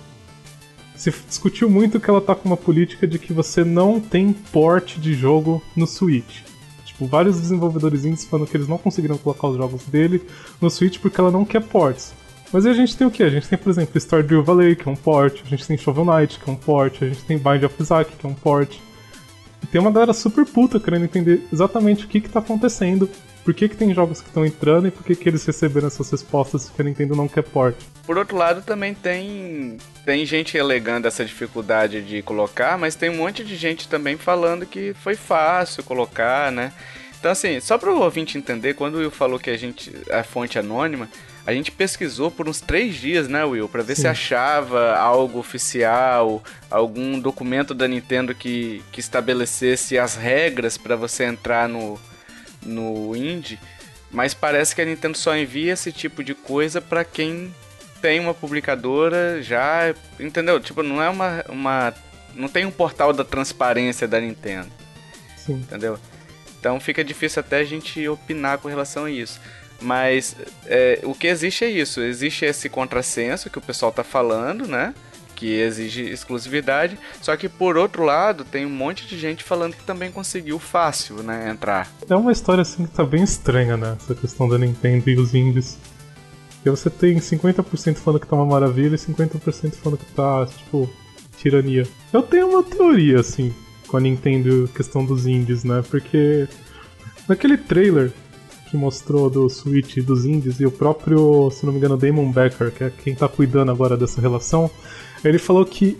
se 0.95 1.12
discutiu 1.27 1.69
muito 1.69 1.99
que 1.99 2.10
ela 2.10 2.21
tá 2.21 2.34
com 2.36 2.47
uma 2.47 2.58
política 2.58 3.08
de 3.08 3.19
que 3.19 3.34
você 3.34 3.63
não 3.63 3.99
tem 3.99 4.34
porte 4.34 4.99
de 4.99 5.13
jogo 5.13 5.62
no 5.75 5.86
Switch. 5.86 6.41
Tipo, 6.86 7.05
vários 7.08 7.39
desenvolvedores 7.39 8.05
indies 8.05 8.25
falando 8.25 8.47
que 8.47 8.55
eles 8.55 8.67
não 8.67 8.77
conseguiram 8.77 9.17
colocar 9.17 9.47
os 9.47 9.58
jogos 9.58 9.84
dele 9.84 10.21
no 10.62 10.69
Switch 10.69 10.99
porque 10.99 11.19
ela 11.19 11.31
não 11.31 11.43
quer 11.43 11.62
ports. 11.62 12.13
Mas 12.53 12.65
aí 12.65 12.71
a 12.71 12.75
gente 12.75 12.95
tem 12.95 13.05
o 13.05 13.12
que? 13.12 13.21
A 13.21 13.29
gente 13.29 13.47
tem, 13.49 13.58
por 13.58 13.69
exemplo, 13.69 13.99
Stardew 13.99 14.43
Valley, 14.43 14.75
que 14.75 14.88
é 14.88 14.91
um 14.91 14.95
port, 14.95 15.41
a 15.45 15.49
gente 15.49 15.67
tem 15.67 15.77
Shovel 15.77 16.05
Knight, 16.05 16.39
que 16.39 16.49
é 16.49 16.53
um 16.53 16.55
port, 16.55 17.01
a 17.01 17.08
gente 17.08 17.23
tem 17.25 17.38
Bind 17.38 17.63
of 17.63 17.75
Isaac, 17.81 18.15
que 18.15 18.25
é 18.25 18.29
um 18.29 18.34
port. 18.34 18.77
E 19.62 19.67
tem 19.67 19.81
uma 19.81 19.91
galera 19.91 20.13
super 20.13 20.45
puta 20.45 20.79
querendo 20.79 21.03
entender 21.03 21.41
exatamente 21.51 22.05
o 22.05 22.08
que 22.08 22.21
que 22.21 22.29
tá 22.29 22.39
acontecendo, 22.39 23.10
por 23.45 23.53
que 23.53 23.69
que 23.69 23.77
tem 23.77 23.93
jogos 23.93 24.19
que 24.21 24.27
estão 24.27 24.43
entrando 24.43 24.88
e 24.88 24.91
por 24.91 25.03
que 25.03 25.15
que 25.15 25.29
eles 25.29 25.45
receberam 25.45 25.88
essas 25.88 26.10
respostas 26.10 26.67
que 26.67 26.81
a 26.81 26.84
Nintendo 26.84 27.15
não 27.15 27.27
quer 27.27 27.43
port. 27.43 27.75
Por 28.03 28.17
outro 28.17 28.36
lado, 28.36 28.63
também 28.63 28.95
tem 28.95 29.77
tem 30.03 30.25
gente 30.25 30.58
alegando 30.58 31.08
essa 31.08 31.23
dificuldade 31.23 32.01
de 32.01 32.23
colocar, 32.23 32.77
mas 32.77 32.95
tem 32.95 33.10
um 33.10 33.17
monte 33.17 33.43
de 33.43 33.55
gente 33.55 33.88
também 33.88 34.17
falando 34.17 34.65
que 34.65 34.95
foi 34.95 35.15
fácil 35.15 35.84
colocar, 35.84 36.51
né? 36.51 36.73
Então 37.19 37.31
assim, 37.31 37.60
só 37.60 37.77
para 37.77 37.93
o 37.93 38.01
ouvinte 38.01 38.38
entender, 38.38 38.73
quando 38.73 38.95
o 38.95 38.97
Will 38.97 39.12
falou 39.12 39.39
que 39.39 39.51
a 39.51 39.58
gente 39.58 39.93
a 40.12 40.23
fonte 40.23 40.58
anônima, 40.58 41.08
a 41.45 41.53
gente 41.53 41.71
pesquisou 41.71 42.31
por 42.31 42.49
uns 42.49 42.60
três 42.60 42.95
dias, 42.95 43.27
né, 43.27 43.45
Will? 43.45 43.69
Pra 43.69 43.84
ver 43.84 43.95
Sim. 43.95 44.01
se 44.01 44.08
achava 44.08 44.95
algo 44.95 45.38
oficial, 45.38 46.43
algum 46.71 47.19
documento 47.19 47.75
da 47.75 47.88
Nintendo 47.88 48.34
que, 48.34 48.81
que 48.91 48.99
estabelecesse 48.99 49.99
as 49.99 50.15
regras 50.15 50.79
para 50.79 50.95
você 50.95 51.25
entrar 51.25 51.69
no, 51.69 51.99
no 52.65 53.15
Indie. 53.15 53.60
Mas 54.12 54.34
parece 54.34 54.75
que 54.75 54.82
a 54.82 54.86
Nintendo 54.86 55.17
só 55.17 55.36
envia 55.36 55.73
esse 55.73 55.91
tipo 55.91 56.23
de 56.23 56.34
coisa 56.34 56.82
para 56.82 57.04
quem 57.04 57.54
tem 58.01 58.19
uma 58.19 58.34
publicadora 58.34 59.41
já. 59.41 59.93
Entendeu? 60.19 60.60
Tipo, 60.60 60.84
não 60.84 61.01
é 61.01 61.10
uma. 61.10 61.45
uma 61.49 61.93
não 62.34 62.47
tem 62.47 62.65
um 62.65 62.71
portal 62.71 63.13
da 63.13 63.23
transparência 63.23 64.08
da 64.08 64.19
Nintendo. 64.19 64.69
Sim. 65.38 65.54
Entendeu? 65.54 65.99
Então 66.60 66.80
fica 66.80 67.04
difícil 67.04 67.39
até 67.39 67.60
a 67.60 67.63
gente 67.63 68.08
opinar 68.08 68.58
com 68.58 68.67
relação 68.67 69.06
a 69.06 69.12
isso. 69.12 69.39
Mas 69.82 70.36
é, 70.65 70.99
o 71.04 71.13
que 71.13 71.28
existe 71.28 71.63
é 71.63 71.69
isso: 71.69 72.01
existe 72.01 72.45
esse 72.45 72.69
contrassenso 72.69 73.49
que 73.49 73.58
o 73.58 73.62
pessoal 73.62 73.91
tá 73.91 74.04
falando, 74.04 74.67
né? 74.67 74.93
Que 75.36 75.60
exige 75.60 76.04
exclusividade. 76.04 76.98
Só 77.21 77.36
que 77.36 77.50
por 77.50 77.78
outro 77.78 78.04
lado, 78.04 78.43
tem 78.45 78.65
um 78.65 78.69
monte 78.69 79.06
de 79.06 79.17
gente 79.17 79.43
falando 79.43 79.76
que 79.76 79.84
também 79.84 80.12
conseguiu 80.12 80.58
fácil, 80.58 81.21
né? 81.21 81.50
Entrar. 81.50 81.91
É 82.10 82.15
uma 82.15 82.32
história 82.32 82.62
assim 82.62 82.86
que 82.86 82.91
tá 82.91 83.04
bem 83.04 83.24
estranha, 83.24 83.76
né? 83.76 83.98
Essa 84.00 84.15
questão 84.15 84.48
da 84.48 84.58
Nintendo 84.58 85.10
e 85.10 85.17
os 85.17 85.34
indies. 85.36 85.78
Você 86.63 86.89
tem 86.89 87.17
50% 87.17 87.98
falando 87.98 88.19
que 88.19 88.28
tá 88.28 88.36
uma 88.36 88.45
maravilha 88.45 88.95
e 88.95 88.98
50% 88.98 89.74
falando 89.74 90.00
que 90.00 90.12
tá, 90.13 90.48
tipo, 90.48 90.89
tirania. 91.38 91.88
Eu 92.12 92.23
tenho 92.23 92.50
uma 92.50 92.63
teoria, 92.63 93.19
assim, 93.19 93.54
com 93.88 93.98
a 93.98 94.00
Nintendo 94.00 94.67
questão 94.73 95.06
dos 95.06 95.27
indies, 95.27 95.63
né? 95.63 95.83
Porque 95.90 96.48
naquele 97.27 97.58
trailer 97.58 98.12
que 98.69 98.75
mostrou 98.75 99.29
do 99.29 99.48
Switch 99.48 99.98
dos 99.98 100.25
indies 100.25 100.60
e 100.60 100.65
o 100.65 100.71
próprio, 100.71 101.52
se 101.52 101.65
não 101.65 101.71
me 101.71 101.77
engano, 101.77 101.98
Damon 101.98 102.31
Becker, 102.31 102.71
que 102.71 102.83
é 102.83 102.90
quem 102.90 103.13
tá 103.13 103.27
cuidando 103.27 103.71
agora 103.71 103.96
dessa 103.96 104.19
relação, 104.19 104.69
ele 105.32 105.40
falou 105.40 105.65
que 105.65 105.98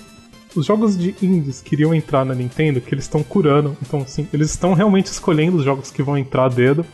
os 0.56 0.66
jogos 0.66 0.98
de 0.98 1.14
indies 1.22 1.62
que 1.62 1.76
iriam 1.76 1.94
entrar 1.94 2.24
na 2.24 2.34
Nintendo, 2.34 2.80
que 2.80 2.94
eles 2.94 3.06
estão 3.06 3.22
curando, 3.22 3.76
então 3.82 4.06
sim, 4.08 4.28
eles 4.34 4.50
estão 4.52 4.74
realmente 4.74 5.08
escolhendo 5.08 5.58
os 5.58 5.66
jogos 5.66 5.92
que 5.92 6.02
vão 6.02 6.18
entrar 6.18 6.46
a 6.46 6.50
dedo. 6.50 6.86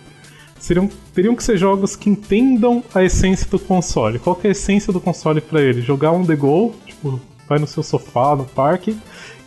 Seriam, 0.59 0.89
teriam 1.13 1.35
que 1.35 1.43
ser 1.43 1.57
jogos 1.57 1.95
que 1.95 2.09
entendam 2.09 2.83
a 2.93 3.03
essência 3.03 3.47
do 3.49 3.59
console. 3.59 4.19
Qual 4.19 4.39
é 4.43 4.47
a 4.47 4.51
essência 4.51 4.93
do 4.93 5.01
console 5.01 5.41
para 5.41 5.61
ele? 5.61 5.81
Jogar 5.81 6.11
on 6.11 6.23
the 6.23 6.35
go, 6.35 6.73
tipo, 6.85 7.19
vai 7.47 7.59
no 7.59 7.67
seu 7.67 7.83
sofá, 7.83 8.35
no 8.35 8.45
parque, 8.45 8.95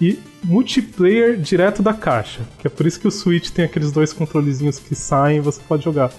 e 0.01 0.19
multiplayer 0.43 1.39
direto 1.39 1.83
da 1.83 1.95
caixa, 1.95 2.43
que 2.59 2.67
é 2.67 2.71
por 2.71 2.87
isso 2.87 3.01
que 3.01 3.09
o 3.09 3.11
Switch 3.11 3.51
tem 3.51 3.65
aqueles 3.65 3.93
dois 3.93 4.13
controlezinhos 4.13 4.79
que 4.79 4.95
saem 4.95 5.39
e 5.39 5.41
você 5.41 5.61
pode 5.67 5.85
jogar. 5.85 6.13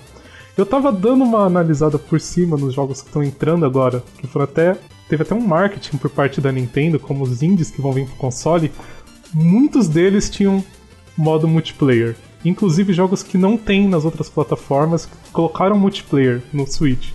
Eu 0.58 0.66
tava 0.66 0.92
dando 0.92 1.24
uma 1.24 1.46
analisada 1.46 2.00
por 2.00 2.20
cima 2.20 2.58
nos 2.58 2.74
jogos 2.74 3.02
que 3.02 3.08
estão 3.08 3.22
entrando 3.22 3.66
agora, 3.66 4.02
que 4.18 4.26
foram 4.26 4.46
até 4.46 4.78
teve 5.08 5.24
até 5.24 5.34
um 5.34 5.42
marketing 5.42 5.98
por 5.98 6.10
parte 6.10 6.42
da 6.42 6.52
Nintendo, 6.52 7.00
como 7.00 7.24
os 7.24 7.42
indies 7.42 7.72
que 7.72 7.82
vão 7.82 7.92
vir 7.92 8.06
pro 8.08 8.16
console, 8.16 8.72
muitos 9.34 9.88
deles 9.88 10.30
tinham 10.30 10.64
modo 11.18 11.48
multiplayer. 11.48 12.16
Inclusive 12.44 12.94
jogos 12.94 13.24
que 13.24 13.38
não 13.38 13.58
tem 13.58 13.88
nas 13.88 14.06
outras 14.06 14.30
plataformas 14.30 15.10
colocaram 15.32 15.78
multiplayer 15.78 16.42
no 16.54 16.68
Switch. 16.68 17.12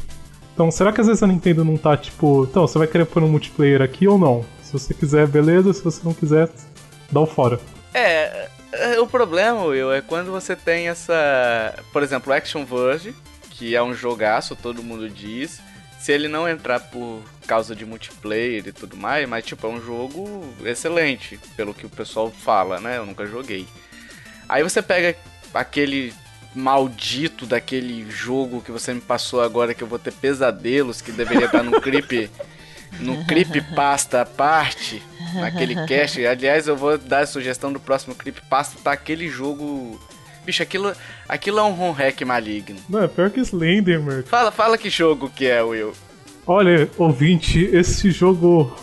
Então, 0.53 0.71
será 0.71 0.93
que 0.93 1.01
às 1.01 1.07
vezes 1.07 1.23
a 1.23 1.27
Nintendo 1.27 1.65
não 1.65 1.77
tá 1.77 1.97
tipo, 1.97 2.47
então, 2.51 2.67
você 2.67 2.79
vai 2.79 2.87
querer 2.87 3.07
pôr 3.07 3.23
um 3.23 3.29
multiplayer 3.29 3.81
aqui 3.81 4.07
ou 4.07 4.19
não? 4.19 4.45
Se 4.63 4.73
você 4.73 4.95
quiser, 4.95 5.27
beleza. 5.27 5.73
Se 5.73 5.83
você 5.83 6.01
não 6.05 6.13
quiser, 6.13 6.49
dá 7.11 7.21
o 7.21 7.27
fora. 7.27 7.59
É, 7.95 8.49
é, 8.73 9.01
o 9.01 9.07
problema, 9.07 9.65
Will, 9.65 9.93
é 9.93 10.01
quando 10.01 10.31
você 10.31 10.55
tem 10.55 10.89
essa. 10.89 11.75
Por 11.93 12.03
exemplo, 12.03 12.33
Action 12.33 12.65
Verge, 12.65 13.15
que 13.51 13.75
é 13.75 13.83
um 13.83 13.95
jogaço, 13.95 14.55
todo 14.55 14.83
mundo 14.83 15.09
diz. 15.09 15.61
Se 16.01 16.13
ele 16.13 16.29
não 16.29 16.49
entrar 16.49 16.81
por 16.81 17.23
causa 17.47 17.77
de 17.77 17.85
multiplayer 17.85 18.67
e 18.67 18.73
tudo 18.73 18.97
mais, 18.97 19.29
mas 19.29 19.45
tipo, 19.45 19.67
é 19.67 19.71
um 19.71 19.85
jogo 19.85 20.43
excelente, 20.65 21.39
pelo 21.55 21.75
que 21.75 21.85
o 21.85 21.91
pessoal 21.91 22.31
fala, 22.31 22.81
né? 22.81 22.97
Eu 22.97 23.05
nunca 23.05 23.27
joguei. 23.27 23.67
Aí 24.49 24.63
você 24.63 24.81
pega 24.81 25.15
aquele 25.53 26.15
maldito 26.55 27.45
daquele 27.45 28.11
jogo 28.11 28.63
que 28.63 28.73
você 28.73 28.95
me 28.95 29.01
passou 29.01 29.43
agora 29.43 29.75
que 29.75 29.85
eu 29.85 29.87
vou 29.87 29.99
ter 29.99 30.13
pesadelos, 30.13 31.03
que 31.03 31.13
deveria 31.13 31.45
estar 31.45 31.63
no 31.63 31.79
creep 31.81 32.31
no 32.99 33.25
creepypasta 33.27 34.23
à 34.23 34.27
parte, 34.27 35.03
naquele 35.35 35.75
cast. 35.87 36.25
Aliás, 36.25 36.67
eu 36.67 36.77
vou 36.77 36.97
dar 36.97 37.21
a 37.21 37.27
sugestão 37.27 37.71
do 37.73 37.79
próximo 37.79 38.15
creepypasta, 38.15 38.81
tá 38.83 38.93
aquele 38.93 39.29
jogo 39.29 40.01
Bicho, 40.51 40.65
aquilo, 40.65 40.93
aquilo 41.29 41.61
é 41.61 41.63
um 41.63 41.81
home 41.81 41.95
hack 41.97 42.23
maligno. 42.23 42.77
Não, 42.89 43.05
é 43.05 43.07
pior 43.07 43.31
que 43.31 43.39
Slenderman. 43.39 44.25
Fala, 44.25 44.51
fala 44.51 44.77
que 44.77 44.91
jogo 44.91 45.31
que 45.31 45.47
é, 45.47 45.63
Will. 45.63 45.93
Olha, 46.45 46.91
ouvinte, 46.99 47.71
esse 47.73 48.11
jogo 48.11 48.77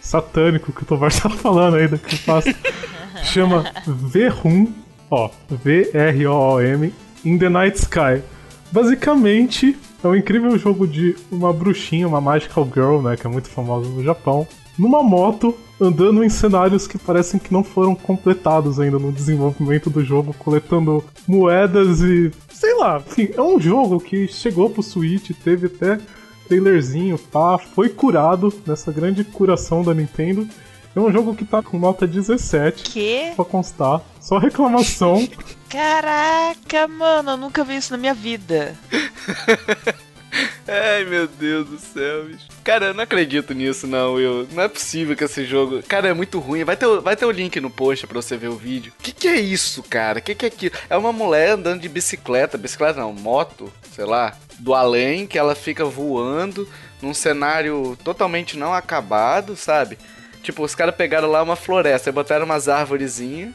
satânico 0.00 0.72
que 0.72 0.84
o 0.84 0.86
Tovar 0.86 1.10
tá 1.20 1.28
falando 1.28 1.74
aí 1.74 1.88
daqui 1.88 2.16
faço 2.18 2.54
chama 3.24 3.64
V-ROM, 3.84 4.68
ó, 5.10 5.28
V-R-O-O-M, 5.50 6.94
In 7.24 7.36
the 7.36 7.48
Night 7.48 7.78
Sky. 7.78 8.22
Basicamente, 8.70 9.76
é 10.04 10.06
um 10.06 10.14
incrível 10.14 10.56
jogo 10.56 10.86
de 10.86 11.16
uma 11.32 11.52
bruxinha, 11.52 12.06
uma 12.06 12.20
Magical 12.20 12.64
Girl, 12.72 13.02
né, 13.02 13.16
que 13.16 13.26
é 13.26 13.30
muito 13.30 13.48
famosa 13.48 13.88
no 13.88 14.04
Japão, 14.04 14.46
numa 14.78 15.02
moto 15.02 15.52
andando 15.80 16.24
em 16.24 16.28
cenários 16.28 16.86
que 16.86 16.98
parecem 16.98 17.38
que 17.38 17.52
não 17.52 17.62
foram 17.62 17.94
completados 17.94 18.80
ainda 18.80 18.98
no 18.98 19.12
desenvolvimento 19.12 19.90
do 19.90 20.04
jogo, 20.04 20.34
coletando 20.38 21.04
moedas 21.26 22.00
e. 22.00 22.30
sei 22.52 22.74
lá, 22.74 23.02
enfim, 23.06 23.30
é 23.34 23.42
um 23.42 23.60
jogo 23.60 24.00
que 24.00 24.26
chegou 24.28 24.70
pro 24.70 24.82
Switch, 24.82 25.30
teve 25.44 25.66
até 25.66 25.98
trailerzinho, 26.48 27.18
pá, 27.18 27.58
foi 27.58 27.88
curado 27.88 28.52
nessa 28.66 28.92
grande 28.92 29.24
curação 29.24 29.82
da 29.82 29.92
Nintendo. 29.92 30.48
É 30.94 31.00
um 31.00 31.12
jogo 31.12 31.34
que 31.34 31.44
tá 31.44 31.62
com 31.62 31.78
nota 31.78 32.06
17. 32.06 32.84
Que? 32.84 33.32
Pra 33.36 33.44
constar. 33.44 34.00
Só 34.18 34.38
reclamação. 34.38 35.28
Caraca, 35.68 36.88
mano, 36.88 37.32
eu 37.32 37.36
nunca 37.36 37.62
vi 37.64 37.76
isso 37.76 37.92
na 37.92 37.98
minha 37.98 38.14
vida. 38.14 38.74
Ai, 40.66 41.04
meu 41.04 41.28
Deus 41.28 41.68
do 41.68 41.78
céu, 41.78 42.24
bicho. 42.24 42.55
Cara, 42.66 42.86
eu 42.86 42.94
não 42.94 43.04
acredito 43.04 43.54
nisso, 43.54 43.86
não, 43.86 44.14
Will. 44.14 44.48
Não 44.50 44.64
é 44.64 44.66
possível 44.66 45.14
que 45.14 45.22
esse 45.22 45.44
jogo. 45.44 45.84
Cara, 45.84 46.08
é 46.08 46.12
muito 46.12 46.40
ruim. 46.40 46.64
Vai 46.64 46.76
ter, 46.76 46.88
vai 47.00 47.14
ter 47.14 47.24
o 47.24 47.30
link 47.30 47.60
no 47.60 47.70
post 47.70 48.08
pra 48.08 48.20
você 48.20 48.36
ver 48.36 48.48
o 48.48 48.56
vídeo. 48.56 48.92
O 48.98 49.02
que, 49.04 49.12
que 49.12 49.28
é 49.28 49.38
isso, 49.38 49.84
cara? 49.84 50.18
O 50.18 50.22
que, 50.22 50.34
que 50.34 50.46
é 50.46 50.48
aquilo? 50.48 50.74
É 50.90 50.96
uma 50.96 51.12
mulher 51.12 51.50
andando 51.50 51.80
de 51.80 51.88
bicicleta. 51.88 52.58
Bicicleta 52.58 52.98
não, 52.98 53.12
moto, 53.12 53.72
sei 53.92 54.04
lá. 54.04 54.36
Do 54.58 54.74
além, 54.74 55.28
que 55.28 55.38
ela 55.38 55.54
fica 55.54 55.84
voando 55.84 56.68
num 57.00 57.14
cenário 57.14 57.96
totalmente 58.02 58.58
não 58.58 58.74
acabado, 58.74 59.54
sabe? 59.54 59.96
Tipo, 60.42 60.64
os 60.64 60.74
caras 60.74 60.96
pegaram 60.96 61.30
lá 61.30 61.44
uma 61.44 61.54
floresta 61.54 62.10
e 62.10 62.12
botaram 62.12 62.46
umas 62.46 62.68
árvorezinhas 62.68 63.54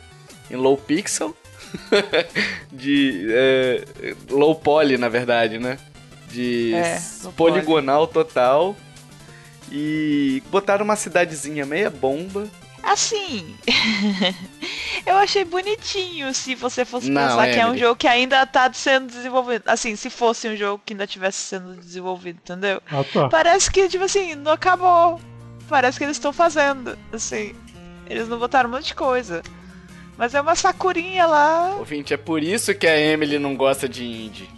em 0.49 0.55
low 0.55 0.77
pixel. 0.77 1.35
de 2.71 3.27
é, 3.29 3.83
low 4.29 4.55
poly, 4.55 4.97
na 4.97 5.09
verdade, 5.09 5.59
né? 5.59 5.77
de 6.31 6.73
é, 6.73 6.97
poligonal 7.35 8.07
pode. 8.07 8.13
total. 8.13 8.75
E 9.71 10.43
botaram 10.51 10.83
uma 10.83 10.95
cidadezinha 10.95 11.65
meia 11.65 11.89
bomba. 11.89 12.47
Assim, 12.83 13.55
eu 15.05 15.15
achei 15.17 15.45
bonitinho 15.45 16.33
se 16.33 16.55
você 16.55 16.83
fosse 16.83 17.09
não, 17.09 17.21
pensar 17.21 17.47
é, 17.47 17.53
que 17.53 17.59
é 17.59 17.67
um 17.67 17.77
jogo 17.77 17.95
que 17.95 18.07
ainda 18.07 18.45
tá 18.45 18.71
sendo 18.73 19.07
desenvolvido. 19.07 19.63
Assim, 19.67 19.95
se 19.95 20.09
fosse 20.09 20.49
um 20.49 20.55
jogo 20.55 20.81
que 20.83 20.93
ainda 20.93 21.05
tivesse 21.05 21.37
sendo 21.37 21.75
desenvolvido, 21.75 22.39
entendeu? 22.43 22.81
Ah, 22.91 23.03
tá. 23.03 23.29
Parece 23.29 23.71
que, 23.71 23.87
tipo 23.87 24.03
assim, 24.03 24.33
não 24.35 24.51
acabou. 24.51 25.21
Parece 25.69 25.97
que 25.97 26.03
eles 26.03 26.17
estão 26.17 26.33
fazendo, 26.33 26.97
assim. 27.13 27.55
Eles 28.09 28.27
não 28.27 28.39
botaram 28.39 28.67
um 28.67 28.73
monte 28.73 28.87
de 28.87 28.95
coisa. 28.95 29.43
Mas 30.17 30.33
é 30.33 30.41
uma 30.41 30.55
sacurinha 30.55 31.25
lá. 31.25 31.75
Ouvinte, 31.77 32.13
é 32.13 32.17
por 32.17 32.43
isso 32.43 32.75
que 32.75 32.87
a 32.87 32.99
Emily 32.99 33.39
não 33.39 33.55
gosta 33.55 33.87
de 33.87 34.03
indie. 34.03 34.49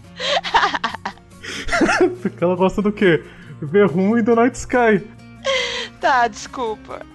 Porque 2.21 2.43
ela 2.43 2.55
gosta 2.55 2.81
do 2.81 2.91
quê? 2.91 3.23
Ver 3.65 3.87
ruim 3.87 4.21
do 4.21 4.35
Night 4.35 4.57
Sky. 4.57 5.03
Tá, 5.99 6.27
desculpa. 6.27 7.05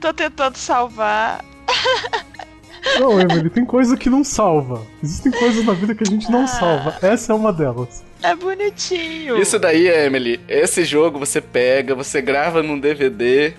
Tô 0.00 0.12
tentando 0.12 0.56
salvar. 0.56 1.44
Não, 2.98 3.20
Emily, 3.20 3.48
tem 3.48 3.64
coisa 3.64 3.96
que 3.96 4.10
não 4.10 4.22
salva. 4.24 4.82
Existem 5.02 5.30
coisas 5.32 5.64
na 5.64 5.72
vida 5.72 5.94
que 5.94 6.02
a 6.02 6.10
gente 6.10 6.30
não 6.30 6.42
ah. 6.42 6.46
salva. 6.46 6.98
Essa 7.00 7.32
é 7.32 7.36
uma 7.36 7.52
delas. 7.52 8.04
É 8.22 8.34
bonitinho. 8.34 9.40
Isso 9.40 9.58
daí, 9.58 9.88
Emily, 9.88 10.40
esse 10.48 10.84
jogo 10.84 11.18
você 11.18 11.40
pega, 11.40 11.94
você 11.94 12.20
grava 12.20 12.62
num 12.62 12.78
DVD, 12.78 13.54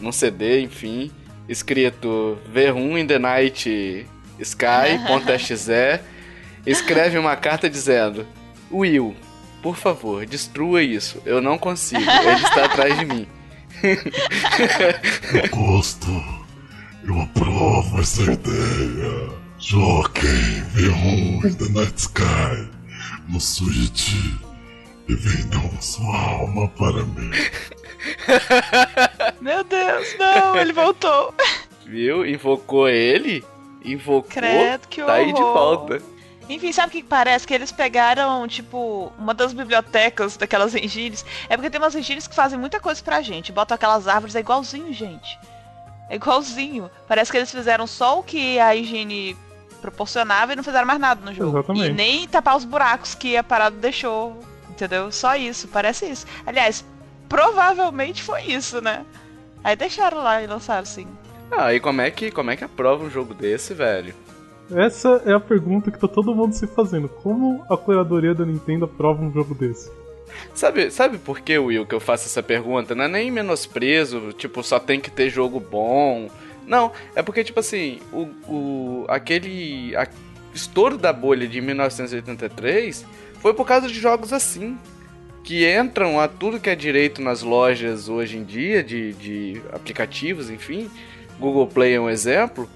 num 0.00 0.12
CD, 0.12 0.60
enfim, 0.62 1.10
escrito 1.48 2.38
V1 2.54 3.00
in 3.00 3.06
the 3.06 3.18
Night 3.18 4.06
Sky.exe, 4.38 6.00
escreve 6.66 7.18
uma 7.18 7.36
carta 7.36 7.68
dizendo: 7.68 8.26
Will, 8.72 9.14
por 9.64 9.76
favor, 9.76 10.26
destrua 10.26 10.82
isso. 10.82 11.22
Eu 11.24 11.40
não 11.40 11.56
consigo. 11.56 12.02
Ele 12.02 12.32
está 12.32 12.66
atrás 12.68 12.98
de 12.98 13.06
mim. 13.06 13.26
eu 13.82 15.48
gosto. 15.48 16.06
Eu 17.02 17.22
aprovo 17.22 17.98
essa 17.98 18.24
ideia. 18.24 19.30
Joguem 19.58 20.62
Verrões 20.74 21.56
da 21.56 21.66
Night 21.70 21.96
Sky 21.96 22.68
no 23.26 23.40
Switch 23.40 24.12
e 25.08 25.14
vendam 25.14 25.70
sua 25.80 26.14
alma 26.14 26.68
para 26.68 27.02
mim. 27.02 27.30
Meu 29.40 29.64
Deus, 29.64 30.14
não, 30.18 30.58
ele 30.58 30.74
voltou. 30.74 31.32
Viu? 31.86 32.26
Invocou 32.26 32.86
ele? 32.86 33.42
Invocou. 33.82 34.30
Credo, 34.30 34.88
que 34.88 35.02
tá 35.02 35.14
aí 35.14 35.32
de 35.32 35.40
volta. 35.40 36.02
Enfim, 36.48 36.72
sabe 36.72 36.88
o 36.88 36.90
que 36.90 37.02
parece? 37.02 37.46
Que 37.46 37.54
eles 37.54 37.72
pegaram, 37.72 38.46
tipo, 38.46 39.12
uma 39.18 39.32
das 39.32 39.52
bibliotecas 39.52 40.36
daquelas 40.36 40.74
engines. 40.74 41.24
É 41.48 41.56
porque 41.56 41.70
tem 41.70 41.80
umas 41.80 41.94
engines 41.94 42.26
que 42.26 42.34
fazem 42.34 42.58
muita 42.58 42.78
coisa 42.80 43.02
pra 43.02 43.22
gente. 43.22 43.52
Botam 43.52 43.74
aquelas 43.74 44.06
árvores, 44.06 44.34
é 44.34 44.40
igualzinho, 44.40 44.92
gente. 44.92 45.38
É 46.08 46.16
igualzinho. 46.16 46.90
Parece 47.08 47.30
que 47.30 47.38
eles 47.38 47.50
fizeram 47.50 47.86
só 47.86 48.18
o 48.18 48.22
que 48.22 48.58
a 48.58 48.76
engine 48.76 49.36
proporcionava 49.80 50.52
e 50.52 50.56
não 50.56 50.62
fizeram 50.62 50.86
mais 50.86 51.00
nada 51.00 51.24
no 51.24 51.34
jogo. 51.34 51.58
Exatamente. 51.58 51.90
E 51.90 51.92
nem 51.92 52.28
tapar 52.28 52.56
os 52.56 52.64
buracos 52.64 53.14
que 53.14 53.36
a 53.36 53.42
parada 53.42 53.76
deixou. 53.76 54.38
Entendeu? 54.68 55.10
Só 55.12 55.36
isso, 55.36 55.68
parece 55.68 56.06
isso. 56.06 56.26
Aliás, 56.44 56.84
provavelmente 57.28 58.22
foi 58.22 58.42
isso, 58.42 58.80
né? 58.80 59.04
Aí 59.62 59.76
deixaram 59.76 60.22
lá 60.22 60.42
e 60.42 60.46
lançaram 60.46 60.84
sim. 60.84 61.06
Ah, 61.50 61.72
e 61.72 61.80
como 61.80 62.00
é 62.00 62.10
que, 62.10 62.30
como 62.30 62.50
é 62.50 62.56
que 62.56 62.64
aprova 62.64 63.04
um 63.04 63.10
jogo 63.10 63.32
desse, 63.32 63.72
velho? 63.72 64.14
Essa 64.70 65.22
é 65.26 65.32
a 65.32 65.40
pergunta 65.40 65.90
que 65.90 65.98
tá 65.98 66.08
todo 66.08 66.34
mundo 66.34 66.54
se 66.54 66.66
fazendo. 66.66 67.08
Como 67.08 67.64
a 67.68 67.76
curadoria 67.76 68.34
da 68.34 68.46
Nintendo 68.46 68.86
aprova 68.86 69.22
um 69.22 69.32
jogo 69.32 69.54
desse? 69.54 69.90
Sabe, 70.54 70.90
sabe 70.90 71.18
por 71.18 71.40
que, 71.40 71.58
Will, 71.58 71.86
que 71.86 71.94
eu 71.94 72.00
faço 72.00 72.26
essa 72.26 72.42
pergunta? 72.42 72.94
Não 72.94 73.04
é 73.04 73.08
nem 73.08 73.30
menosprezo, 73.30 74.32
tipo, 74.32 74.62
só 74.62 74.80
tem 74.80 75.00
que 75.00 75.10
ter 75.10 75.28
jogo 75.28 75.60
bom. 75.60 76.28
Não, 76.66 76.92
é 77.14 77.22
porque, 77.22 77.44
tipo 77.44 77.60
assim, 77.60 78.00
o, 78.12 78.28
o 78.48 79.04
aquele 79.08 79.94
a, 79.96 80.08
estouro 80.54 80.96
da 80.96 81.12
bolha 81.12 81.46
de 81.46 81.60
1983 81.60 83.04
foi 83.40 83.52
por 83.52 83.66
causa 83.66 83.86
de 83.86 83.94
jogos 83.94 84.32
assim. 84.32 84.78
Que 85.42 85.70
entram 85.70 86.18
a 86.18 86.26
tudo 86.26 86.58
que 86.58 86.70
é 86.70 86.74
direito 86.74 87.20
nas 87.20 87.42
lojas 87.42 88.08
hoje 88.08 88.38
em 88.38 88.44
dia, 88.44 88.82
de, 88.82 89.12
de 89.12 89.62
aplicativos, 89.72 90.48
enfim. 90.48 90.90
Google 91.38 91.66
Play 91.66 91.94
é 91.94 92.00
um 92.00 92.08
exemplo 92.08 92.66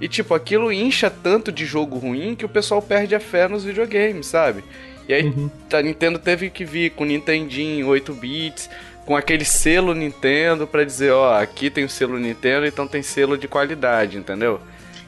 e, 0.00 0.08
tipo, 0.08 0.34
aquilo 0.34 0.72
incha 0.72 1.10
tanto 1.10 1.50
de 1.50 1.64
jogo 1.64 1.98
ruim 1.98 2.34
que 2.34 2.44
o 2.44 2.48
pessoal 2.48 2.82
perde 2.82 3.14
a 3.14 3.20
fé 3.20 3.48
nos 3.48 3.64
videogames, 3.64 4.26
sabe? 4.26 4.62
E 5.08 5.14
aí 5.14 5.24
uhum. 5.24 5.50
a 5.72 5.82
Nintendo 5.82 6.18
teve 6.18 6.50
que 6.50 6.64
vir 6.64 6.90
com 6.90 7.04
Nintendinho 7.04 7.86
8 7.88 8.12
bits, 8.14 8.68
com 9.06 9.16
aquele 9.16 9.44
selo 9.44 9.94
Nintendo 9.94 10.66
para 10.66 10.84
dizer, 10.84 11.12
ó, 11.12 11.40
aqui 11.40 11.70
tem 11.70 11.84
o 11.84 11.88
selo 11.88 12.18
Nintendo, 12.18 12.66
então 12.66 12.88
tem 12.88 13.02
selo 13.02 13.38
de 13.38 13.46
qualidade, 13.46 14.18
entendeu? 14.18 14.60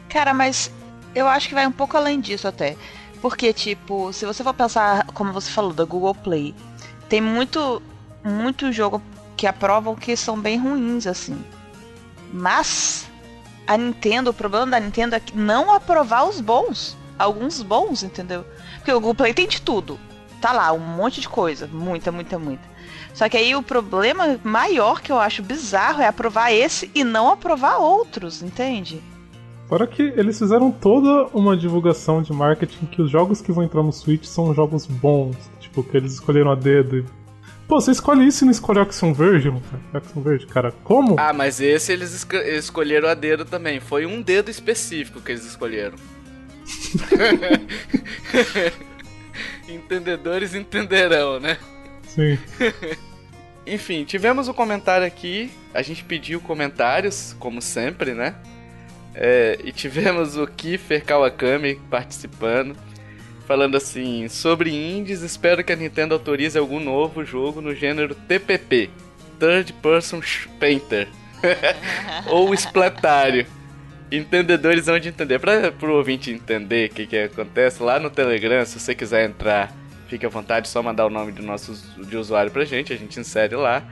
Cara, 0.08 0.32
mas 0.32 0.70
eu 1.14 1.26
acho 1.26 1.48
que 1.48 1.54
vai 1.54 1.66
um 1.66 1.72
pouco 1.72 1.96
além 1.96 2.20
disso 2.20 2.46
até. 2.46 2.76
Porque, 3.20 3.52
tipo, 3.52 4.12
se 4.12 4.24
você 4.24 4.44
for 4.44 4.54
pensar, 4.54 5.04
como 5.08 5.32
você 5.32 5.50
falou, 5.50 5.72
da 5.72 5.84
Google 5.84 6.14
Play, 6.14 6.54
tem 7.08 7.20
muito, 7.20 7.82
muito 8.22 8.70
jogo 8.70 9.02
que 9.36 9.46
aprovam 9.46 9.96
que 9.96 10.16
são 10.16 10.38
bem 10.38 10.56
ruins, 10.58 11.06
assim. 11.06 11.36
Mas 12.32 13.07
a 13.68 13.76
Nintendo, 13.76 14.30
o 14.30 14.34
problema 14.34 14.66
da 14.66 14.80
Nintendo 14.80 15.14
é 15.14 15.22
não 15.34 15.74
aprovar 15.74 16.26
os 16.26 16.40
bons. 16.40 16.96
Alguns 17.18 17.60
bons, 17.62 18.02
entendeu? 18.02 18.44
Porque 18.76 18.90
o 18.90 18.94
Google 18.94 19.14
Play 19.14 19.34
tem 19.34 19.46
de 19.46 19.60
tudo. 19.60 20.00
Tá 20.40 20.52
lá, 20.52 20.72
um 20.72 20.78
monte 20.78 21.20
de 21.20 21.28
coisa. 21.28 21.68
Muita, 21.70 22.10
muita, 22.10 22.38
muita. 22.38 22.66
Só 23.12 23.28
que 23.28 23.36
aí 23.36 23.54
o 23.54 23.62
problema 23.62 24.40
maior 24.42 25.02
que 25.02 25.12
eu 25.12 25.18
acho 25.18 25.42
bizarro 25.42 26.00
é 26.00 26.06
aprovar 26.06 26.50
esse 26.50 26.90
e 26.94 27.04
não 27.04 27.30
aprovar 27.30 27.76
outros, 27.76 28.42
entende? 28.42 29.02
Fora 29.68 29.86
que 29.86 30.02
eles 30.16 30.38
fizeram 30.38 30.70
toda 30.70 31.26
uma 31.34 31.54
divulgação 31.54 32.22
de 32.22 32.32
marketing 32.32 32.86
que 32.86 33.02
os 33.02 33.10
jogos 33.10 33.42
que 33.42 33.52
vão 33.52 33.64
entrar 33.64 33.82
no 33.82 33.92
Switch 33.92 34.24
são 34.24 34.54
jogos 34.54 34.86
bons. 34.86 35.36
Tipo, 35.60 35.82
que 35.82 35.94
eles 35.94 36.14
escolheram 36.14 36.50
a 36.50 36.54
dedo. 36.54 37.04
Pô, 37.68 37.80
você 37.80 37.90
escolhe 37.90 38.26
isso 38.26 38.42
e 38.42 38.46
não 38.46 38.50
escolhe 38.50 38.80
Action 38.80 39.12
Verde? 39.12 39.52
Action 39.92 40.22
Verde, 40.22 40.46
cara. 40.46 40.72
Como? 40.82 41.16
Ah, 41.20 41.34
mas 41.34 41.60
esse 41.60 41.92
eles 41.92 42.14
esco- 42.14 42.36
escolheram 42.36 43.06
a 43.08 43.14
dedo 43.14 43.44
também. 43.44 43.78
Foi 43.78 44.06
um 44.06 44.22
dedo 44.22 44.50
específico 44.50 45.20
que 45.20 45.32
eles 45.32 45.44
escolheram. 45.44 45.96
Entendedores 49.68 50.54
entenderão, 50.54 51.38
né? 51.38 51.58
Sim. 52.06 52.38
Enfim, 53.66 54.04
tivemos 54.04 54.48
um 54.48 54.54
comentário 54.54 55.06
aqui. 55.06 55.50
A 55.74 55.82
gente 55.82 56.02
pediu 56.04 56.40
comentários, 56.40 57.36
como 57.38 57.60
sempre, 57.60 58.14
né? 58.14 58.34
É, 59.14 59.58
e 59.62 59.72
tivemos 59.72 60.38
o 60.38 60.46
Kiefer 60.46 61.04
Kawakami 61.04 61.74
participando, 61.90 62.74
falando 63.48 63.78
assim: 63.78 64.28
sobre 64.28 64.70
indies, 64.70 65.22
espero 65.22 65.64
que 65.64 65.72
a 65.72 65.76
Nintendo 65.76 66.12
autorize 66.12 66.58
algum 66.58 66.78
novo 66.78 67.24
jogo 67.24 67.62
no 67.62 67.74
gênero 67.74 68.14
TPP 68.14 68.90
Third 69.40 69.72
Person 69.74 70.20
Painter 70.60 71.08
ou 72.28 72.52
Splatário. 72.52 73.46
Entendedores 74.12 74.86
vão 74.86 74.98
de 74.98 75.08
entender. 75.08 75.38
Para 75.38 75.72
o 75.82 75.94
ouvinte 75.94 76.30
entender 76.30 76.90
o 76.90 76.94
que, 76.94 77.06
que 77.06 77.18
acontece, 77.18 77.82
lá 77.82 77.98
no 77.98 78.10
Telegram, 78.10 78.64
se 78.64 78.78
você 78.78 78.94
quiser 78.94 79.28
entrar, 79.28 79.72
fique 80.08 80.24
à 80.24 80.28
vontade, 80.28 80.68
só 80.68 80.82
mandar 80.82 81.06
o 81.06 81.10
nome 81.10 81.32
do 81.32 81.42
nosso 81.42 81.74
de 82.06 82.16
usuário 82.16 82.50
pra 82.50 82.64
gente, 82.64 82.92
a 82.92 82.96
gente 82.96 83.18
insere 83.18 83.54
lá. 83.54 83.82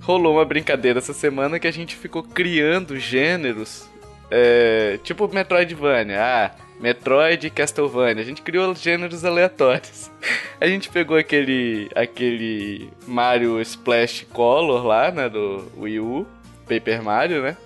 Rolou 0.00 0.34
uma 0.34 0.44
brincadeira 0.44 0.98
essa 0.98 1.12
semana 1.12 1.60
que 1.60 1.66
a 1.66 1.72
gente 1.72 1.94
ficou 1.94 2.24
criando 2.24 2.98
gêneros, 2.98 3.88
é, 4.30 4.98
tipo 5.04 5.32
Metroidvania. 5.32 6.20
Ah, 6.20 6.50
Metroid 6.82 7.46
e 7.46 7.50
Castlevania. 7.50 8.22
A 8.22 8.26
gente 8.26 8.42
criou 8.42 8.74
gêneros 8.74 9.24
aleatórios. 9.24 10.10
A 10.60 10.66
gente 10.66 10.88
pegou 10.88 11.16
aquele, 11.16 11.88
aquele 11.94 12.90
Mario 13.06 13.60
Splash 13.60 14.26
Color 14.32 14.84
lá, 14.84 15.10
né, 15.10 15.28
do 15.28 15.70
Wii 15.76 16.00
U, 16.00 16.26
Paper 16.68 17.02
Mario, 17.02 17.42
né? 17.42 17.56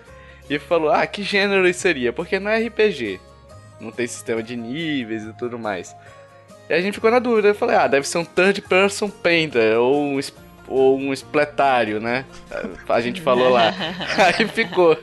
E 0.48 0.58
falou, 0.58 0.90
ah, 0.90 1.06
que 1.06 1.22
gênero 1.22 1.68
isso 1.68 1.80
seria? 1.80 2.12
Porque 2.12 2.38
não 2.38 2.50
é 2.50 2.58
RPG. 2.66 3.20
Não 3.80 3.90
tem 3.90 4.06
sistema 4.06 4.42
de 4.42 4.56
níveis 4.56 5.24
e 5.24 5.32
tudo 5.34 5.58
mais. 5.58 5.94
E 6.68 6.72
a 6.72 6.80
gente 6.80 6.94
ficou 6.94 7.10
na 7.10 7.18
dúvida. 7.18 7.48
Eu 7.48 7.54
falei, 7.54 7.76
ah, 7.76 7.86
deve 7.86 8.06
ser 8.06 8.18
um 8.18 8.24
third 8.24 8.62
person 8.62 9.08
painter 9.10 9.78
ou 9.78 10.02
um, 10.02 10.20
ou 10.68 10.98
um 10.98 11.12
espletário, 11.12 12.00
né? 12.00 12.24
A 12.88 13.00
gente 13.00 13.20
falou 13.20 13.50
lá. 13.50 13.74
Aí 14.38 14.46
ficou. 14.48 14.96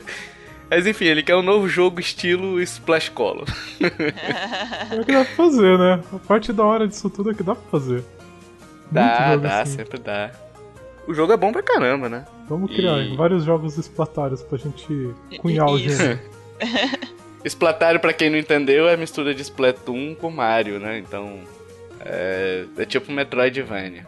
Mas 0.76 0.88
enfim, 0.88 1.05
ele 1.05 1.21
quer 1.21 1.36
um 1.36 1.43
novo 1.43 1.69
jogo 1.69 1.99
estilo 1.99 2.59
Splash 2.61 3.09
Color. 3.09 3.45
É 3.80 5.03
que 5.03 5.11
dá 5.11 5.24
pra 5.24 5.36
fazer, 5.36 5.78
né? 5.78 6.01
A 6.13 6.17
parte 6.19 6.51
da 6.51 6.63
hora 6.63 6.88
disso 6.88 7.09
tudo 7.11 7.30
é 7.32 7.34
que 7.36 7.43
dá 7.43 7.53
pra 7.53 7.69
fazer. 7.69 8.03
Dá, 8.91 9.36
dá, 9.36 9.61
assim. 9.61 9.78
sempre 9.78 9.99
dá. 9.99 10.32
O 11.07 11.13
jogo 11.13 11.32
é 11.34 11.38
bom 11.38 11.51
pra 11.51 11.61
caramba, 11.61 12.09
né? 12.09 12.26
Vamos 12.49 12.71
criar 12.74 12.99
E- 12.99 13.15
vários 13.15 13.43
jogos 13.43 13.78
esplatários 13.78 14.41
pra 14.41 14.57
gente 14.57 15.13
cunhar 15.39 15.67
o 15.67 15.78
gênero. 15.78 16.19
Splatário, 17.45 17.99
pra 17.99 18.13
quem 18.13 18.30
não 18.30 18.38
entendeu, 18.38 18.88
é 18.88 18.93
a 18.93 18.97
mistura 18.97 19.34
de 19.36 19.41
Splatoon 19.41 20.15
com 20.15 20.32
Mario, 20.32 20.80
né? 20.80 20.97
Então. 20.97 21.39
É, 21.99 22.65
é 22.78 22.86
tipo 22.86 23.11
Metroidvania. 23.11 24.07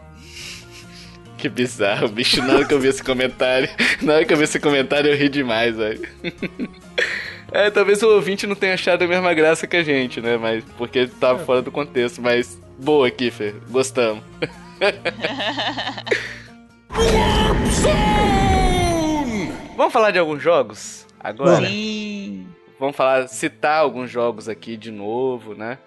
Que 1.36 1.48
bizarro, 1.48 2.08
bicho. 2.08 2.42
Na 2.42 2.54
hora 2.54 2.64
que 2.64 2.74
eu 2.74 2.80
vi 2.80 2.88
esse 2.88 3.02
comentário. 3.02 3.68
Na 4.02 4.14
hora 4.14 4.24
que 4.24 4.32
eu 4.32 4.36
vi 4.36 4.44
esse 4.44 4.58
comentário, 4.58 5.10
eu 5.10 5.16
ri 5.16 5.28
demais, 5.28 5.76
velho. 5.76 6.08
É, 7.52 7.70
talvez 7.70 8.02
o 8.02 8.08
ouvinte 8.08 8.44
não 8.44 8.56
tenha 8.56 8.74
achado 8.74 9.04
a 9.04 9.06
mesma 9.06 9.32
graça 9.32 9.68
que 9.68 9.76
a 9.76 9.82
gente, 9.82 10.20
né? 10.20 10.36
Mas 10.36 10.64
porque 10.76 11.06
tava 11.06 11.38
fora 11.44 11.62
do 11.62 11.70
contexto. 11.70 12.20
Mas 12.20 12.60
boa, 12.76 13.08
Kiffer. 13.08 13.54
Gostamos. 13.70 14.22
Vamos 19.76 19.92
falar 19.92 20.10
de 20.10 20.18
alguns 20.18 20.42
jogos 20.42 21.06
agora? 21.20 21.66
Sim. 21.66 22.46
Vamos 22.78 22.96
falar, 22.96 23.28
citar 23.28 23.78
alguns 23.78 24.10
jogos 24.10 24.48
aqui 24.48 24.76
de 24.76 24.90
novo, 24.90 25.54
né? 25.54 25.78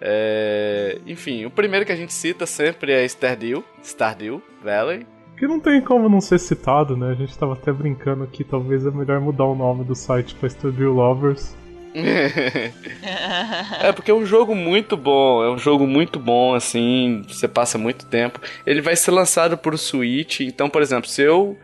É, 0.00 0.98
enfim, 1.06 1.44
o 1.44 1.50
primeiro 1.50 1.84
que 1.84 1.92
a 1.92 1.96
gente 1.96 2.12
cita 2.12 2.46
sempre 2.46 2.92
é 2.92 3.04
Stardew, 3.04 3.64
Stardew 3.82 4.42
Valley. 4.62 5.06
Que 5.36 5.46
não 5.46 5.60
tem 5.60 5.80
como 5.80 6.08
não 6.08 6.20
ser 6.20 6.38
citado, 6.38 6.96
né? 6.96 7.10
A 7.10 7.14
gente 7.14 7.36
tava 7.36 7.52
até 7.52 7.72
brincando 7.72 8.26
que 8.26 8.42
talvez 8.42 8.84
é 8.86 8.90
melhor 8.90 9.20
mudar 9.20 9.44
o 9.44 9.54
nome 9.54 9.84
do 9.84 9.94
site 9.94 10.34
pra 10.34 10.48
Stardew 10.48 10.92
Lovers. 10.92 11.56
é 13.82 13.92
porque 13.92 14.10
é 14.10 14.14
um 14.14 14.26
jogo 14.26 14.54
muito 14.54 14.96
bom, 14.96 15.42
é 15.42 15.50
um 15.50 15.58
jogo 15.58 15.86
muito 15.86 16.20
bom, 16.20 16.54
assim, 16.54 17.22
você 17.26 17.48
passa 17.48 17.78
muito 17.78 18.06
tempo. 18.06 18.40
Ele 18.66 18.80
vai 18.80 18.94
ser 18.94 19.10
lançado 19.10 19.56
pro 19.56 19.78
Switch, 19.78 20.40
então, 20.40 20.68
por 20.68 20.82
exemplo, 20.82 21.08
se 21.08 21.22
eu. 21.22 21.56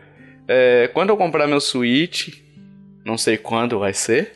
é, 0.47 0.89
quando 0.93 1.09
eu 1.09 1.17
comprar 1.17 1.47
meu 1.47 1.61
Switch, 1.61 2.29
não 3.05 3.17
sei 3.17 3.37
quando 3.37 3.79
vai 3.79 3.93
ser, 3.93 4.33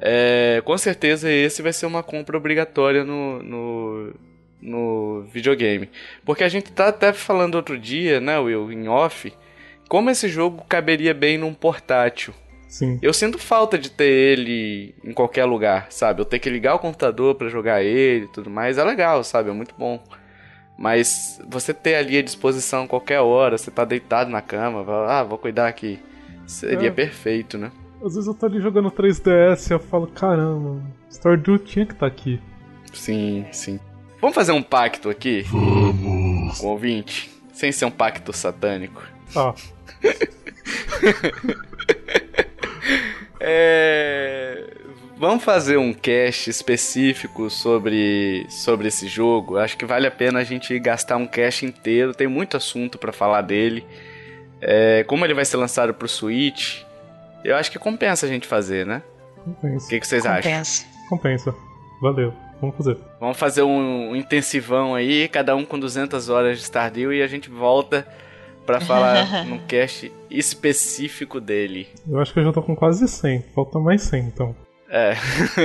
é, 0.00 0.62
com 0.64 0.76
certeza 0.78 1.30
esse 1.30 1.62
vai 1.62 1.72
ser 1.72 1.86
uma 1.86 2.02
compra 2.02 2.36
obrigatória 2.36 3.04
no, 3.04 3.42
no, 3.42 4.14
no 4.60 5.22
videogame. 5.32 5.88
Porque 6.24 6.44
a 6.44 6.48
gente 6.48 6.72
tá 6.72 6.88
até 6.88 7.12
falando 7.12 7.54
outro 7.54 7.78
dia, 7.78 8.20
né, 8.20 8.38
Will, 8.38 8.70
em 8.72 8.88
off, 8.88 9.32
como 9.88 10.10
esse 10.10 10.28
jogo 10.28 10.64
caberia 10.68 11.14
bem 11.14 11.38
num 11.38 11.54
portátil. 11.54 12.34
Sim. 12.68 12.98
Eu 13.00 13.14
sinto 13.14 13.38
falta 13.38 13.78
de 13.78 13.90
ter 13.90 14.04
ele 14.10 14.94
em 15.02 15.12
qualquer 15.12 15.46
lugar, 15.46 15.86
sabe? 15.88 16.20
Eu 16.20 16.26
ter 16.26 16.38
que 16.38 16.50
ligar 16.50 16.74
o 16.74 16.78
computador 16.78 17.34
pra 17.34 17.48
jogar 17.48 17.82
ele 17.82 18.26
e 18.26 18.28
tudo 18.28 18.50
mais 18.50 18.76
é 18.76 18.84
legal, 18.84 19.24
sabe? 19.24 19.48
É 19.48 19.52
muito 19.54 19.74
bom. 19.78 20.02
Mas 20.78 21.40
você 21.48 21.72
ter 21.72 21.94
ali 21.94 22.18
à 22.18 22.22
disposição 22.22 22.84
a 22.84 22.86
qualquer 22.86 23.20
hora, 23.20 23.56
você 23.56 23.70
tá 23.70 23.84
deitado 23.86 24.30
na 24.30 24.42
cama, 24.42 24.82
vai, 24.84 25.10
ah, 25.10 25.22
vou 25.22 25.38
cuidar 25.38 25.66
aqui. 25.66 25.98
Seria 26.46 26.88
É. 26.88 26.90
perfeito, 26.92 27.56
né? 27.58 27.72
Às 28.04 28.14
vezes 28.14 28.26
eu 28.26 28.34
tô 28.34 28.46
ali 28.46 28.60
jogando 28.60 28.90
3DS 28.90 29.70
e 29.70 29.74
eu 29.74 29.80
falo, 29.80 30.06
caramba, 30.06 30.80
Stardew 31.10 31.58
tinha 31.58 31.84
que 31.84 31.92
estar 31.92 32.06
aqui. 32.06 32.40
Sim, 32.92 33.44
sim. 33.52 33.80
Vamos 34.20 34.34
fazer 34.34 34.52
um 34.52 34.62
pacto 34.62 35.08
aqui 35.10 35.42
Vamos. 35.42 36.58
com 36.58 36.66
o 36.66 36.70
ouvinte? 36.70 37.30
Sem 37.52 37.70
ser 37.72 37.84
um 37.84 37.90
pacto 37.90 38.32
satânico. 38.32 39.02
Ah, 39.36 39.54
É... 43.40 44.64
Vamos 45.16 45.42
fazer 45.42 45.76
um 45.76 45.92
cast 45.92 46.48
específico 46.48 47.50
sobre, 47.50 48.46
sobre 48.48 48.86
esse 48.88 49.08
jogo. 49.08 49.58
Acho 49.58 49.76
que 49.76 49.84
vale 49.84 50.06
a 50.06 50.10
pena 50.12 50.38
a 50.38 50.44
gente 50.44 50.78
gastar 50.78 51.16
um 51.16 51.26
cast 51.26 51.66
inteiro. 51.66 52.14
Tem 52.14 52.28
muito 52.28 52.56
assunto 52.56 52.98
pra 52.98 53.12
falar 53.12 53.42
dele. 53.42 53.84
É, 54.60 55.04
Como 55.08 55.24
ele 55.24 55.34
vai 55.34 55.44
ser 55.44 55.56
lançado 55.56 55.92
pro 55.92 56.06
Switch, 56.08 56.82
eu 57.44 57.56
acho 57.56 57.70
que 57.70 57.78
compensa 57.78 58.26
a 58.26 58.28
gente 58.28 58.46
fazer, 58.46 58.86
né? 58.86 59.02
O 59.38 59.50
compensa. 59.50 59.88
que, 59.88 60.00
que 60.00 60.06
vocês 60.06 60.26
acham? 60.26 60.42
Compensa. 60.42 60.86
Compensa. 61.08 61.54
Valeu. 62.00 62.34
Vamos 62.60 62.76
fazer. 62.76 62.98
Vamos 63.20 63.36
fazer 63.36 63.62
um, 63.62 64.10
um 64.10 64.16
intensivão 64.16 64.94
aí, 64.94 65.28
cada 65.28 65.54
um 65.54 65.64
com 65.64 65.78
200 65.78 66.28
horas 66.28 66.58
de 66.58 66.64
Stardew 66.64 67.12
e 67.12 67.22
a 67.22 67.26
gente 67.26 67.48
volta 67.48 68.06
pra 68.66 68.80
falar 68.80 69.44
num 69.46 69.58
cast 69.58 70.12
específico 70.30 71.40
dele. 71.40 71.88
Eu 72.08 72.20
acho 72.20 72.32
que 72.32 72.40
eu 72.40 72.44
já 72.44 72.52
tô 72.52 72.62
com 72.62 72.74
quase 72.74 73.06
100. 73.06 73.44
Falta 73.54 73.78
mais 73.78 74.02
100, 74.02 74.20
então. 74.24 74.56
É. 74.90 75.14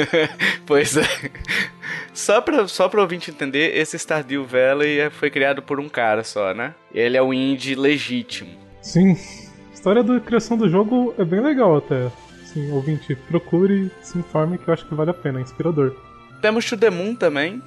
pois 0.66 0.98
é. 0.98 1.04
Só 2.14 2.42
pra, 2.42 2.68
só 2.68 2.88
pra 2.88 3.02
ouvinte 3.02 3.32
entender, 3.32 3.76
esse 3.76 3.98
Stardew 3.98 4.46
Valley 4.46 5.10
foi 5.10 5.32
criado 5.32 5.62
por 5.62 5.80
um 5.80 5.90
cara 5.90 6.24
só, 6.24 6.54
né? 6.54 6.76
Ele 6.94 7.18
é 7.18 7.24
um 7.24 7.34
indie 7.34 7.74
legítimo. 7.74 8.52
Sim. 8.82 9.18
A 9.84 9.92
história 9.92 10.02
da 10.02 10.18
criação 10.18 10.56
do 10.56 10.70
jogo 10.70 11.14
é 11.18 11.26
bem 11.26 11.42
legal 11.42 11.76
até. 11.76 12.10
Sim, 12.46 12.72
ouvinte, 12.72 13.18
procure, 13.28 13.92
se 14.02 14.18
informe 14.18 14.58
que 14.58 14.66
eu 14.66 14.74
acho 14.74 14.86
que 14.86 14.96
vale 14.96 15.12
a 15.12 15.14
pena, 15.14 15.40
é 15.40 15.42
inspirador. 15.42 15.94
Temos 16.42 16.64
To 16.70 16.78
The 16.78 16.90
Moon 16.90 17.16
também, 17.16 17.62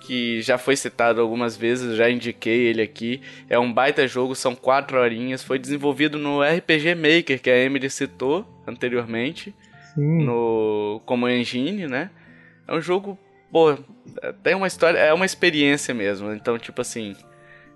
que 0.00 0.42
já 0.42 0.58
foi 0.58 0.74
citado 0.74 1.20
algumas 1.20 1.56
vezes, 1.56 1.96
já 1.96 2.10
indiquei 2.10 2.66
ele 2.66 2.82
aqui. 2.82 3.22
É 3.48 3.56
um 3.56 3.72
baita 3.72 4.08
jogo, 4.08 4.34
são 4.34 4.52
quatro 4.56 4.98
horinhas. 4.98 5.44
Foi 5.44 5.56
desenvolvido 5.56 6.18
no 6.18 6.42
RPG 6.42 6.96
Maker, 6.96 7.40
que 7.40 7.48
a 7.48 7.56
Emily 7.56 7.88
citou 7.88 8.44
anteriormente. 8.66 9.54
Sim. 9.94 10.24
no 10.24 11.00
como 11.06 11.28
engine, 11.28 11.86
né? 11.86 12.10
É 12.66 12.74
um 12.74 12.80
jogo, 12.80 13.16
pô, 13.52 13.78
tem 14.42 14.56
uma 14.56 14.66
história, 14.66 14.98
é 14.98 15.14
uma 15.14 15.24
experiência 15.24 15.94
mesmo. 15.94 16.32
Então, 16.32 16.58
tipo 16.58 16.80
assim, 16.80 17.14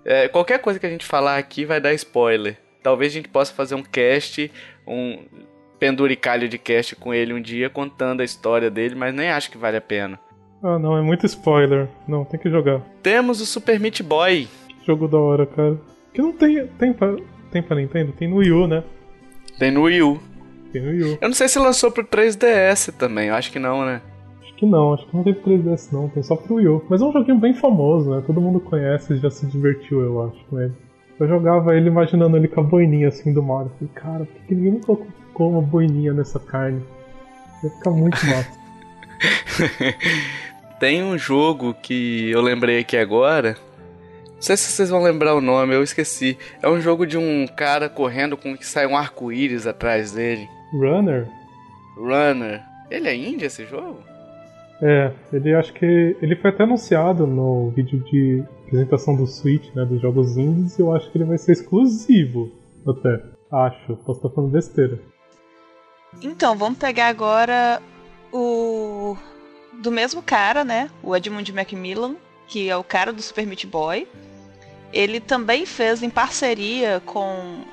é, 0.03 0.27
qualquer 0.27 0.59
coisa 0.59 0.77
que 0.77 0.85
a 0.85 0.89
gente 0.89 1.05
falar 1.05 1.37
aqui 1.37 1.63
vai 1.63 1.79
dar 1.79 1.93
spoiler. 1.93 2.57
Talvez 2.81 3.11
a 3.11 3.15
gente 3.15 3.29
possa 3.29 3.53
fazer 3.53 3.75
um 3.75 3.83
cast, 3.83 4.51
um 4.87 5.19
penduricalho 5.79 6.49
de 6.49 6.57
cast 6.57 6.95
com 6.95 7.13
ele 7.13 7.33
um 7.33 7.41
dia 7.41 7.69
contando 7.69 8.21
a 8.21 8.25
história 8.25 8.69
dele, 8.69 8.95
mas 8.95 9.13
nem 9.13 9.29
acho 9.29 9.49
que 9.49 9.57
vale 9.57 9.77
a 9.77 9.81
pena. 9.81 10.19
Ah, 10.61 10.77
não, 10.77 10.97
é 10.97 11.01
muito 11.01 11.25
spoiler. 11.25 11.87
Não, 12.07 12.25
tem 12.25 12.39
que 12.39 12.49
jogar. 12.49 12.81
Temos 13.01 13.39
o 13.39 13.45
Super 13.45 13.79
Meat 13.79 14.03
Boy. 14.03 14.47
Que 14.67 14.85
jogo 14.85 15.07
da 15.07 15.17
hora, 15.17 15.45
cara. 15.45 15.79
Que 16.13 16.21
não 16.21 16.33
tem. 16.33 16.67
Tem 16.67 16.91
pra, 16.91 17.15
tem 17.49 17.61
pra 17.63 17.77
Nintendo? 17.77 18.11
Tem 18.11 18.27
no 18.27 18.37
Wii 18.37 18.51
U, 18.51 18.67
né? 18.67 18.83
Tem 19.57 19.71
no 19.71 19.83
Wii 19.83 20.01
U. 20.03 20.19
Tem 20.71 20.81
no 20.81 20.89
Wii 20.89 21.03
U. 21.03 21.17
Eu 21.21 21.27
não 21.29 21.35
sei 21.35 21.47
se 21.47 21.57
lançou 21.59 21.91
pro 21.91 22.03
3DS 22.03 22.91
também, 22.97 23.29
eu 23.29 23.35
acho 23.35 23.51
que 23.51 23.59
não, 23.59 23.85
né? 23.85 24.01
Acho 24.41 24.55
que 24.55 24.65
não, 24.65 24.93
acho 24.93 25.05
que 25.07 25.15
não 25.15 25.23
tem 25.23 25.33
pro 25.33 25.51
3DS 25.51 25.93
não, 25.93 26.09
tem 26.09 26.21
só 26.21 26.35
pro 26.35 26.55
Wii 26.55 26.67
U. 26.67 26.85
Mas 26.89 27.01
é 27.01 27.05
um 27.05 27.13
joguinho 27.13 27.37
bem 27.37 27.53
famoso, 27.53 28.09
né? 28.09 28.21
Todo 28.25 28.41
mundo 28.41 28.59
conhece 28.59 29.13
e 29.13 29.17
já 29.17 29.29
se 29.29 29.45
divertiu, 29.47 30.01
eu 30.01 30.23
acho, 30.23 30.45
com 30.49 30.59
ele. 30.59 30.73
Eu 31.19 31.27
jogava 31.27 31.75
ele 31.75 31.87
imaginando 31.87 32.37
ele 32.37 32.47
com 32.47 32.61
a 32.61 32.63
boininha 32.63 33.09
assim 33.09 33.33
do 33.33 33.43
Mario. 33.43 33.71
Falei, 33.77 33.93
cara, 33.93 34.25
por 34.25 34.41
que 34.47 34.55
ninguém 34.55 34.71
nunca 34.73 34.85
colocou 34.85 35.51
uma 35.51 35.61
boininha 35.61 36.13
nessa 36.13 36.39
carne? 36.39 36.81
Ia 37.63 37.69
ficar 37.69 37.91
muito 37.91 38.17
massa. 38.25 38.59
Tem 40.79 41.03
um 41.03 41.17
jogo 41.17 41.73
que 41.73 42.31
eu 42.31 42.41
lembrei 42.41 42.79
aqui 42.79 42.95
agora. 42.95 43.57
Não 44.35 44.41
sei 44.41 44.55
se 44.55 44.71
vocês 44.71 44.89
vão 44.89 45.03
lembrar 45.03 45.35
o 45.35 45.41
nome, 45.41 45.75
eu 45.75 45.83
esqueci. 45.83 46.37
É 46.61 46.69
um 46.69 46.79
jogo 46.79 47.05
de 47.05 47.17
um 47.17 47.45
cara 47.45 47.89
correndo 47.89 48.37
com 48.37 48.55
que 48.55 48.65
sai 48.65 48.87
um 48.87 48.95
arco-íris 48.95 49.67
atrás 49.67 50.13
dele. 50.13 50.47
Runner? 50.71 51.27
Runner. 51.97 52.63
Ele 52.89 53.09
é 53.09 53.15
indie 53.15 53.45
esse 53.45 53.65
jogo? 53.65 53.99
É, 54.81 55.11
ele 55.33 55.53
acho 55.53 55.73
que. 55.73 56.15
Ele 56.21 56.37
foi 56.37 56.51
até 56.51 56.63
anunciado 56.63 57.27
no 57.27 57.71
vídeo 57.71 57.99
de 58.05 58.41
apresentação 58.69 59.15
do 59.15 59.25
Switch, 59.25 59.73
né? 59.75 59.83
Dos 59.83 60.01
jogos 60.01 60.37
indies, 60.37 60.77
eu 60.77 60.93
acho 60.95 61.11
que 61.11 61.17
ele 61.17 61.25
vai 61.25 61.37
ser 61.37 61.53
exclusivo. 61.53 62.51
Até. 62.87 63.21
Acho, 63.51 63.97
posso 63.97 64.19
estar 64.19 64.29
falando 64.29 64.51
besteira. 64.51 64.99
Então, 66.21 66.55
vamos 66.55 66.77
pegar 66.77 67.07
agora 67.07 67.81
o. 68.31 69.17
Do 69.81 69.91
mesmo 69.91 70.21
cara, 70.21 70.63
né? 70.63 70.89
O 71.01 71.15
Edmund 71.15 71.51
Macmillan, 71.51 72.15
que 72.47 72.69
é 72.69 72.77
o 72.77 72.83
cara 72.83 73.11
do 73.11 73.21
Super 73.21 73.45
Meat 73.47 73.65
Boy. 73.65 74.07
Ele 74.91 75.19
também 75.19 75.65
fez 75.65 76.03
em 76.03 76.09
parceria 76.09 77.01
com 77.05 77.63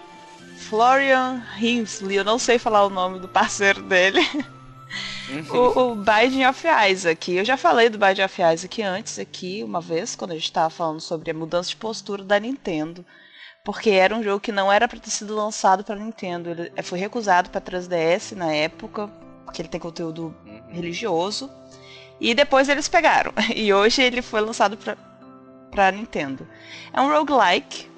Florian 0.57 1.43
Hinsley, 1.61 2.17
eu 2.17 2.25
não 2.25 2.39
sei 2.39 2.59
falar 2.59 2.85
o 2.85 2.91
nome 2.91 3.19
do 3.19 3.29
parceiro 3.29 3.83
dele. 3.83 4.21
o, 5.51 5.81
o 5.81 5.95
Binding 5.95 6.45
of 6.47 6.65
Isaac. 6.91 7.33
Eu 7.33 7.45
já 7.45 7.57
falei 7.57 7.89
do 7.89 7.99
Binding 7.99 8.23
of 8.23 8.43
Isaac 8.43 8.83
antes 8.83 9.19
aqui, 9.19 9.63
uma 9.63 9.81
vez, 9.81 10.15
quando 10.15 10.33
a 10.33 10.35
gente 10.35 10.45
estava 10.45 10.71
falando 10.71 11.01
sobre 11.01 11.31
a 11.31 11.35
mudança 11.35 11.71
de 11.71 11.77
postura 11.77 12.23
da 12.23 12.39
Nintendo. 12.39 13.05
Porque 13.65 13.91
era 13.91 14.15
um 14.15 14.23
jogo 14.23 14.41
que 14.41 14.53
não 14.53 14.73
era 14.73 14.87
para 14.87 15.01
ter 15.01 15.11
sido 15.11 15.35
lançado 15.35 15.83
para 15.83 15.97
Nintendo. 15.97 16.51
Ele 16.51 16.83
foi 16.83 16.99
recusado 16.99 17.51
para 17.51 17.61
3DS 17.61 18.37
na 18.37 18.53
época, 18.53 19.09
porque 19.45 19.61
ele 19.61 19.69
tem 19.69 19.81
conteúdo 19.81 20.35
religioso. 20.69 21.51
E 22.21 22.33
depois 22.35 22.69
eles 22.69 22.89
pegaram. 22.89 23.33
E 23.55 23.73
hoje 23.73 24.03
ele 24.03 24.23
foi 24.23 24.41
lançado 24.41 24.77
para 24.77 24.97
para 25.77 25.93
Nintendo. 25.93 26.49
É 26.93 27.01
um 27.01 27.11
roguelike 27.11 27.89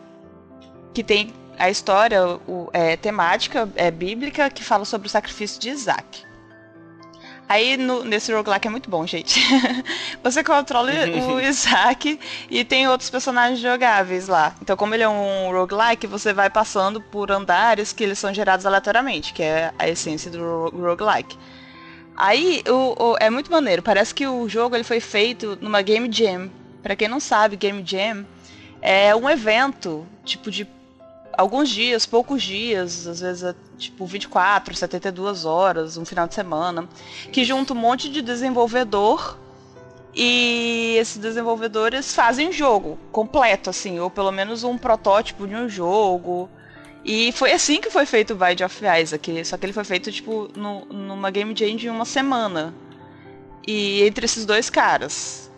que 0.92 1.04
tem 1.04 1.32
a 1.56 1.70
história 1.70 2.26
o, 2.26 2.68
é 2.72 2.96
temática, 2.96 3.68
é 3.76 3.90
bíblica, 3.90 4.50
que 4.50 4.64
fala 4.64 4.84
sobre 4.84 5.06
o 5.06 5.10
sacrifício 5.10 5.60
de 5.60 5.70
Isaac. 5.70 6.27
Aí 7.48 7.78
no, 7.78 8.04
nesse 8.04 8.30
roguelike 8.32 8.68
é 8.68 8.70
muito 8.70 8.90
bom, 8.90 9.06
gente. 9.06 9.40
Você 10.22 10.44
controla 10.44 10.90
o 10.92 11.40
Isaac 11.40 12.20
e 12.50 12.62
tem 12.62 12.86
outros 12.88 13.08
personagens 13.08 13.58
jogáveis 13.58 14.28
lá. 14.28 14.54
Então, 14.60 14.76
como 14.76 14.94
ele 14.94 15.02
é 15.02 15.08
um 15.08 15.50
roguelike, 15.50 16.06
você 16.06 16.32
vai 16.34 16.50
passando 16.50 17.00
por 17.00 17.30
andares 17.30 17.92
que 17.92 18.04
eles 18.04 18.18
são 18.18 18.34
gerados 18.34 18.66
aleatoriamente, 18.66 19.32
que 19.32 19.42
é 19.42 19.72
a 19.78 19.88
essência 19.88 20.30
do 20.30 20.68
roguelike. 20.68 21.38
Aí 22.14 22.62
o, 22.68 23.12
o, 23.12 23.16
é 23.18 23.30
muito 23.30 23.50
maneiro. 23.50 23.82
Parece 23.82 24.14
que 24.14 24.26
o 24.26 24.48
jogo 24.48 24.76
ele 24.76 24.84
foi 24.84 25.00
feito 25.00 25.56
numa 25.60 25.80
Game 25.80 26.12
Jam. 26.12 26.50
Para 26.82 26.96
quem 26.96 27.08
não 27.08 27.20
sabe, 27.20 27.56
Game 27.56 27.82
Jam 27.86 28.26
é 28.82 29.14
um 29.14 29.28
evento 29.30 30.06
tipo 30.24 30.50
de 30.50 30.66
alguns 31.38 31.68
dias, 31.68 32.04
poucos 32.04 32.42
dias, 32.42 33.06
às 33.06 33.20
vezes 33.20 33.44
é, 33.44 33.54
tipo 33.78 34.04
24, 34.04 34.74
72 34.74 35.44
horas, 35.44 35.96
um 35.96 36.04
final 36.04 36.26
de 36.26 36.34
semana, 36.34 36.88
que 37.32 37.44
junta 37.44 37.72
um 37.72 37.76
monte 37.76 38.10
de 38.10 38.20
desenvolvedor 38.20 39.38
e 40.12 40.96
esses 40.98 41.16
desenvolvedores 41.16 42.12
fazem 42.12 42.50
jogo 42.50 42.98
completo, 43.12 43.70
assim, 43.70 44.00
ou 44.00 44.10
pelo 44.10 44.32
menos 44.32 44.64
um 44.64 44.76
protótipo 44.76 45.46
de 45.46 45.54
um 45.54 45.68
jogo. 45.68 46.50
E 47.04 47.30
foi 47.30 47.52
assim 47.52 47.80
que 47.80 47.88
foi 47.88 48.04
feito 48.04 48.34
o 48.34 48.36
Bide 48.36 48.64
of 48.64 48.82
Isaac, 49.00 49.44
só 49.44 49.56
que 49.56 49.64
ele 49.64 49.72
foi 49.72 49.84
feito, 49.84 50.10
tipo, 50.10 50.50
no, 50.56 50.84
numa 50.86 51.30
game 51.30 51.54
jam 51.56 51.76
de 51.76 51.88
uma 51.88 52.04
semana. 52.04 52.74
E 53.64 54.02
entre 54.02 54.24
esses 54.24 54.44
dois 54.44 54.68
caras. 54.68 55.48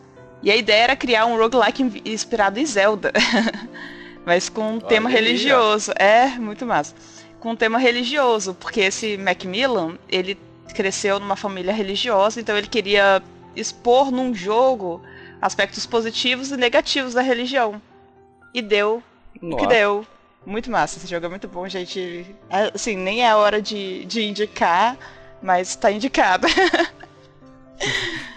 E 0.42 0.50
a 0.50 0.56
ideia 0.56 0.82
era 0.82 0.96
criar 0.96 1.24
um 1.24 1.38
roguelike 1.38 2.02
inspirado 2.04 2.60
em 2.60 2.66
Zelda. 2.66 3.12
Mas 4.24 4.48
com 4.48 4.74
um 4.74 4.80
tema 4.80 5.08
religioso. 5.08 5.92
É, 5.96 6.28
muito 6.28 6.66
massa. 6.66 6.94
Com 7.38 7.52
um 7.52 7.56
tema 7.56 7.78
religioso, 7.78 8.54
porque 8.54 8.80
esse 8.80 9.16
Macmillan, 9.16 9.98
ele 10.08 10.38
cresceu 10.74 11.18
numa 11.18 11.36
família 11.36 11.72
religiosa, 11.72 12.40
então 12.40 12.56
ele 12.56 12.68
queria 12.68 13.22
expor 13.56 14.10
num 14.10 14.34
jogo 14.34 15.02
aspectos 15.40 15.86
positivos 15.86 16.50
e 16.50 16.56
negativos 16.56 17.14
da 17.14 17.22
religião. 17.22 17.80
E 18.52 18.60
deu 18.60 19.02
o 19.40 19.56
que 19.56 19.66
deu. 19.66 20.06
Muito 20.44 20.70
massa, 20.70 20.98
esse 20.98 21.06
jogo 21.06 21.26
é 21.26 21.28
muito 21.28 21.48
bom, 21.48 21.68
gente. 21.68 22.26
Assim, 22.74 22.96
nem 22.96 23.26
é 23.26 23.34
hora 23.34 23.60
de, 23.60 24.04
de 24.06 24.22
indicar, 24.22 24.96
mas 25.42 25.76
tá 25.76 25.90
indicado. 25.90 26.46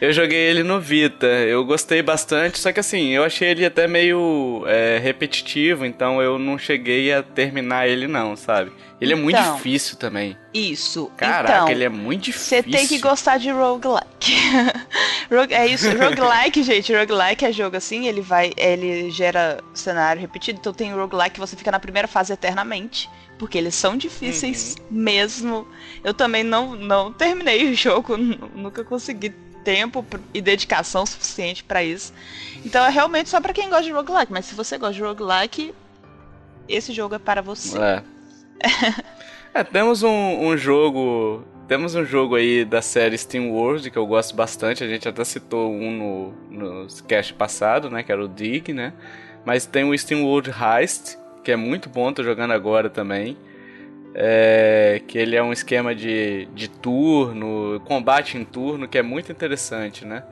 Eu 0.01 0.11
joguei 0.11 0.37
ele 0.37 0.63
no 0.63 0.79
Vita, 0.81 1.25
eu 1.25 1.63
gostei 1.65 2.01
bastante, 2.01 2.59
só 2.59 2.71
que 2.73 2.79
assim, 2.79 3.09
eu 3.11 3.23
achei 3.23 3.49
ele 3.49 3.65
até 3.65 3.87
meio 3.87 4.63
é, 4.67 4.99
repetitivo, 4.99 5.85
então 5.85 6.21
eu 6.21 6.37
não 6.37 6.57
cheguei 6.57 7.13
a 7.13 7.23
terminar 7.23 7.87
ele 7.87 8.07
não, 8.07 8.35
sabe? 8.35 8.71
Ele 8.99 9.13
é 9.13 9.15
muito 9.15 9.37
Então. 9.39 9.55
difícil 9.55 9.97
também. 9.97 10.37
Isso. 10.53 11.11
Caraca, 11.17 11.53
então, 11.55 11.69
ele 11.69 11.83
é 11.83 11.89
muito 11.89 12.31
Você 12.31 12.57
difícil. 12.61 12.71
tem 12.79 12.87
que 12.87 12.99
gostar 12.99 13.37
de 13.37 13.49
roguelike. 13.49 14.33
Rogue- 15.31 15.53
é 15.53 15.67
isso, 15.67 15.87
roguelike, 15.89 16.63
gente. 16.63 16.93
Roguelike 16.93 17.43
é 17.45 17.51
jogo 17.51 17.75
assim, 17.75 18.07
ele 18.07 18.21
vai. 18.21 18.51
Ele 18.55 19.09
gera 19.09 19.59
cenário 19.73 20.21
repetido. 20.21 20.59
Então 20.59 20.73
tem 20.73 20.93
roguelike 20.93 21.31
que 21.31 21.39
você 21.39 21.55
fica 21.55 21.71
na 21.71 21.79
primeira 21.79 22.07
fase 22.07 22.31
eternamente. 22.31 23.09
Porque 23.43 23.57
eles 23.57 23.75
são 23.75 23.97
difíceis 23.97 24.77
mesmo. 24.89 25.67
Eu 26.01 26.13
também 26.13 26.43
não, 26.43 26.75
não 26.77 27.11
terminei 27.11 27.69
o 27.69 27.75
jogo, 27.75 28.15
nu- 28.15 28.49
nunca 28.55 28.85
consegui 28.85 29.31
tempo 29.65 30.05
e 30.33 30.41
dedicação 30.41 31.05
suficiente 31.05 31.61
pra 31.61 31.83
isso. 31.83 32.13
Então 32.65 32.85
é 32.85 32.89
realmente 32.89 33.27
só 33.29 33.41
pra 33.41 33.51
quem 33.51 33.67
gosta 33.69 33.83
de 33.83 33.91
roguelike. 33.91 34.31
Mas 34.31 34.45
se 34.45 34.55
você 34.55 34.77
gosta 34.77 34.93
de 34.93 35.01
roguelike, 35.03 35.73
esse 36.69 36.93
jogo 36.93 37.15
é 37.15 37.19
para 37.19 37.41
você. 37.41 37.77
É. 37.77 38.03
É, 39.55 39.63
temos 39.63 40.01
um, 40.01 40.47
um 40.47 40.57
jogo. 40.57 41.43
Temos 41.67 41.93
um 41.93 42.03
jogo 42.03 42.33
aí 42.35 42.65
da 42.65 42.81
série 42.81 43.15
Steam 43.15 43.51
World 43.51 43.91
que 43.91 43.97
eu 43.97 44.07
gosto 44.07 44.35
bastante. 44.35 44.83
A 44.83 44.87
gente 44.87 45.07
até 45.07 45.23
citou 45.23 45.71
um 45.71 45.91
no, 46.49 46.83
no 46.83 46.87
cast 47.07 47.35
passado, 47.35 47.87
né? 47.87 48.01
Que 48.01 48.11
era 48.11 48.25
o 48.25 48.27
Dig, 48.27 48.73
né? 48.73 48.93
Mas 49.45 49.67
tem 49.67 49.83
o 49.83 49.95
Steam 49.95 50.23
World 50.23 50.49
Heist, 50.49 51.19
que 51.43 51.51
é 51.51 51.55
muito 51.55 51.89
bom, 51.89 52.11
tô 52.13 52.23
jogando 52.23 52.51
agora 52.51 52.89
também. 52.89 53.37
É, 54.15 55.01
que 55.07 55.17
ele 55.17 55.35
é 55.35 55.41
um 55.41 55.51
esquema 55.51 55.95
de, 55.95 56.47
de 56.53 56.69
turno, 56.69 57.81
combate 57.85 58.37
em 58.37 58.45
turno, 58.45 58.87
que 58.87 58.97
é 58.97 59.01
muito 59.01 59.31
interessante, 59.31 60.05
né? 60.05 60.23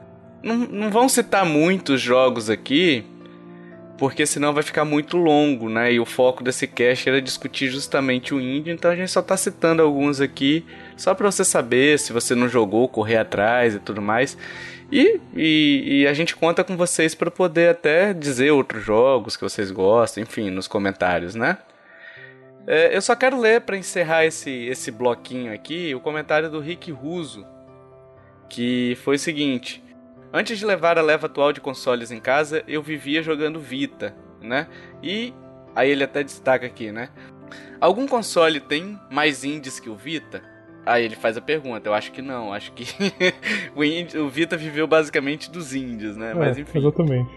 Não, 0.43 0.55
não 0.55 0.89
vão 0.89 1.09
citar 1.09 1.45
muitos 1.45 1.99
jogos 1.99 2.49
aqui, 2.49 3.03
porque 4.01 4.25
senão 4.25 4.51
vai 4.51 4.63
ficar 4.63 4.83
muito 4.83 5.15
longo, 5.15 5.69
né? 5.69 5.93
E 5.93 5.99
o 5.99 6.07
foco 6.07 6.43
desse 6.43 6.65
cast 6.65 7.07
era 7.07 7.21
discutir 7.21 7.69
justamente 7.69 8.33
o 8.33 8.41
indie, 8.41 8.71
então 8.71 8.89
a 8.89 8.95
gente 8.95 9.11
só 9.11 9.21
tá 9.21 9.37
citando 9.37 9.83
alguns 9.83 10.19
aqui, 10.19 10.65
só 10.97 11.13
para 11.13 11.29
você 11.29 11.45
saber 11.45 11.99
se 11.99 12.11
você 12.11 12.33
não 12.33 12.49
jogou, 12.49 12.89
correr 12.89 13.17
atrás 13.17 13.75
e 13.75 13.79
tudo 13.79 14.01
mais. 14.01 14.35
E, 14.91 15.21
e, 15.35 16.01
e 16.01 16.07
a 16.07 16.15
gente 16.15 16.35
conta 16.35 16.63
com 16.63 16.75
vocês 16.75 17.13
para 17.13 17.29
poder 17.29 17.69
até 17.69 18.11
dizer 18.11 18.49
outros 18.49 18.83
jogos 18.83 19.37
que 19.37 19.43
vocês 19.43 19.69
gostam, 19.69 20.23
enfim, 20.23 20.49
nos 20.49 20.67
comentários, 20.67 21.35
né? 21.35 21.59
É, 22.65 22.97
eu 22.97 23.03
só 23.03 23.15
quero 23.15 23.39
ler 23.39 23.61
para 23.61 23.77
encerrar 23.77 24.25
esse, 24.25 24.49
esse 24.49 24.89
bloquinho 24.89 25.53
aqui 25.53 25.93
o 25.93 25.99
comentário 25.99 26.49
do 26.49 26.59
Rick 26.59 26.91
Russo, 26.91 27.45
que 28.49 28.97
foi 29.03 29.17
o 29.17 29.19
seguinte: 29.19 29.83
Antes 30.33 30.57
de 30.57 30.65
levar 30.65 30.97
a 30.97 31.01
leva 31.01 31.27
atual 31.27 31.51
de 31.51 31.59
consoles 31.61 32.11
em 32.11 32.19
casa, 32.19 32.63
eu 32.67 32.81
vivia 32.81 33.21
jogando 33.21 33.59
Vita, 33.59 34.15
né? 34.41 34.67
E 35.03 35.33
aí 35.75 35.89
ele 35.89 36.03
até 36.03 36.23
destaca 36.23 36.65
aqui, 36.65 36.91
né? 36.91 37.09
Algum 37.79 38.07
console 38.07 38.59
tem 38.59 38.99
mais 39.11 39.43
indies 39.43 39.79
que 39.79 39.89
o 39.89 39.95
Vita? 39.95 40.41
Aí 40.85 41.03
ele 41.05 41.15
faz 41.15 41.37
a 41.37 41.41
pergunta, 41.41 41.87
eu 41.89 41.93
acho 41.93 42.11
que 42.11 42.21
não, 42.21 42.53
acho 42.53 42.71
que 42.71 42.85
o, 43.75 43.83
indie- 43.83 44.17
o 44.17 44.29
Vita 44.29 44.55
viveu 44.57 44.87
basicamente 44.87 45.51
dos 45.51 45.73
indies, 45.75 46.15
né? 46.17 46.33
Mas 46.33 46.57
É, 46.57 46.61
enfim. 46.61 46.79
Exatamente. 46.79 47.29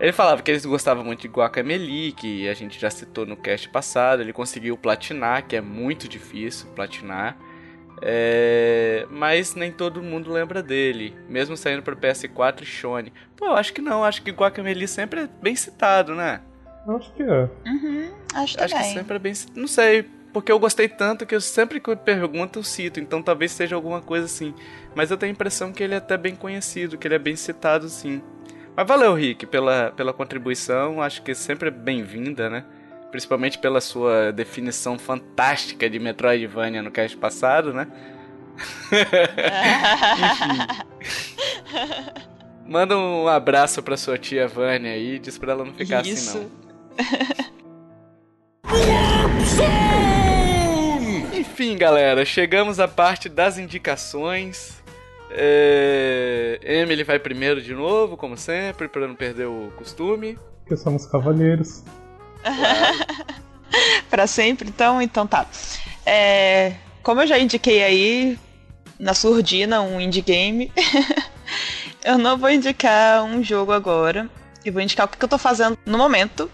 Ele 0.00 0.12
falava 0.12 0.42
que 0.42 0.50
eles 0.50 0.66
gostavam 0.66 1.04
muito 1.04 1.20
de 1.22 1.28
Guacamelee, 1.28 2.12
que 2.12 2.48
a 2.48 2.54
gente 2.54 2.78
já 2.80 2.90
citou 2.90 3.24
no 3.24 3.36
cast 3.36 3.68
passado. 3.68 4.20
Ele 4.22 4.32
conseguiu 4.32 4.76
platinar, 4.76 5.46
que 5.46 5.54
é 5.56 5.60
muito 5.60 6.08
difícil 6.08 6.68
platinar. 6.74 7.36
É, 8.02 9.06
Mas 9.10 9.54
nem 9.54 9.70
todo 9.72 10.02
mundo 10.02 10.32
lembra 10.32 10.62
dele, 10.62 11.14
mesmo 11.28 11.56
saindo 11.56 11.82
para 11.82 11.96
PS4 11.96 12.62
e 12.62 12.66
Sony. 12.66 13.12
Pô, 13.36 13.46
eu 13.46 13.54
acho 13.54 13.72
que 13.72 13.80
não, 13.80 14.04
acho 14.04 14.22
que 14.22 14.30
Guacamelee 14.30 14.88
sempre 14.88 15.20
é 15.22 15.28
bem 15.40 15.54
citado, 15.54 16.14
né? 16.14 16.40
Acho 16.86 17.12
que 17.12 17.22
é. 17.22 17.48
Uhum, 17.66 18.10
acho 18.34 18.62
Acho 18.62 18.76
que 18.76 18.84
sempre 18.84 19.16
é 19.16 19.18
bem 19.18 19.34
citado. 19.34 19.58
Não 19.58 19.68
sei, 19.68 20.04
porque 20.32 20.50
eu 20.50 20.58
gostei 20.58 20.88
tanto 20.88 21.24
que 21.24 21.34
eu 21.34 21.40
sempre 21.40 21.80
que 21.80 21.88
eu 21.88 21.96
pergunto 21.96 22.58
eu 22.58 22.62
cito, 22.64 23.00
então 23.00 23.22
talvez 23.22 23.52
seja 23.52 23.76
alguma 23.76 24.02
coisa 24.02 24.26
assim. 24.26 24.52
Mas 24.94 25.10
eu 25.10 25.16
tenho 25.16 25.30
a 25.30 25.34
impressão 25.34 25.72
que 25.72 25.82
ele 25.82 25.94
é 25.94 25.98
até 25.98 26.16
bem 26.16 26.34
conhecido, 26.34 26.98
que 26.98 27.06
ele 27.06 27.14
é 27.14 27.18
bem 27.18 27.36
citado 27.36 27.88
sim. 27.88 28.20
Mas 28.76 28.86
valeu, 28.86 29.14
Rick, 29.14 29.46
pela, 29.46 29.92
pela 29.92 30.12
contribuição, 30.12 31.00
acho 31.00 31.22
que 31.22 31.34
sempre 31.34 31.68
é 31.68 31.70
bem-vinda, 31.70 32.50
né? 32.50 32.64
Principalmente 33.14 33.58
pela 33.58 33.80
sua 33.80 34.32
definição 34.32 34.98
fantástica 34.98 35.88
de 35.88 36.00
Metroidvania 36.00 36.82
no 36.82 36.90
cast 36.90 37.16
passado, 37.16 37.72
né? 37.72 37.86
Enfim. 40.18 40.58
Manda 42.66 42.98
um 42.98 43.28
abraço 43.28 43.80
pra 43.84 43.96
sua 43.96 44.18
tia 44.18 44.48
Vânia 44.48 44.90
aí, 44.90 45.20
diz 45.20 45.38
pra 45.38 45.52
ela 45.52 45.64
não 45.64 45.72
ficar 45.72 46.04
Isso. 46.04 46.38
assim 46.38 46.50
não. 51.20 51.38
Enfim, 51.38 51.76
galera, 51.76 52.24
chegamos 52.24 52.80
à 52.80 52.88
parte 52.88 53.28
das 53.28 53.58
indicações. 53.58 54.82
É... 55.30 56.58
Emily 56.64 57.04
vai 57.04 57.20
primeiro 57.20 57.62
de 57.62 57.74
novo, 57.74 58.16
como 58.16 58.36
sempre, 58.36 58.88
pra 58.88 59.06
não 59.06 59.14
perder 59.14 59.46
o 59.46 59.70
costume. 59.76 60.36
Porque 60.62 60.76
somos 60.76 61.06
cavalheiros. 61.06 61.84
Pra 64.08 64.26
sempre, 64.26 64.68
então, 64.68 65.02
então 65.02 65.26
tá. 65.26 65.46
É, 66.06 66.74
como 67.02 67.22
eu 67.22 67.26
já 67.26 67.38
indiquei 67.38 67.82
aí 67.82 68.38
na 68.98 69.14
surdina 69.14 69.80
um 69.82 70.00
indie 70.00 70.20
game, 70.20 70.72
eu 72.04 72.16
não 72.18 72.38
vou 72.38 72.50
indicar 72.50 73.24
um 73.24 73.42
jogo 73.42 73.72
agora. 73.72 74.28
Eu 74.64 74.72
vou 74.72 74.80
indicar 74.80 75.06
o 75.06 75.08
que 75.08 75.22
eu 75.22 75.28
tô 75.28 75.36
fazendo 75.36 75.78
no 75.84 75.98
momento, 75.98 76.50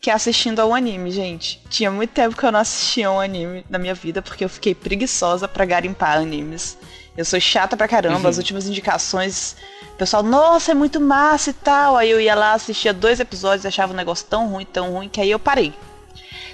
que 0.00 0.10
é 0.10 0.14
assistindo 0.14 0.60
a 0.60 0.66
um 0.66 0.74
anime, 0.74 1.10
gente. 1.10 1.62
Tinha 1.68 1.90
muito 1.90 2.10
tempo 2.10 2.36
que 2.36 2.44
eu 2.44 2.52
não 2.52 2.60
assistia 2.60 3.10
um 3.10 3.20
anime 3.20 3.64
na 3.68 3.78
minha 3.78 3.94
vida, 3.94 4.22
porque 4.22 4.44
eu 4.44 4.48
fiquei 4.48 4.74
preguiçosa 4.74 5.46
pra 5.46 5.64
garimpar 5.66 6.16
animes. 6.16 6.78
Eu 7.16 7.24
sou 7.24 7.38
chata 7.38 7.76
pra 7.76 7.88
caramba, 7.88 8.28
as 8.28 8.38
últimas 8.38 8.66
indicações. 8.66 9.56
O 10.00 10.04
pessoal, 10.08 10.22
nossa, 10.22 10.72
é 10.72 10.74
muito 10.74 10.98
massa 10.98 11.50
e 11.50 11.52
tal. 11.52 11.94
Aí 11.94 12.10
eu 12.10 12.18
ia 12.18 12.34
lá, 12.34 12.54
assistia 12.54 12.90
dois 12.90 13.20
episódios, 13.20 13.66
achava 13.66 13.92
o 13.92 13.96
negócio 13.96 14.26
tão 14.26 14.48
ruim, 14.48 14.64
tão 14.64 14.92
ruim, 14.92 15.10
que 15.10 15.20
aí 15.20 15.30
eu 15.30 15.38
parei. 15.38 15.74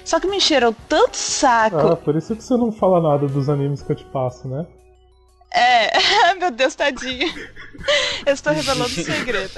Só 0.03 0.19
que 0.19 0.27
me 0.27 0.35
encheram 0.35 0.75
tanto 0.89 1.15
saco. 1.15 1.77
Ah, 1.77 1.95
por 1.95 2.17
isso 2.17 2.35
que 2.35 2.43
você 2.43 2.57
não 2.57 2.73
fala 2.73 2.99
nada 2.99 3.25
dos 3.25 3.47
animes 3.47 3.81
que 3.81 3.89
eu 3.89 3.95
te 3.95 4.03
passo, 4.03 4.49
né? 4.49 4.67
É, 5.53 6.33
meu 6.35 6.51
Deus, 6.51 6.75
tadinho. 6.75 7.33
Eu 8.25 8.33
estou 8.33 8.51
revelando 8.51 8.83
um 8.83 9.03
segredo. 9.05 9.53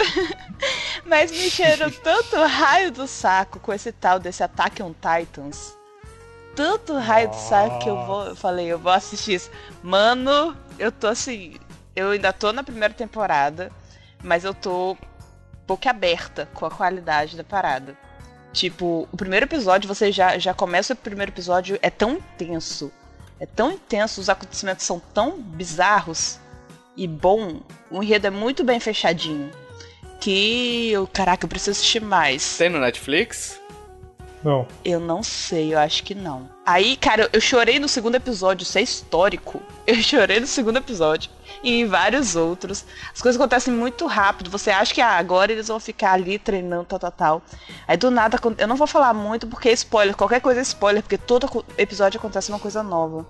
Mas 1.08 1.32
me 1.32 1.48
encheram 1.48 1.90
tanto 1.90 2.36
raio 2.44 2.92
do 2.92 3.08
saco 3.08 3.60
com 3.60 3.74
esse 3.74 3.92
tal 3.92 4.20
desse 4.20 4.44
Attack 4.44 4.84
on 4.84 4.94
Titans. 4.94 5.76
Tanto 6.56 6.94
raio 6.96 7.30
do 7.30 7.36
saco 7.36 7.80
que 7.80 7.90
eu 7.90 8.06
vou. 8.06 8.28
Eu 8.28 8.36
falei, 8.36 8.68
eu 8.68 8.78
vou 8.78 8.92
assistir 8.92 9.34
isso. 9.34 9.50
Mano, 9.82 10.56
eu 10.78 10.92
tô 10.92 11.08
assim. 11.08 11.56
Eu 12.00 12.12
ainda 12.12 12.32
tô 12.32 12.54
na 12.54 12.64
primeira 12.64 12.93
temporada, 12.93 13.70
mas 14.24 14.45
eu 14.45 14.54
tô 14.54 14.97
boca 15.68 15.89
aberta 15.89 16.47
com 16.54 16.66
a 16.66 16.72
qualidade 16.72 17.36
da 17.36 17.43
parada. 17.43 17.97
Tipo, 18.54 19.06
o 19.12 19.18
primeiro 19.18 19.45
episódio, 19.45 19.86
você 19.86 20.10
já, 20.10 20.38
já 20.38 20.54
começa 20.54 20.93
o 20.93 20.95
primeiro 20.95 21.30
episódio, 21.30 21.78
é 21.82 21.89
tão 21.89 22.14
intenso. 22.14 22.89
É 23.38 23.45
tão 23.45 23.74
intenso, 23.74 24.22
os 24.22 24.30
acontecimentos 24.30 24.86
são 24.86 24.97
tão 25.14 25.41
bizarros 25.41 26.39
e 26.95 27.06
bom. 27.06 27.60
O 27.91 28.02
enredo 28.02 28.28
é 28.28 28.30
muito 28.30 28.64
bem 28.64 28.80
fechadinho. 28.80 29.52
Que 30.22 30.91
eu, 30.91 31.06
caraca, 31.06 31.45
eu 31.45 31.50
preciso 31.50 31.72
assistir 31.72 32.02
mais. 32.02 32.58
Tem 32.58 32.70
no 32.70 32.80
Netflix? 32.80 33.60
Não. 34.41 34.66
Eu 34.86 35.02
não 35.02 35.22
sei, 35.22 35.74
eu 35.74 35.80
acho 35.80 36.02
que 36.04 36.16
não. 36.16 36.50
Aí, 36.72 36.95
cara, 36.95 37.28
eu 37.34 37.41
chorei 37.41 37.80
no 37.80 37.88
segundo 37.89 38.13
episódio, 38.13 38.61
isso 38.61 38.78
é 38.78 38.82
histórico. 38.84 39.59
Eu 39.88 39.95
chorei 40.03 40.39
no 40.39 40.45
segundo 40.45 40.78
episódio 40.78 41.32
e 41.63 41.80
em 41.82 41.88
vários 41.88 42.36
outros. 42.36 42.86
As 43.11 43.20
coisas 43.24 43.41
acontecem 43.41 43.74
muito 43.74 44.05
rápido. 44.05 44.51
Você 44.51 44.70
acha 44.70 44.93
que 44.93 45.01
ah, 45.01 45.17
agora 45.17 45.51
eles 45.51 45.67
vão 45.67 45.80
ficar 45.80 46.11
ali 46.11 46.38
treinando, 46.38 46.86
tal, 46.86 46.99
tal, 46.99 47.11
tal. 47.11 47.41
Aí 47.88 47.97
do 47.97 48.11
nada, 48.11 48.39
eu 48.59 48.67
não 48.67 48.76
vou 48.76 48.86
falar 48.86 49.15
muito 49.15 49.47
porque 49.47 49.67
é 49.67 49.74
spoiler. 49.74 50.15
Qualquer 50.15 50.41
coisa 50.41 50.59
é 50.59 50.61
spoiler, 50.61 51.01
porque 51.01 51.17
todo 51.17 51.65
episódio 51.76 52.20
acontece 52.20 52.51
uma 52.51 52.59
coisa 52.59 52.84
nova. 52.84 53.26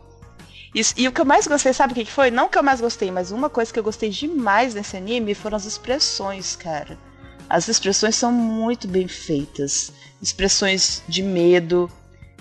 Isso- 0.75 0.93
e 0.97 1.07
o 1.07 1.11
que 1.13 1.21
eu 1.21 1.25
mais 1.25 1.47
gostei, 1.47 1.71
sabe 1.71 1.93
o 1.93 1.95
que 1.95 2.11
foi? 2.11 2.29
Não 2.29 2.49
que 2.49 2.57
eu 2.57 2.63
mais 2.63 2.81
gostei, 2.81 3.09
mas 3.09 3.31
uma 3.31 3.49
coisa 3.49 3.71
que 3.71 3.79
eu 3.79 3.83
gostei 3.83 4.09
demais 4.09 4.73
nesse 4.73 4.97
anime 4.97 5.33
foram 5.33 5.55
as 5.55 5.63
expressões, 5.63 6.57
cara. 6.57 6.97
As 7.49 7.69
expressões 7.69 8.17
são 8.17 8.33
muito 8.33 8.85
bem 8.85 9.07
feitas. 9.07 9.93
Expressões 10.21 11.01
de 11.07 11.23
medo. 11.23 11.89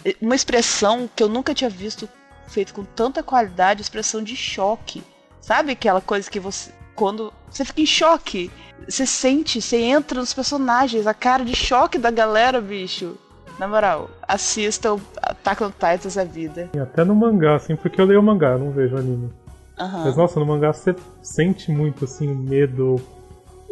E 0.05 0.17
Uma 0.21 0.35
expressão 0.35 1.09
que 1.15 1.23
eu 1.23 1.29
nunca 1.29 1.55
tinha 1.55 1.71
visto 1.71 2.09
feito 2.47 2.73
com 2.73 2.85
tanta 2.85 3.23
qualidade, 3.23 3.83
expressão 3.83 4.23
de 4.23 4.35
choque. 4.35 5.03
Sabe 5.41 5.73
aquela 5.73 6.01
coisa 6.01 6.31
que 6.31 6.41
você. 6.41 6.73
Quando 6.95 7.33
você 7.49 7.65
fica 7.65 7.81
em 7.81 7.87
choque, 7.87 8.51
você 8.89 9.07
sente, 9.07 9.63
você 9.63 9.77
entra 9.77 10.19
nos 10.19 10.35
personagens, 10.35 11.07
a 11.07 11.15
cara 11.15 11.45
de 11.45 11.55
choque 11.55 11.97
da 11.97 12.11
galera, 12.11 12.61
bicho. 12.61 13.17
Na 13.59 13.67
moral, 13.67 14.09
assistam 14.27 15.01
Attack 15.21 15.63
on 15.65 15.71
Titans 15.71 16.17
a 16.17 16.25
vida. 16.25 16.71
E 16.75 16.79
até 16.79 17.05
no 17.05 17.15
mangá, 17.15 17.57
assim, 17.57 17.75
porque 17.75 18.01
eu 18.01 18.05
leio 18.05 18.21
o 18.21 18.23
mangá, 18.23 18.57
não 18.57 18.71
vejo 18.71 18.97
anime. 18.97 19.33
Aham. 19.79 20.05
Mas 20.05 20.17
nossa, 20.17 20.39
no 20.39 20.47
mangá 20.47 20.73
você 20.73 20.95
sente 21.23 21.71
muito, 21.71 22.05
assim, 22.05 22.31
o 22.31 22.37
medo, 22.37 23.01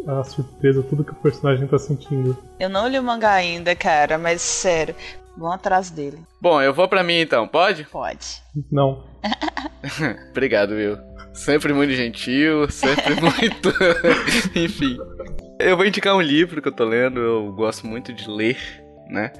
a 0.05 0.23
surpresa, 0.23 0.83
tudo 0.83 1.03
que 1.03 1.11
o 1.11 1.15
personagem 1.15 1.67
tá 1.67 1.77
sentindo. 1.79 2.37
Eu 2.59 2.69
não 2.69 2.87
li 2.87 2.99
o 2.99 3.03
mangá 3.03 3.31
ainda, 3.31 3.75
cara, 3.75 4.17
mas 4.17 4.41
sério, 4.41 4.95
vão 5.37 5.51
atrás 5.51 5.89
dele. 5.89 6.17
Bom, 6.41 6.61
eu 6.61 6.73
vou 6.73 6.87
pra 6.87 7.03
mim 7.03 7.19
então, 7.19 7.47
pode? 7.47 7.85
Pode. 7.85 8.41
Não. 8.71 9.03
Obrigado, 10.31 10.71
Will. 10.71 10.97
Sempre 11.33 11.71
muito 11.71 11.93
gentil, 11.93 12.69
sempre 12.69 13.15
muito. 13.21 13.71
Enfim. 14.57 14.97
Eu 15.59 15.77
vou 15.77 15.85
indicar 15.85 16.15
um 16.15 16.21
livro 16.21 16.61
que 16.61 16.67
eu 16.67 16.71
tô 16.71 16.83
lendo, 16.83 17.19
eu 17.19 17.51
gosto 17.53 17.85
muito 17.85 18.11
de 18.11 18.29
ler, 18.29 18.57
né? 19.09 19.31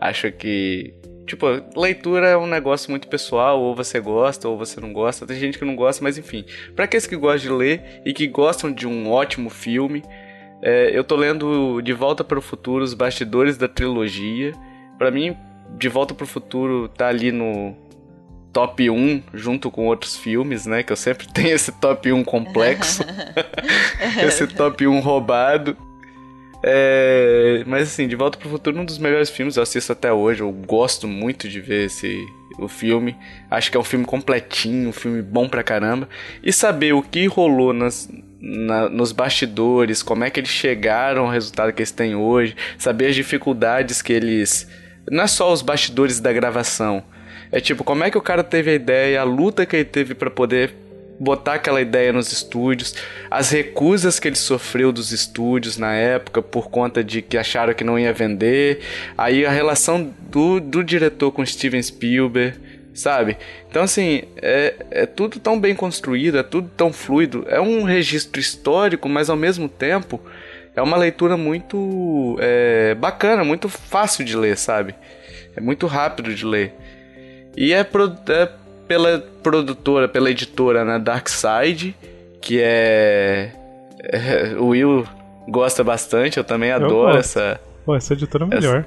Acho 0.00 0.30
que. 0.30 0.94
Tipo, 1.26 1.46
leitura 1.76 2.28
é 2.28 2.36
um 2.36 2.46
negócio 2.46 2.88
muito 2.88 3.08
pessoal, 3.08 3.60
ou 3.60 3.74
você 3.74 3.98
gosta, 3.98 4.48
ou 4.48 4.56
você 4.56 4.80
não 4.80 4.92
gosta. 4.92 5.26
Tem 5.26 5.36
gente 5.36 5.58
que 5.58 5.64
não 5.64 5.74
gosta, 5.74 6.04
mas 6.04 6.16
enfim. 6.16 6.44
Pra 6.76 6.84
aqueles 6.84 7.06
que 7.06 7.16
gostam 7.16 7.50
de 7.50 7.56
ler 7.56 8.02
e 8.04 8.12
que 8.12 8.28
gostam 8.28 8.70
de 8.70 8.86
um 8.86 9.10
ótimo 9.10 9.50
filme, 9.50 10.04
é, 10.62 10.96
eu 10.96 11.02
tô 11.02 11.16
lendo 11.16 11.80
De 11.82 11.92
Volta 11.92 12.22
para 12.22 12.38
o 12.38 12.42
Futuro, 12.42 12.84
Os 12.84 12.94
Bastidores 12.94 13.56
da 13.56 13.66
Trilogia. 13.66 14.52
Pra 14.98 15.10
mim, 15.10 15.36
De 15.78 15.88
Volta 15.88 16.14
para 16.14 16.24
o 16.24 16.26
Futuro 16.26 16.88
tá 16.88 17.08
ali 17.08 17.30
no, 17.32 17.76
top 18.56 18.88
1 18.88 19.22
junto 19.34 19.70
com 19.70 19.86
outros 19.86 20.16
filmes, 20.16 20.64
né? 20.64 20.82
Que 20.82 20.90
eu 20.90 20.96
sempre 20.96 21.28
tenho 21.32 21.54
esse 21.54 21.70
top 21.72 22.10
1 22.10 22.24
complexo. 22.24 23.02
esse 24.26 24.46
top 24.46 24.86
1 24.86 24.98
roubado. 25.00 25.76
É, 26.62 27.62
mas 27.66 27.82
assim, 27.88 28.08
De 28.08 28.16
Volta 28.16 28.38
pro 28.38 28.48
Futuro, 28.48 28.80
um 28.80 28.84
dos 28.84 28.96
melhores 28.96 29.28
filmes, 29.28 29.56
eu 29.56 29.62
assisto 29.62 29.92
até 29.92 30.10
hoje. 30.10 30.40
Eu 30.40 30.50
gosto 30.50 31.06
muito 31.06 31.48
de 31.50 31.60
ver 31.60 31.84
esse 31.84 32.16
o 32.58 32.66
filme. 32.66 33.14
Acho 33.50 33.70
que 33.70 33.76
é 33.76 33.80
um 33.80 33.84
filme 33.84 34.06
completinho, 34.06 34.88
um 34.88 34.92
filme 34.92 35.20
bom 35.20 35.46
pra 35.50 35.62
caramba. 35.62 36.08
E 36.42 36.50
saber 36.50 36.94
o 36.94 37.02
que 37.02 37.26
rolou 37.26 37.74
nas, 37.74 38.08
na- 38.40 38.88
nos 38.88 39.12
bastidores, 39.12 40.02
como 40.02 40.24
é 40.24 40.30
que 40.30 40.40
eles 40.40 40.48
chegaram 40.48 41.26
ao 41.26 41.30
resultado 41.30 41.74
que 41.74 41.82
eles 41.82 41.90
têm 41.90 42.14
hoje, 42.14 42.56
saber 42.78 43.08
as 43.08 43.14
dificuldades 43.14 44.00
que 44.00 44.14
eles. 44.14 44.66
Não 45.10 45.24
é 45.24 45.26
só 45.26 45.52
os 45.52 45.62
bastidores 45.62 46.20
da 46.20 46.32
gravação. 46.32 47.02
É 47.52 47.60
tipo, 47.60 47.84
como 47.84 48.02
é 48.04 48.10
que 48.10 48.18
o 48.18 48.22
cara 48.22 48.42
teve 48.42 48.70
a 48.70 48.74
ideia, 48.74 49.20
a 49.20 49.24
luta 49.24 49.64
que 49.64 49.76
ele 49.76 49.84
teve 49.84 50.14
pra 50.14 50.30
poder 50.30 50.74
botar 51.18 51.54
aquela 51.54 51.80
ideia 51.80 52.12
nos 52.12 52.30
estúdios, 52.32 52.94
as 53.30 53.50
recusas 53.50 54.18
que 54.18 54.28
ele 54.28 54.36
sofreu 54.36 54.92
dos 54.92 55.12
estúdios 55.12 55.78
na 55.78 55.94
época 55.94 56.42
por 56.42 56.68
conta 56.68 57.02
de 57.02 57.22
que 57.22 57.38
acharam 57.38 57.74
que 57.74 57.84
não 57.84 57.98
ia 57.98 58.12
vender, 58.12 58.80
aí 59.16 59.46
a 59.46 59.50
relação 59.50 60.14
do, 60.30 60.60
do 60.60 60.84
diretor 60.84 61.32
com 61.32 61.44
Steven 61.44 61.82
Spielberg, 61.82 62.58
sabe? 62.92 63.36
Então, 63.68 63.82
assim, 63.82 64.22
é, 64.36 64.74
é 64.90 65.06
tudo 65.06 65.38
tão 65.38 65.58
bem 65.58 65.74
construído, 65.74 66.38
é 66.38 66.42
tudo 66.42 66.70
tão 66.76 66.92
fluido, 66.92 67.44
é 67.48 67.60
um 67.60 67.82
registro 67.82 68.40
histórico, 68.40 69.08
mas 69.08 69.30
ao 69.30 69.36
mesmo 69.36 69.68
tempo 69.68 70.20
é 70.76 70.82
uma 70.82 70.96
leitura 70.96 71.36
muito 71.36 72.36
é, 72.38 72.94
bacana, 72.94 73.42
muito 73.42 73.68
fácil 73.68 74.24
de 74.24 74.36
ler, 74.36 74.56
sabe? 74.56 74.94
É 75.56 75.60
muito 75.60 75.86
rápido 75.86 76.34
de 76.34 76.44
ler. 76.44 76.74
E 77.56 77.72
é, 77.72 77.82
pro- 77.82 78.14
é 78.28 78.48
pela 78.86 79.18
produtora, 79.42 80.06
pela 80.06 80.30
editora, 80.30 80.84
né, 80.84 80.98
Dark 80.98 81.28
Side, 81.28 81.96
que 82.40 82.60
é, 82.62 83.50
é- 84.04 84.54
O 84.58 84.66
Will 84.68 85.04
gosta 85.48 85.82
bastante, 85.82 86.36
eu 86.38 86.44
também 86.44 86.70
adoro 86.70 87.14
gosto. 87.14 87.18
essa, 87.18 87.60
Pô, 87.84 87.96
essa 87.96 88.12
editora 88.12 88.44
é 88.44 88.48
melhor. 88.48 88.84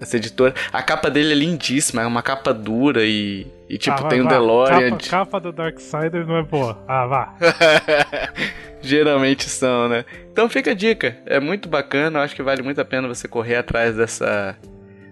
essa 0.00 0.16
editora. 0.16 0.54
A 0.72 0.82
capa 0.82 1.10
dele 1.10 1.32
é 1.32 1.34
lindíssima, 1.34 2.02
é 2.02 2.06
uma 2.06 2.22
capa 2.22 2.54
dura 2.54 3.04
e, 3.04 3.46
e 3.68 3.76
tipo, 3.76 3.96
Ah, 3.98 4.02
vai, 4.02 4.10
tem 4.10 4.20
o 4.20 4.24
vai. 4.24 4.32
DeLorean. 4.34 4.90
Capa, 4.92 5.08
capa 5.10 5.40
do 5.40 5.50
Darksider 5.52 6.24
não 6.26 6.36
é 6.36 6.42
boa. 6.42 6.78
Ah, 6.86 7.06
vá. 7.06 7.34
Geralmente 8.86 9.48
são, 9.48 9.88
né? 9.88 10.04
Então 10.30 10.48
fica 10.48 10.70
a 10.70 10.74
dica, 10.74 11.16
é 11.26 11.40
muito 11.40 11.68
bacana, 11.68 12.20
eu 12.20 12.22
acho 12.22 12.36
que 12.36 12.42
vale 12.42 12.62
muito 12.62 12.80
a 12.80 12.84
pena 12.84 13.08
você 13.08 13.26
correr 13.26 13.56
atrás 13.56 13.96
dessa 13.96 14.56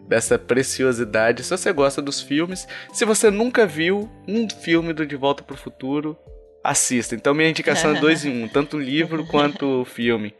dessa 0.07 0.39
preciosidade. 0.39 1.43
Se 1.43 1.51
você 1.51 1.72
gosta 1.72 2.01
dos 2.01 2.20
filmes, 2.20 2.68
se 2.93 3.05
você 3.05 3.31
nunca 3.31 3.66
viu 3.66 4.09
um 4.29 4.49
filme 4.49 4.93
do 4.93 5.05
De 5.05 5.16
Volta 5.16 5.43
pro 5.43 5.57
Futuro, 5.57 6.16
assista. 6.62 7.16
Então 7.16 7.35
minha 7.35 7.49
indicação 7.49 7.97
é 7.97 8.01
dois 8.01 8.25
em 8.25 8.45
um, 8.45 8.49
tanto 8.49 8.77
o 8.77 8.81
livro 8.81 9.27
quanto 9.29 9.81
o 9.81 9.85
filme. 9.85 10.33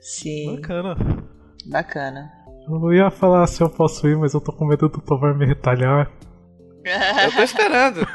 Sim, 0.00 0.56
Bacana. 0.56 0.96
bacana. 1.66 2.30
Eu 2.68 2.92
ia 2.92 3.10
falar 3.10 3.46
se 3.46 3.62
eu 3.62 3.70
posso 3.70 4.06
ir, 4.06 4.18
mas 4.18 4.34
eu 4.34 4.40
tô 4.40 4.52
com 4.52 4.66
medo 4.66 4.88
do 4.88 5.00
Tovar 5.00 5.34
me 5.34 5.46
retalhar. 5.46 6.10
Eu 6.84 7.32
tô 7.32 7.42
esperando. 7.42 8.06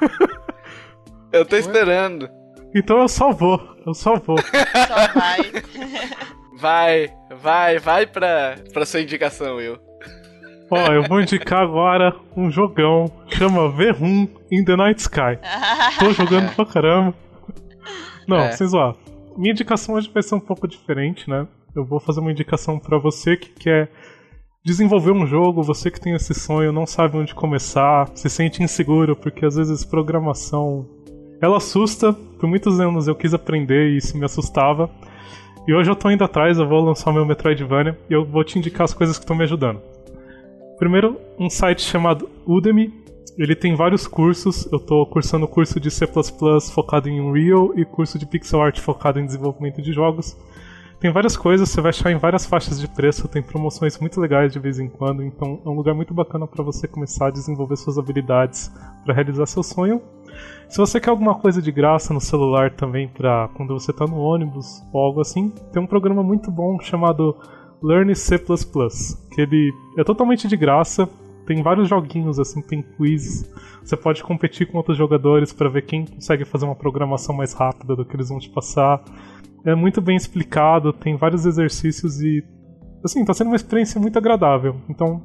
Eu 1.31 1.45
tô 1.45 1.55
esperando. 1.55 2.29
Então 2.75 2.99
eu 2.99 3.07
só 3.07 3.31
vou, 3.31 3.59
eu 3.85 3.93
só 3.93 4.15
vou. 4.17 4.37
Só 4.43 5.19
vai. 5.19 5.39
Vai, 6.59 7.09
vai, 7.41 7.79
vai 7.79 8.05
pra, 8.05 8.55
pra 8.73 8.85
sua 8.85 9.01
indicação, 9.01 9.55
Will. 9.55 9.77
Ó, 10.69 10.77
eu 10.93 11.03
vou 11.03 11.19
indicar 11.21 11.61
agora 11.61 12.15
um 12.35 12.51
jogão, 12.51 13.05
chama 13.29 13.71
V1 13.71 14.29
in 14.51 14.63
the 14.65 14.75
Night 14.75 14.99
Sky. 15.01 15.39
Tô 15.99 16.11
jogando 16.11 16.53
pra 16.55 16.65
caramba. 16.65 17.13
Não, 18.27 18.37
É. 18.37 18.51
sem 18.51 18.67
zoar. 18.67 18.93
Minha 19.37 19.53
indicação 19.53 19.95
hoje 19.95 20.11
vai 20.13 20.21
ser 20.21 20.35
um 20.35 20.39
pouco 20.39 20.67
diferente, 20.67 21.29
né? 21.29 21.47
Eu 21.75 21.85
vou 21.85 21.99
fazer 21.99 22.19
uma 22.19 22.31
indicação 22.31 22.77
pra 22.77 22.97
você 22.99 23.35
que 23.37 23.49
quer 23.51 23.89
desenvolver 24.63 25.11
um 25.11 25.25
jogo, 25.25 25.63
você 25.63 25.89
que 25.89 25.99
tem 25.99 26.13
esse 26.13 26.33
sonho, 26.33 26.71
não 26.73 26.85
sabe 26.85 27.17
onde 27.17 27.33
começar, 27.33 28.09
se 28.13 28.29
sente 28.29 28.61
inseguro, 28.61 29.15
porque 29.15 29.45
às 29.45 29.55
vezes 29.55 29.85
programação 29.85 30.85
ela 31.41 31.57
assusta. 31.57 32.15
Por 32.39 32.47
muitos 32.47 32.79
anos 32.79 33.07
eu 33.07 33.15
quis 33.15 33.33
aprender 33.33 33.91
e 33.91 33.97
isso 33.97 34.17
me 34.17 34.25
assustava. 34.25 34.89
E 35.67 35.73
hoje 35.73 35.91
eu 35.91 35.95
tô 35.95 36.09
indo 36.09 36.23
atrás, 36.23 36.57
eu 36.57 36.67
vou 36.67 36.79
lançar 36.83 37.11
meu 37.11 37.25
Metroidvania 37.25 37.97
e 38.09 38.13
eu 38.13 38.25
vou 38.25 38.43
te 38.43 38.57
indicar 38.57 38.85
as 38.85 38.93
coisas 38.93 39.17
que 39.17 39.23
estão 39.23 39.35
me 39.35 39.43
ajudando. 39.43 39.81
Primeiro, 40.77 41.19
um 41.37 41.49
site 41.49 41.81
chamado 41.81 42.29
Udemy. 42.47 42.93
Ele 43.37 43.55
tem 43.55 43.75
vários 43.75 44.07
cursos. 44.07 44.67
Eu 44.71 44.79
tô 44.79 45.05
cursando 45.05 45.47
curso 45.47 45.79
de 45.79 45.91
C++ 45.91 46.07
focado 46.73 47.09
em 47.09 47.19
Unreal 47.19 47.77
e 47.77 47.85
curso 47.85 48.17
de 48.17 48.25
pixel 48.25 48.61
art 48.61 48.79
focado 48.79 49.19
em 49.19 49.25
desenvolvimento 49.25 49.81
de 49.81 49.91
jogos. 49.91 50.37
Tem 50.99 51.11
várias 51.11 51.37
coisas, 51.37 51.69
você 51.69 51.79
vai 51.79 51.89
achar 51.89 52.11
em 52.11 52.17
várias 52.17 52.45
faixas 52.45 52.77
de 52.77 52.85
preço, 52.85 53.25
tem 53.29 53.41
promoções 53.41 53.97
muito 53.99 54.19
legais 54.19 54.51
de 54.51 54.59
vez 54.59 54.79
em 54.79 54.89
quando, 54.89 55.23
então 55.23 55.61
é 55.65 55.69
um 55.69 55.73
lugar 55.73 55.95
muito 55.95 56.13
bacana 56.13 56.45
para 56.45 56.61
você 56.61 56.89
começar 56.89 57.27
a 57.27 57.31
desenvolver 57.31 57.77
suas 57.77 57.97
habilidades 57.97 58.69
para 59.05 59.13
realizar 59.13 59.45
seu 59.45 59.63
sonho. 59.63 60.01
Se 60.69 60.77
você 60.77 60.99
quer 60.99 61.09
alguma 61.09 61.33
coisa 61.33 61.59
de 61.59 61.71
graça 61.71 62.13
no 62.13 62.21
celular 62.21 62.75
também 62.75 63.07
para 63.07 63.49
quando 63.55 63.73
você 63.73 63.91
tá 63.91 64.05
no 64.05 64.19
ônibus 64.19 64.83
ou 64.93 65.01
algo 65.01 65.19
assim, 65.19 65.49
tem 65.73 65.81
um 65.81 65.87
programa 65.87 66.21
muito 66.21 66.51
bom 66.51 66.79
chamado 66.79 67.35
Learn 67.81 68.15
C++, 68.15 68.37
que 68.37 69.41
ele 69.41 69.73
é 69.97 70.03
totalmente 70.03 70.47
de 70.47 70.55
graça, 70.55 71.09
tem 71.47 71.63
vários 71.63 71.89
joguinhos 71.89 72.39
assim, 72.39 72.61
tem 72.61 72.83
quizzes. 72.83 73.51
Você 73.83 73.97
pode 73.97 74.23
competir 74.23 74.67
com 74.67 74.77
outros 74.77 74.95
jogadores 74.95 75.51
para 75.51 75.69
ver 75.69 75.87
quem 75.87 76.05
consegue 76.05 76.45
fazer 76.45 76.65
uma 76.65 76.75
programação 76.75 77.35
mais 77.35 77.51
rápida 77.51 77.95
do 77.95 78.05
que 78.05 78.15
eles 78.15 78.29
vão 78.29 78.37
te 78.37 78.51
passar. 78.51 79.03
É 79.65 79.73
muito 79.73 79.99
bem 79.99 80.15
explicado, 80.15 80.93
tem 80.93 81.17
vários 81.17 81.47
exercícios 81.47 82.21
e 82.21 82.43
assim, 83.03 83.25
tá 83.25 83.33
sendo 83.33 83.47
uma 83.47 83.55
experiência 83.55 83.99
muito 83.99 84.19
agradável. 84.19 84.75
Então, 84.87 85.19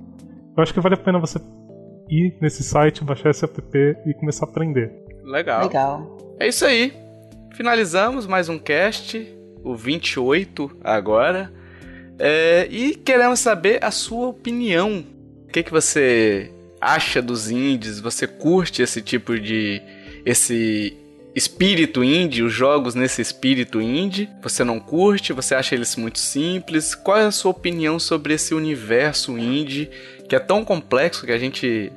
eu 0.57 0.63
acho 0.63 0.73
que 0.73 0.81
vale 0.81 0.95
a 0.95 0.99
pena 0.99 1.19
você 1.19 1.39
ir 2.09 2.39
nesse 2.41 2.63
site, 2.63 3.05
baixar 3.05 3.29
esse 3.29 3.45
app 3.45 3.61
e 4.07 4.15
começar 4.15 4.47
a 4.47 4.49
aprender. 4.49 5.04
Legal. 5.25 5.63
Legal. 5.63 6.37
É 6.39 6.47
isso 6.47 6.65
aí. 6.65 6.93
Finalizamos 7.55 8.27
mais 8.27 8.49
um 8.49 8.59
cast, 8.59 9.27
o 9.63 9.75
28 9.75 10.71
agora. 10.83 11.53
É, 12.19 12.69
e 12.71 12.95
queremos 12.95 13.41
saber 13.41 13.83
a 13.83 13.91
sua 13.91 14.29
opinião. 14.29 15.05
O 15.49 15.53
que, 15.53 15.63
que 15.63 15.71
você 15.71 16.53
acha 16.81 17.23
dos 17.23 17.51
indies? 17.51 18.01
Você 18.01 18.27
curte 18.27 18.83
esse 18.83 19.01
tipo 19.01 19.39
de. 19.39 19.81
esse 20.25 20.97
espírito 21.35 22.05
indie, 22.05 22.43
os 22.43 22.53
jogos 22.53 22.95
nesse 22.95 23.23
espírito 23.23 23.81
indie? 23.81 24.29
Você 24.43 24.63
não 24.63 24.79
curte? 24.79 25.33
Você 25.33 25.55
acha 25.55 25.75
eles 25.75 25.97
muito 25.97 26.19
simples? 26.19 26.95
Qual 26.95 27.17
é 27.17 27.25
a 27.25 27.33
sua 27.33 27.51
opinião 27.51 27.99
sobre 27.99 28.35
esse 28.35 28.55
universo 28.55 29.37
indie 29.39 29.91
que 30.29 30.37
é 30.37 30.39
tão 30.39 30.65
complexo 30.65 31.27
que 31.27 31.33
a 31.33 31.39
gente 31.39 31.91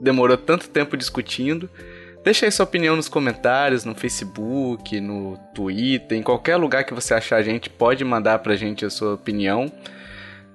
demorou 0.00 0.36
tanto 0.36 0.68
tempo 0.68 0.96
discutindo? 0.96 1.68
Deixa 2.24 2.46
aí 2.46 2.52
sua 2.52 2.64
opinião 2.64 2.94
nos 2.94 3.08
comentários, 3.08 3.84
no 3.84 3.94
Facebook, 3.94 5.00
no 5.00 5.36
Twitter, 5.52 6.16
em 6.16 6.22
qualquer 6.22 6.56
lugar 6.56 6.84
que 6.84 6.94
você 6.94 7.14
achar 7.14 7.36
a 7.36 7.42
gente, 7.42 7.68
pode 7.68 8.04
mandar 8.04 8.38
pra 8.38 8.54
gente 8.54 8.84
a 8.84 8.90
sua 8.90 9.14
opinião. 9.14 9.70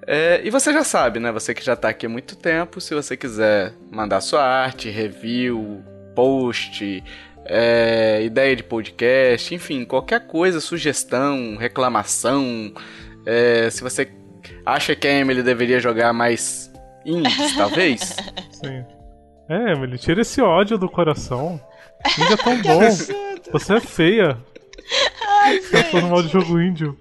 É, 0.05 0.39
e 0.43 0.49
você 0.49 0.71
já 0.71 0.85
sabe, 0.85 1.19
né? 1.19 1.29
Você 1.33 1.53
que 1.53 1.63
já 1.63 1.75
tá 1.75 1.89
aqui 1.89 2.05
há 2.05 2.09
muito 2.09 2.37
tempo, 2.37 2.79
se 2.79 2.95
você 2.95 3.17
quiser 3.17 3.73
mandar 3.91 4.21
sua 4.21 4.41
arte, 4.41 4.89
review, 4.89 5.83
post, 6.15 7.03
é, 7.43 8.23
ideia 8.23 8.55
de 8.55 8.63
podcast, 8.63 9.53
enfim, 9.53 9.83
qualquer 9.83 10.25
coisa, 10.25 10.61
sugestão, 10.61 11.57
reclamação, 11.57 12.73
é, 13.25 13.69
se 13.69 13.83
você 13.83 14.09
acha 14.65 14.95
que 14.95 15.05
a 15.05 15.11
Emily 15.11 15.43
deveria 15.43 15.81
jogar 15.81 16.13
mais 16.13 16.71
indies, 17.05 17.55
talvez, 17.57 18.15
Sim. 18.51 18.96
É, 19.49 19.71
Emily, 19.71 19.97
tira 19.97 20.21
esse 20.21 20.41
ódio 20.41 20.77
do 20.77 20.89
coração. 20.89 21.59
Ainda 22.17 22.33
é 22.33 22.37
tão 22.37 22.57
bom. 22.61 22.79
Você 23.51 23.75
é 23.75 23.79
feia. 23.79 24.37
Você 25.61 25.83
tá 25.83 25.89
falando 25.89 26.09
mal 26.09 26.23
de 26.23 26.29
jogo 26.29 26.59
índio. 26.59 26.97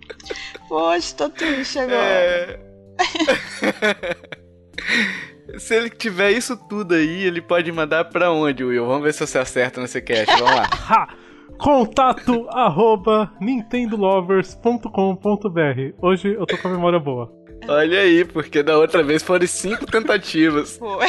Poxa, 0.68 1.14
tô 1.16 1.28
triste 1.30 1.78
agora. 1.78 2.00
É. 2.00 2.60
Se 5.58 5.76
ele 5.76 5.90
tiver 5.90 6.32
isso 6.32 6.56
tudo 6.68 6.94
aí, 6.94 7.22
ele 7.24 7.40
pode 7.40 7.70
mandar 7.70 8.06
pra 8.06 8.32
onde, 8.32 8.64
Will? 8.64 8.84
Vamos 8.86 9.04
ver 9.04 9.14
se 9.14 9.24
você 9.26 9.38
acerta 9.38 9.80
nesse 9.80 10.00
cast. 10.02 10.26
Vamos 10.38 10.56
lá. 10.56 10.68
Ha! 10.88 11.08
Contato 11.58 12.46
arroba 12.50 13.32
nintendolovers.com.br 13.40 15.94
Hoje 16.02 16.34
eu 16.34 16.44
tô 16.44 16.58
com 16.58 16.68
a 16.68 16.70
memória 16.70 16.98
boa. 16.98 17.32
Olha 17.66 18.00
aí, 18.00 18.26
porque 18.26 18.62
da 18.62 18.76
outra 18.76 19.02
vez 19.02 19.22
foram 19.22 19.46
cinco 19.46 19.86
tentativas. 19.86 20.76
Foi. 20.76 21.06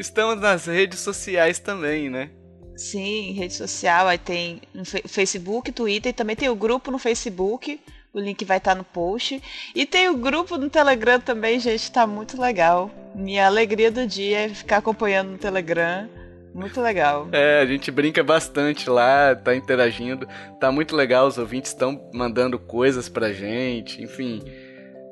Estamos 0.00 0.40
nas 0.40 0.64
redes 0.64 1.00
sociais 1.00 1.58
também, 1.58 2.08
né? 2.08 2.30
Sim, 2.74 3.32
rede 3.32 3.52
social, 3.52 4.08
aí 4.08 4.16
tem 4.16 4.62
no 4.72 4.82
Facebook, 4.86 5.70
Twitter, 5.70 6.08
e 6.08 6.14
também 6.14 6.34
tem 6.34 6.48
o 6.48 6.54
grupo 6.54 6.90
no 6.90 6.98
Facebook, 6.98 7.78
o 8.10 8.18
link 8.18 8.42
vai 8.46 8.56
estar 8.56 8.74
no 8.74 8.82
post. 8.82 9.42
E 9.74 9.84
tem 9.84 10.08
o 10.08 10.16
grupo 10.16 10.56
no 10.56 10.70
Telegram 10.70 11.20
também, 11.20 11.60
gente, 11.60 11.92
tá 11.92 12.06
muito 12.06 12.40
legal. 12.40 12.90
Minha 13.14 13.46
alegria 13.46 13.90
do 13.90 14.06
dia 14.06 14.46
é 14.46 14.48
ficar 14.48 14.78
acompanhando 14.78 15.32
no 15.32 15.38
Telegram. 15.38 16.08
Muito 16.54 16.80
legal. 16.80 17.28
É, 17.30 17.60
a 17.60 17.66
gente 17.66 17.90
brinca 17.90 18.24
bastante 18.24 18.88
lá, 18.88 19.34
tá 19.34 19.54
interagindo. 19.54 20.26
Tá 20.58 20.72
muito 20.72 20.96
legal, 20.96 21.26
os 21.26 21.36
ouvintes 21.36 21.72
estão 21.72 22.08
mandando 22.14 22.58
coisas 22.58 23.06
pra 23.06 23.34
gente, 23.34 24.02
enfim. 24.02 24.42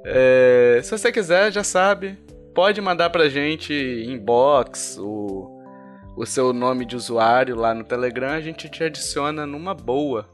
É, 0.07 0.81
se 0.83 0.91
você 0.91 1.13
quiser, 1.13 1.53
já 1.53 1.63
sabe, 1.63 2.17
pode 2.55 2.81
mandar 2.81 3.11
pra 3.11 3.29
gente 3.29 3.73
inbox, 4.07 4.99
o, 5.01 5.51
o 6.17 6.27
seu 6.27 6.53
nome 6.53 6.85
de 6.85 6.97
usuário 6.97 7.57
lá 7.57 7.75
no 7.75 7.85
Telegram, 7.85 8.31
a 8.31 8.41
gente 8.41 8.69
te 8.69 8.83
adiciona 8.85 9.47
numa 9.47 9.75
boa. 9.75 10.29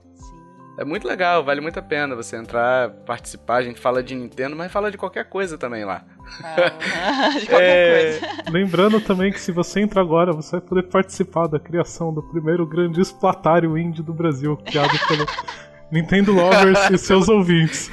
É 0.76 0.84
muito 0.84 1.06
legal, 1.06 1.44
vale 1.44 1.60
muito 1.60 1.78
a 1.78 1.82
pena 1.82 2.16
você 2.16 2.36
entrar, 2.36 2.90
participar. 3.06 3.58
A 3.58 3.62
gente 3.62 3.78
fala 3.78 4.02
de 4.02 4.12
Nintendo, 4.12 4.56
mas 4.56 4.72
fala 4.72 4.90
de 4.90 4.98
qualquer 4.98 5.24
coisa 5.28 5.56
também 5.56 5.84
lá. 5.84 6.04
Ah, 6.42 7.28
de 7.38 7.46
qualquer 7.46 7.62
É, 7.62 8.18
coisa. 8.18 8.50
Lembrando 8.50 9.00
também 9.00 9.30
que 9.30 9.40
se 9.40 9.52
você 9.52 9.80
entrar 9.80 10.00
agora, 10.00 10.32
você 10.32 10.52
vai 10.52 10.60
poder 10.60 10.82
participar 10.84 11.46
da 11.46 11.60
criação 11.60 12.12
do 12.12 12.22
primeiro 12.24 12.66
grande 12.66 13.00
esplatário 13.00 13.78
indie 13.78 14.02
do 14.02 14.12
Brasil, 14.12 14.56
criado 14.56 14.98
pelo 15.06 15.24
Nintendo 15.92 16.32
Lovers 16.32 16.90
e 16.90 16.98
seus 16.98 17.28
ouvintes. 17.28 17.88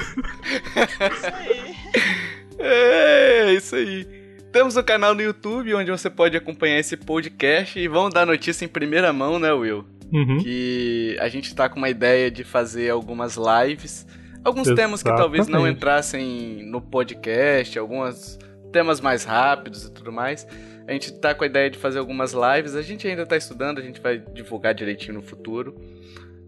É, 2.62 3.54
isso 3.54 3.76
aí. 3.76 4.08
Temos 4.52 4.76
um 4.76 4.84
canal 4.84 5.16
no 5.16 5.22
YouTube 5.22 5.74
onde 5.76 5.90
você 5.90 6.10
pode 6.10 6.36
acompanhar 6.36 6.78
esse 6.78 6.98
podcast 6.98 7.80
e 7.80 7.88
vamos 7.88 8.14
dar 8.14 8.26
notícia 8.26 8.66
em 8.66 8.68
primeira 8.68 9.14
mão, 9.14 9.40
né, 9.40 9.52
Will? 9.54 9.86
Uhum. 10.12 10.40
Que 10.40 11.16
a 11.20 11.30
gente 11.30 11.56
tá 11.56 11.70
com 11.70 11.78
uma 11.78 11.90
ideia 11.90 12.30
de 12.30 12.44
fazer 12.44 12.90
algumas 12.90 13.38
lives. 13.38 14.06
Alguns 14.44 14.68
temas 14.74 15.02
que 15.02 15.10
talvez 15.10 15.48
não 15.48 15.60
Exatamente. 15.60 15.78
entrassem 15.78 16.66
no 16.66 16.82
podcast, 16.82 17.78
alguns 17.80 18.38
temas 18.72 19.00
mais 19.00 19.24
rápidos 19.24 19.86
e 19.86 19.92
tudo 19.92 20.12
mais. 20.12 20.46
A 20.88 20.92
gente 20.92 21.14
tá 21.14 21.34
com 21.34 21.44
a 21.44 21.48
ideia 21.48 21.70
de 21.70 21.78
fazer 21.78 22.00
algumas 22.00 22.34
lives. 22.34 22.76
A 22.76 22.82
gente 22.82 23.08
ainda 23.08 23.26
tá 23.26 23.38
estudando, 23.38 23.80
a 23.80 23.82
gente 23.82 24.02
vai 24.02 24.18
divulgar 24.18 24.74
direitinho 24.74 25.14
no 25.14 25.22
futuro. 25.22 25.76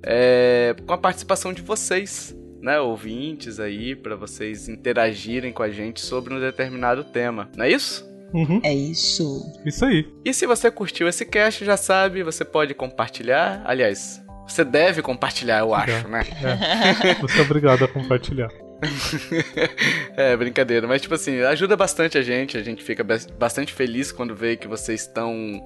É, 0.01 0.75
com 0.85 0.93
a 0.93 0.97
participação 0.97 1.53
de 1.53 1.61
vocês, 1.61 2.35
né, 2.63 2.79
ouvintes 2.79 3.59
aí, 3.59 3.93
para 3.93 4.15
vocês 4.15 4.69
interagirem 4.69 5.51
com 5.51 5.61
a 5.61 5.69
gente 5.69 5.99
sobre 5.99 6.33
um 6.33 6.39
determinado 6.39 7.03
tema. 7.03 7.49
Não 7.57 7.65
é 7.65 7.69
isso? 7.69 8.09
Uhum. 8.33 8.61
É 8.63 8.73
isso. 8.73 9.43
Isso 9.65 9.83
aí. 9.85 10.07
E 10.25 10.33
se 10.33 10.47
você 10.47 10.71
curtiu 10.71 11.07
esse 11.07 11.25
cast, 11.25 11.63
já 11.65 11.75
sabe, 11.77 12.23
você 12.23 12.45
pode 12.45 12.73
compartilhar. 12.73 13.61
Aliás, 13.65 14.23
você 14.47 14.63
deve 14.63 15.01
compartilhar, 15.01 15.59
eu 15.59 15.75
acho, 15.75 16.07
né? 16.07 16.23
É. 16.41 17.13
Você 17.15 17.39
é 17.39 17.41
obrigado 17.41 17.83
a 17.83 17.87
compartilhar. 17.87 18.49
É, 20.15 20.35
brincadeira. 20.35 20.85
Mas, 20.87 21.01
tipo 21.01 21.13
assim, 21.15 21.39
ajuda 21.41 21.75
bastante 21.75 22.17
a 22.17 22.21
gente. 22.21 22.57
A 22.57 22.63
gente 22.63 22.83
fica 22.83 23.03
bas- 23.03 23.25
bastante 23.25 23.73
feliz 23.73 24.11
quando 24.11 24.35
vê 24.35 24.55
que 24.55 24.67
vocês 24.67 25.01
estão 25.01 25.65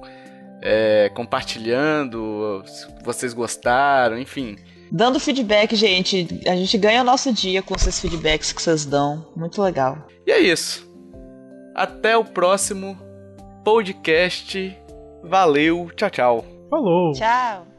é, 0.62 1.10
compartilhando, 1.14 2.62
vocês 3.04 3.32
gostaram, 3.34 4.18
enfim. 4.18 4.56
Dando 4.90 5.20
feedback, 5.20 5.74
gente. 5.76 6.40
A 6.46 6.56
gente 6.56 6.76
ganha 6.78 7.02
o 7.02 7.04
nosso 7.04 7.32
dia 7.32 7.62
com 7.62 7.74
esses 7.74 8.00
feedbacks 8.00 8.52
que 8.52 8.62
vocês 8.62 8.84
dão. 8.84 9.26
Muito 9.36 9.60
legal. 9.62 10.06
E 10.26 10.32
é 10.32 10.38
isso. 10.38 10.88
Até 11.74 12.16
o 12.16 12.24
próximo 12.24 12.98
podcast. 13.64 14.76
Valeu, 15.22 15.90
tchau, 15.94 16.10
tchau. 16.10 16.44
Falou! 16.70 17.12
Tchau. 17.12 17.77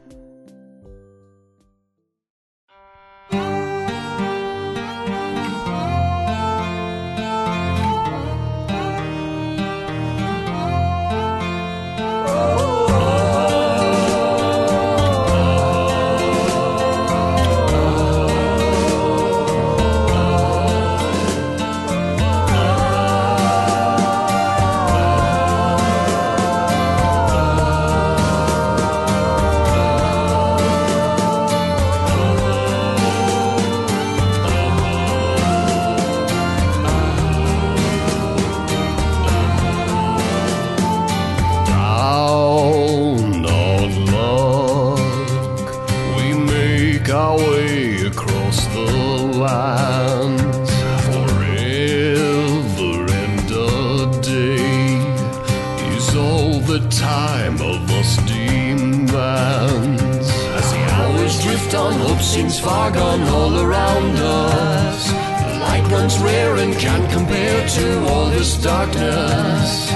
Darkness. 68.62 69.90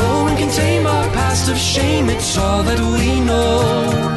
No 0.00 0.22
one 0.22 0.36
can 0.36 0.50
tame 0.50 0.86
our 0.86 1.08
past 1.10 1.50
of 1.50 1.56
shame, 1.56 2.08
it's 2.08 2.36
all 2.36 2.62
that 2.62 2.80
we 2.80 3.20
know. 3.20 4.16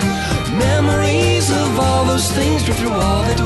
Memories 0.57 1.49
of 1.49 1.79
all 1.79 2.05
those 2.05 2.31
things 2.31 2.63
drift 2.63 2.79
through 2.79 2.91
all 2.91 3.23
that 3.23 3.42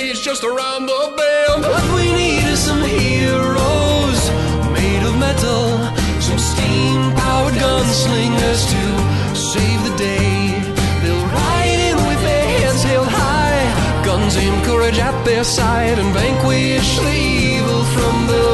day 0.00 0.10
is 0.10 0.20
just 0.20 0.44
around 0.44 0.86
the 0.86 1.02
bend. 1.16 1.62
What 1.72 1.86
we 1.96 2.06
need 2.12 2.44
is 2.54 2.60
some 2.68 2.82
heroes 2.82 4.20
made 4.76 5.02
of 5.08 5.14
metal, 5.26 5.64
some 6.26 6.40
steam 6.50 6.98
powered 7.22 7.56
gunslingers 7.64 8.62
to 8.74 8.84
save 9.52 9.80
the 9.88 9.94
day. 9.96 10.36
They'll 11.02 11.26
ride 11.40 11.80
in 11.88 11.96
with 12.08 12.20
their 12.28 12.46
heads 12.54 12.82
held 12.90 13.08
high, 13.08 13.64
guns 14.04 14.36
aimed 14.36 14.62
courage 14.64 14.98
at 14.98 15.16
their 15.24 15.44
side, 15.44 15.98
and 16.02 16.10
vanquish 16.14 16.90
the 17.06 17.16
evil 17.54 17.82
from 17.94 18.14
the 18.32 18.46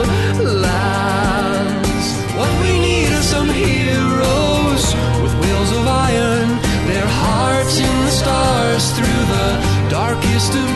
lands. 0.67 2.07
What 2.39 2.53
we 2.63 2.73
need 2.87 3.11
are 3.19 3.29
some 3.37 3.49
heroes 3.49 4.85
with 5.23 5.35
wheels 5.43 5.71
of 5.79 5.85
iron, 6.11 6.49
their 6.91 7.11
hearts 7.23 7.77
in 7.79 7.95
the 8.07 8.15
stars 8.23 8.85
through 8.97 9.23
the 9.37 9.49
darkest 9.91 10.53
of 10.55 10.76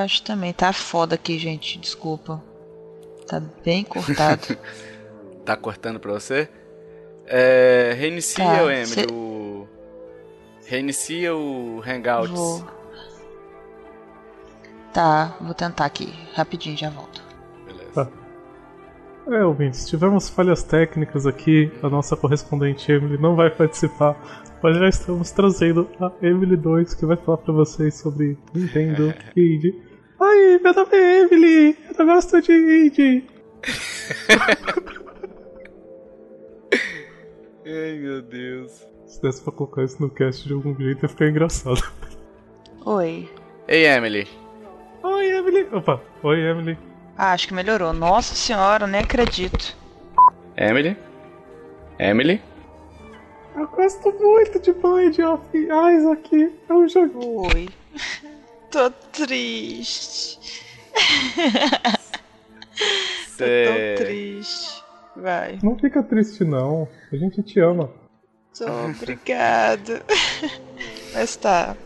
Eu 0.00 0.04
acho 0.04 0.22
também. 0.22 0.52
Tá 0.52 0.72
foda 0.72 1.14
aqui, 1.14 1.38
gente. 1.38 1.78
Desculpa. 1.78 2.42
Tá 3.26 3.40
bem 3.64 3.84
cortado. 3.84 4.56
Tá 5.44 5.56
cortando 5.56 5.98
pra 5.98 6.12
você? 6.12 6.48
É, 7.26 7.94
reinicia 7.98 8.44
Tá, 8.44 8.62
o 8.62 8.70
Emily, 8.70 8.86
cê- 8.86 9.06
o. 9.10 9.66
Reinicia 10.66 11.34
o 11.34 11.82
Hangouts. 11.84 12.30
Vou. 12.30 12.64
Tá, 14.92 15.36
vou 15.40 15.54
tentar 15.54 15.86
aqui. 15.86 16.12
Rapidinho, 16.34 16.76
já 16.76 16.90
volto. 16.90 17.22
Beleza. 17.66 18.12
É, 19.28 19.44
ouvintes, 19.44 19.88
tivemos 19.88 20.28
falhas 20.28 20.62
técnicas 20.62 21.26
aqui. 21.26 21.72
A 21.82 21.88
nossa 21.88 22.16
correspondente 22.16 22.92
Emily 22.92 23.16
não 23.18 23.34
vai 23.34 23.50
participar. 23.50 24.16
Mas 24.62 24.76
já 24.76 24.88
estamos 24.88 25.30
trazendo 25.30 25.88
a 26.00 26.12
Emily 26.22 26.56
2 26.56 26.94
que 26.94 27.06
vai 27.06 27.16
falar 27.16 27.38
pra 27.38 27.52
vocês 27.54 27.94
sobre 27.94 28.36
Nintendo 28.54 29.14
e 29.34 29.56
Indie. 29.56 29.82
Oi, 30.22 30.60
meu 30.62 30.74
nome 30.74 30.94
é 30.98 31.20
Emily! 31.20 31.78
Eu 31.98 32.04
gosto 32.04 32.42
de 32.42 32.52
Indie! 32.52 33.26
Ai 37.64 37.98
meu 37.98 38.20
Deus. 38.20 38.86
Se 39.06 39.22
desse 39.22 39.42
pra 39.42 39.50
colocar 39.50 39.82
isso 39.82 39.96
no 39.98 40.10
cast 40.10 40.46
de 40.46 40.52
algum 40.52 40.76
jeito 40.76 41.06
ia 41.06 41.08
ficar 41.08 41.26
engraçado. 41.26 41.80
Oi. 42.84 43.30
Ei, 43.66 43.86
Emily. 43.86 44.28
Oi, 45.02 45.26
Emily! 45.26 45.66
Opa, 45.72 46.02
oi, 46.22 46.38
Emily. 46.38 46.78
Ah, 47.16 47.32
acho 47.32 47.48
que 47.48 47.54
melhorou. 47.54 47.94
Nossa 47.94 48.34
senhora, 48.34 48.86
nem 48.86 49.00
acredito. 49.00 49.74
Emily? 50.54 50.98
Emily? 51.98 52.42
Eu 53.56 53.66
gosto 53.68 54.12
muito 54.12 54.60
de 54.60 54.70
Bind 54.74 55.18
of 55.20 55.42
Isaac. 55.56 56.54
É 56.68 56.72
um 56.74 56.86
jogo. 56.86 57.46
Oi. 57.54 57.70
Tô 58.70 58.90
triste. 58.90 60.38
Tô 63.36 63.44
Cê- 63.44 63.96
tão 63.96 64.06
triste. 64.06 64.82
Vai. 65.16 65.58
Não 65.62 65.78
fica 65.78 66.02
triste, 66.02 66.44
não. 66.44 66.88
A 67.12 67.16
gente 67.16 67.42
te 67.42 67.58
ama. 67.60 67.92
Tô 68.56 68.86
obrigado. 68.86 70.02
Mas 71.12 71.36
tá. 71.36 71.76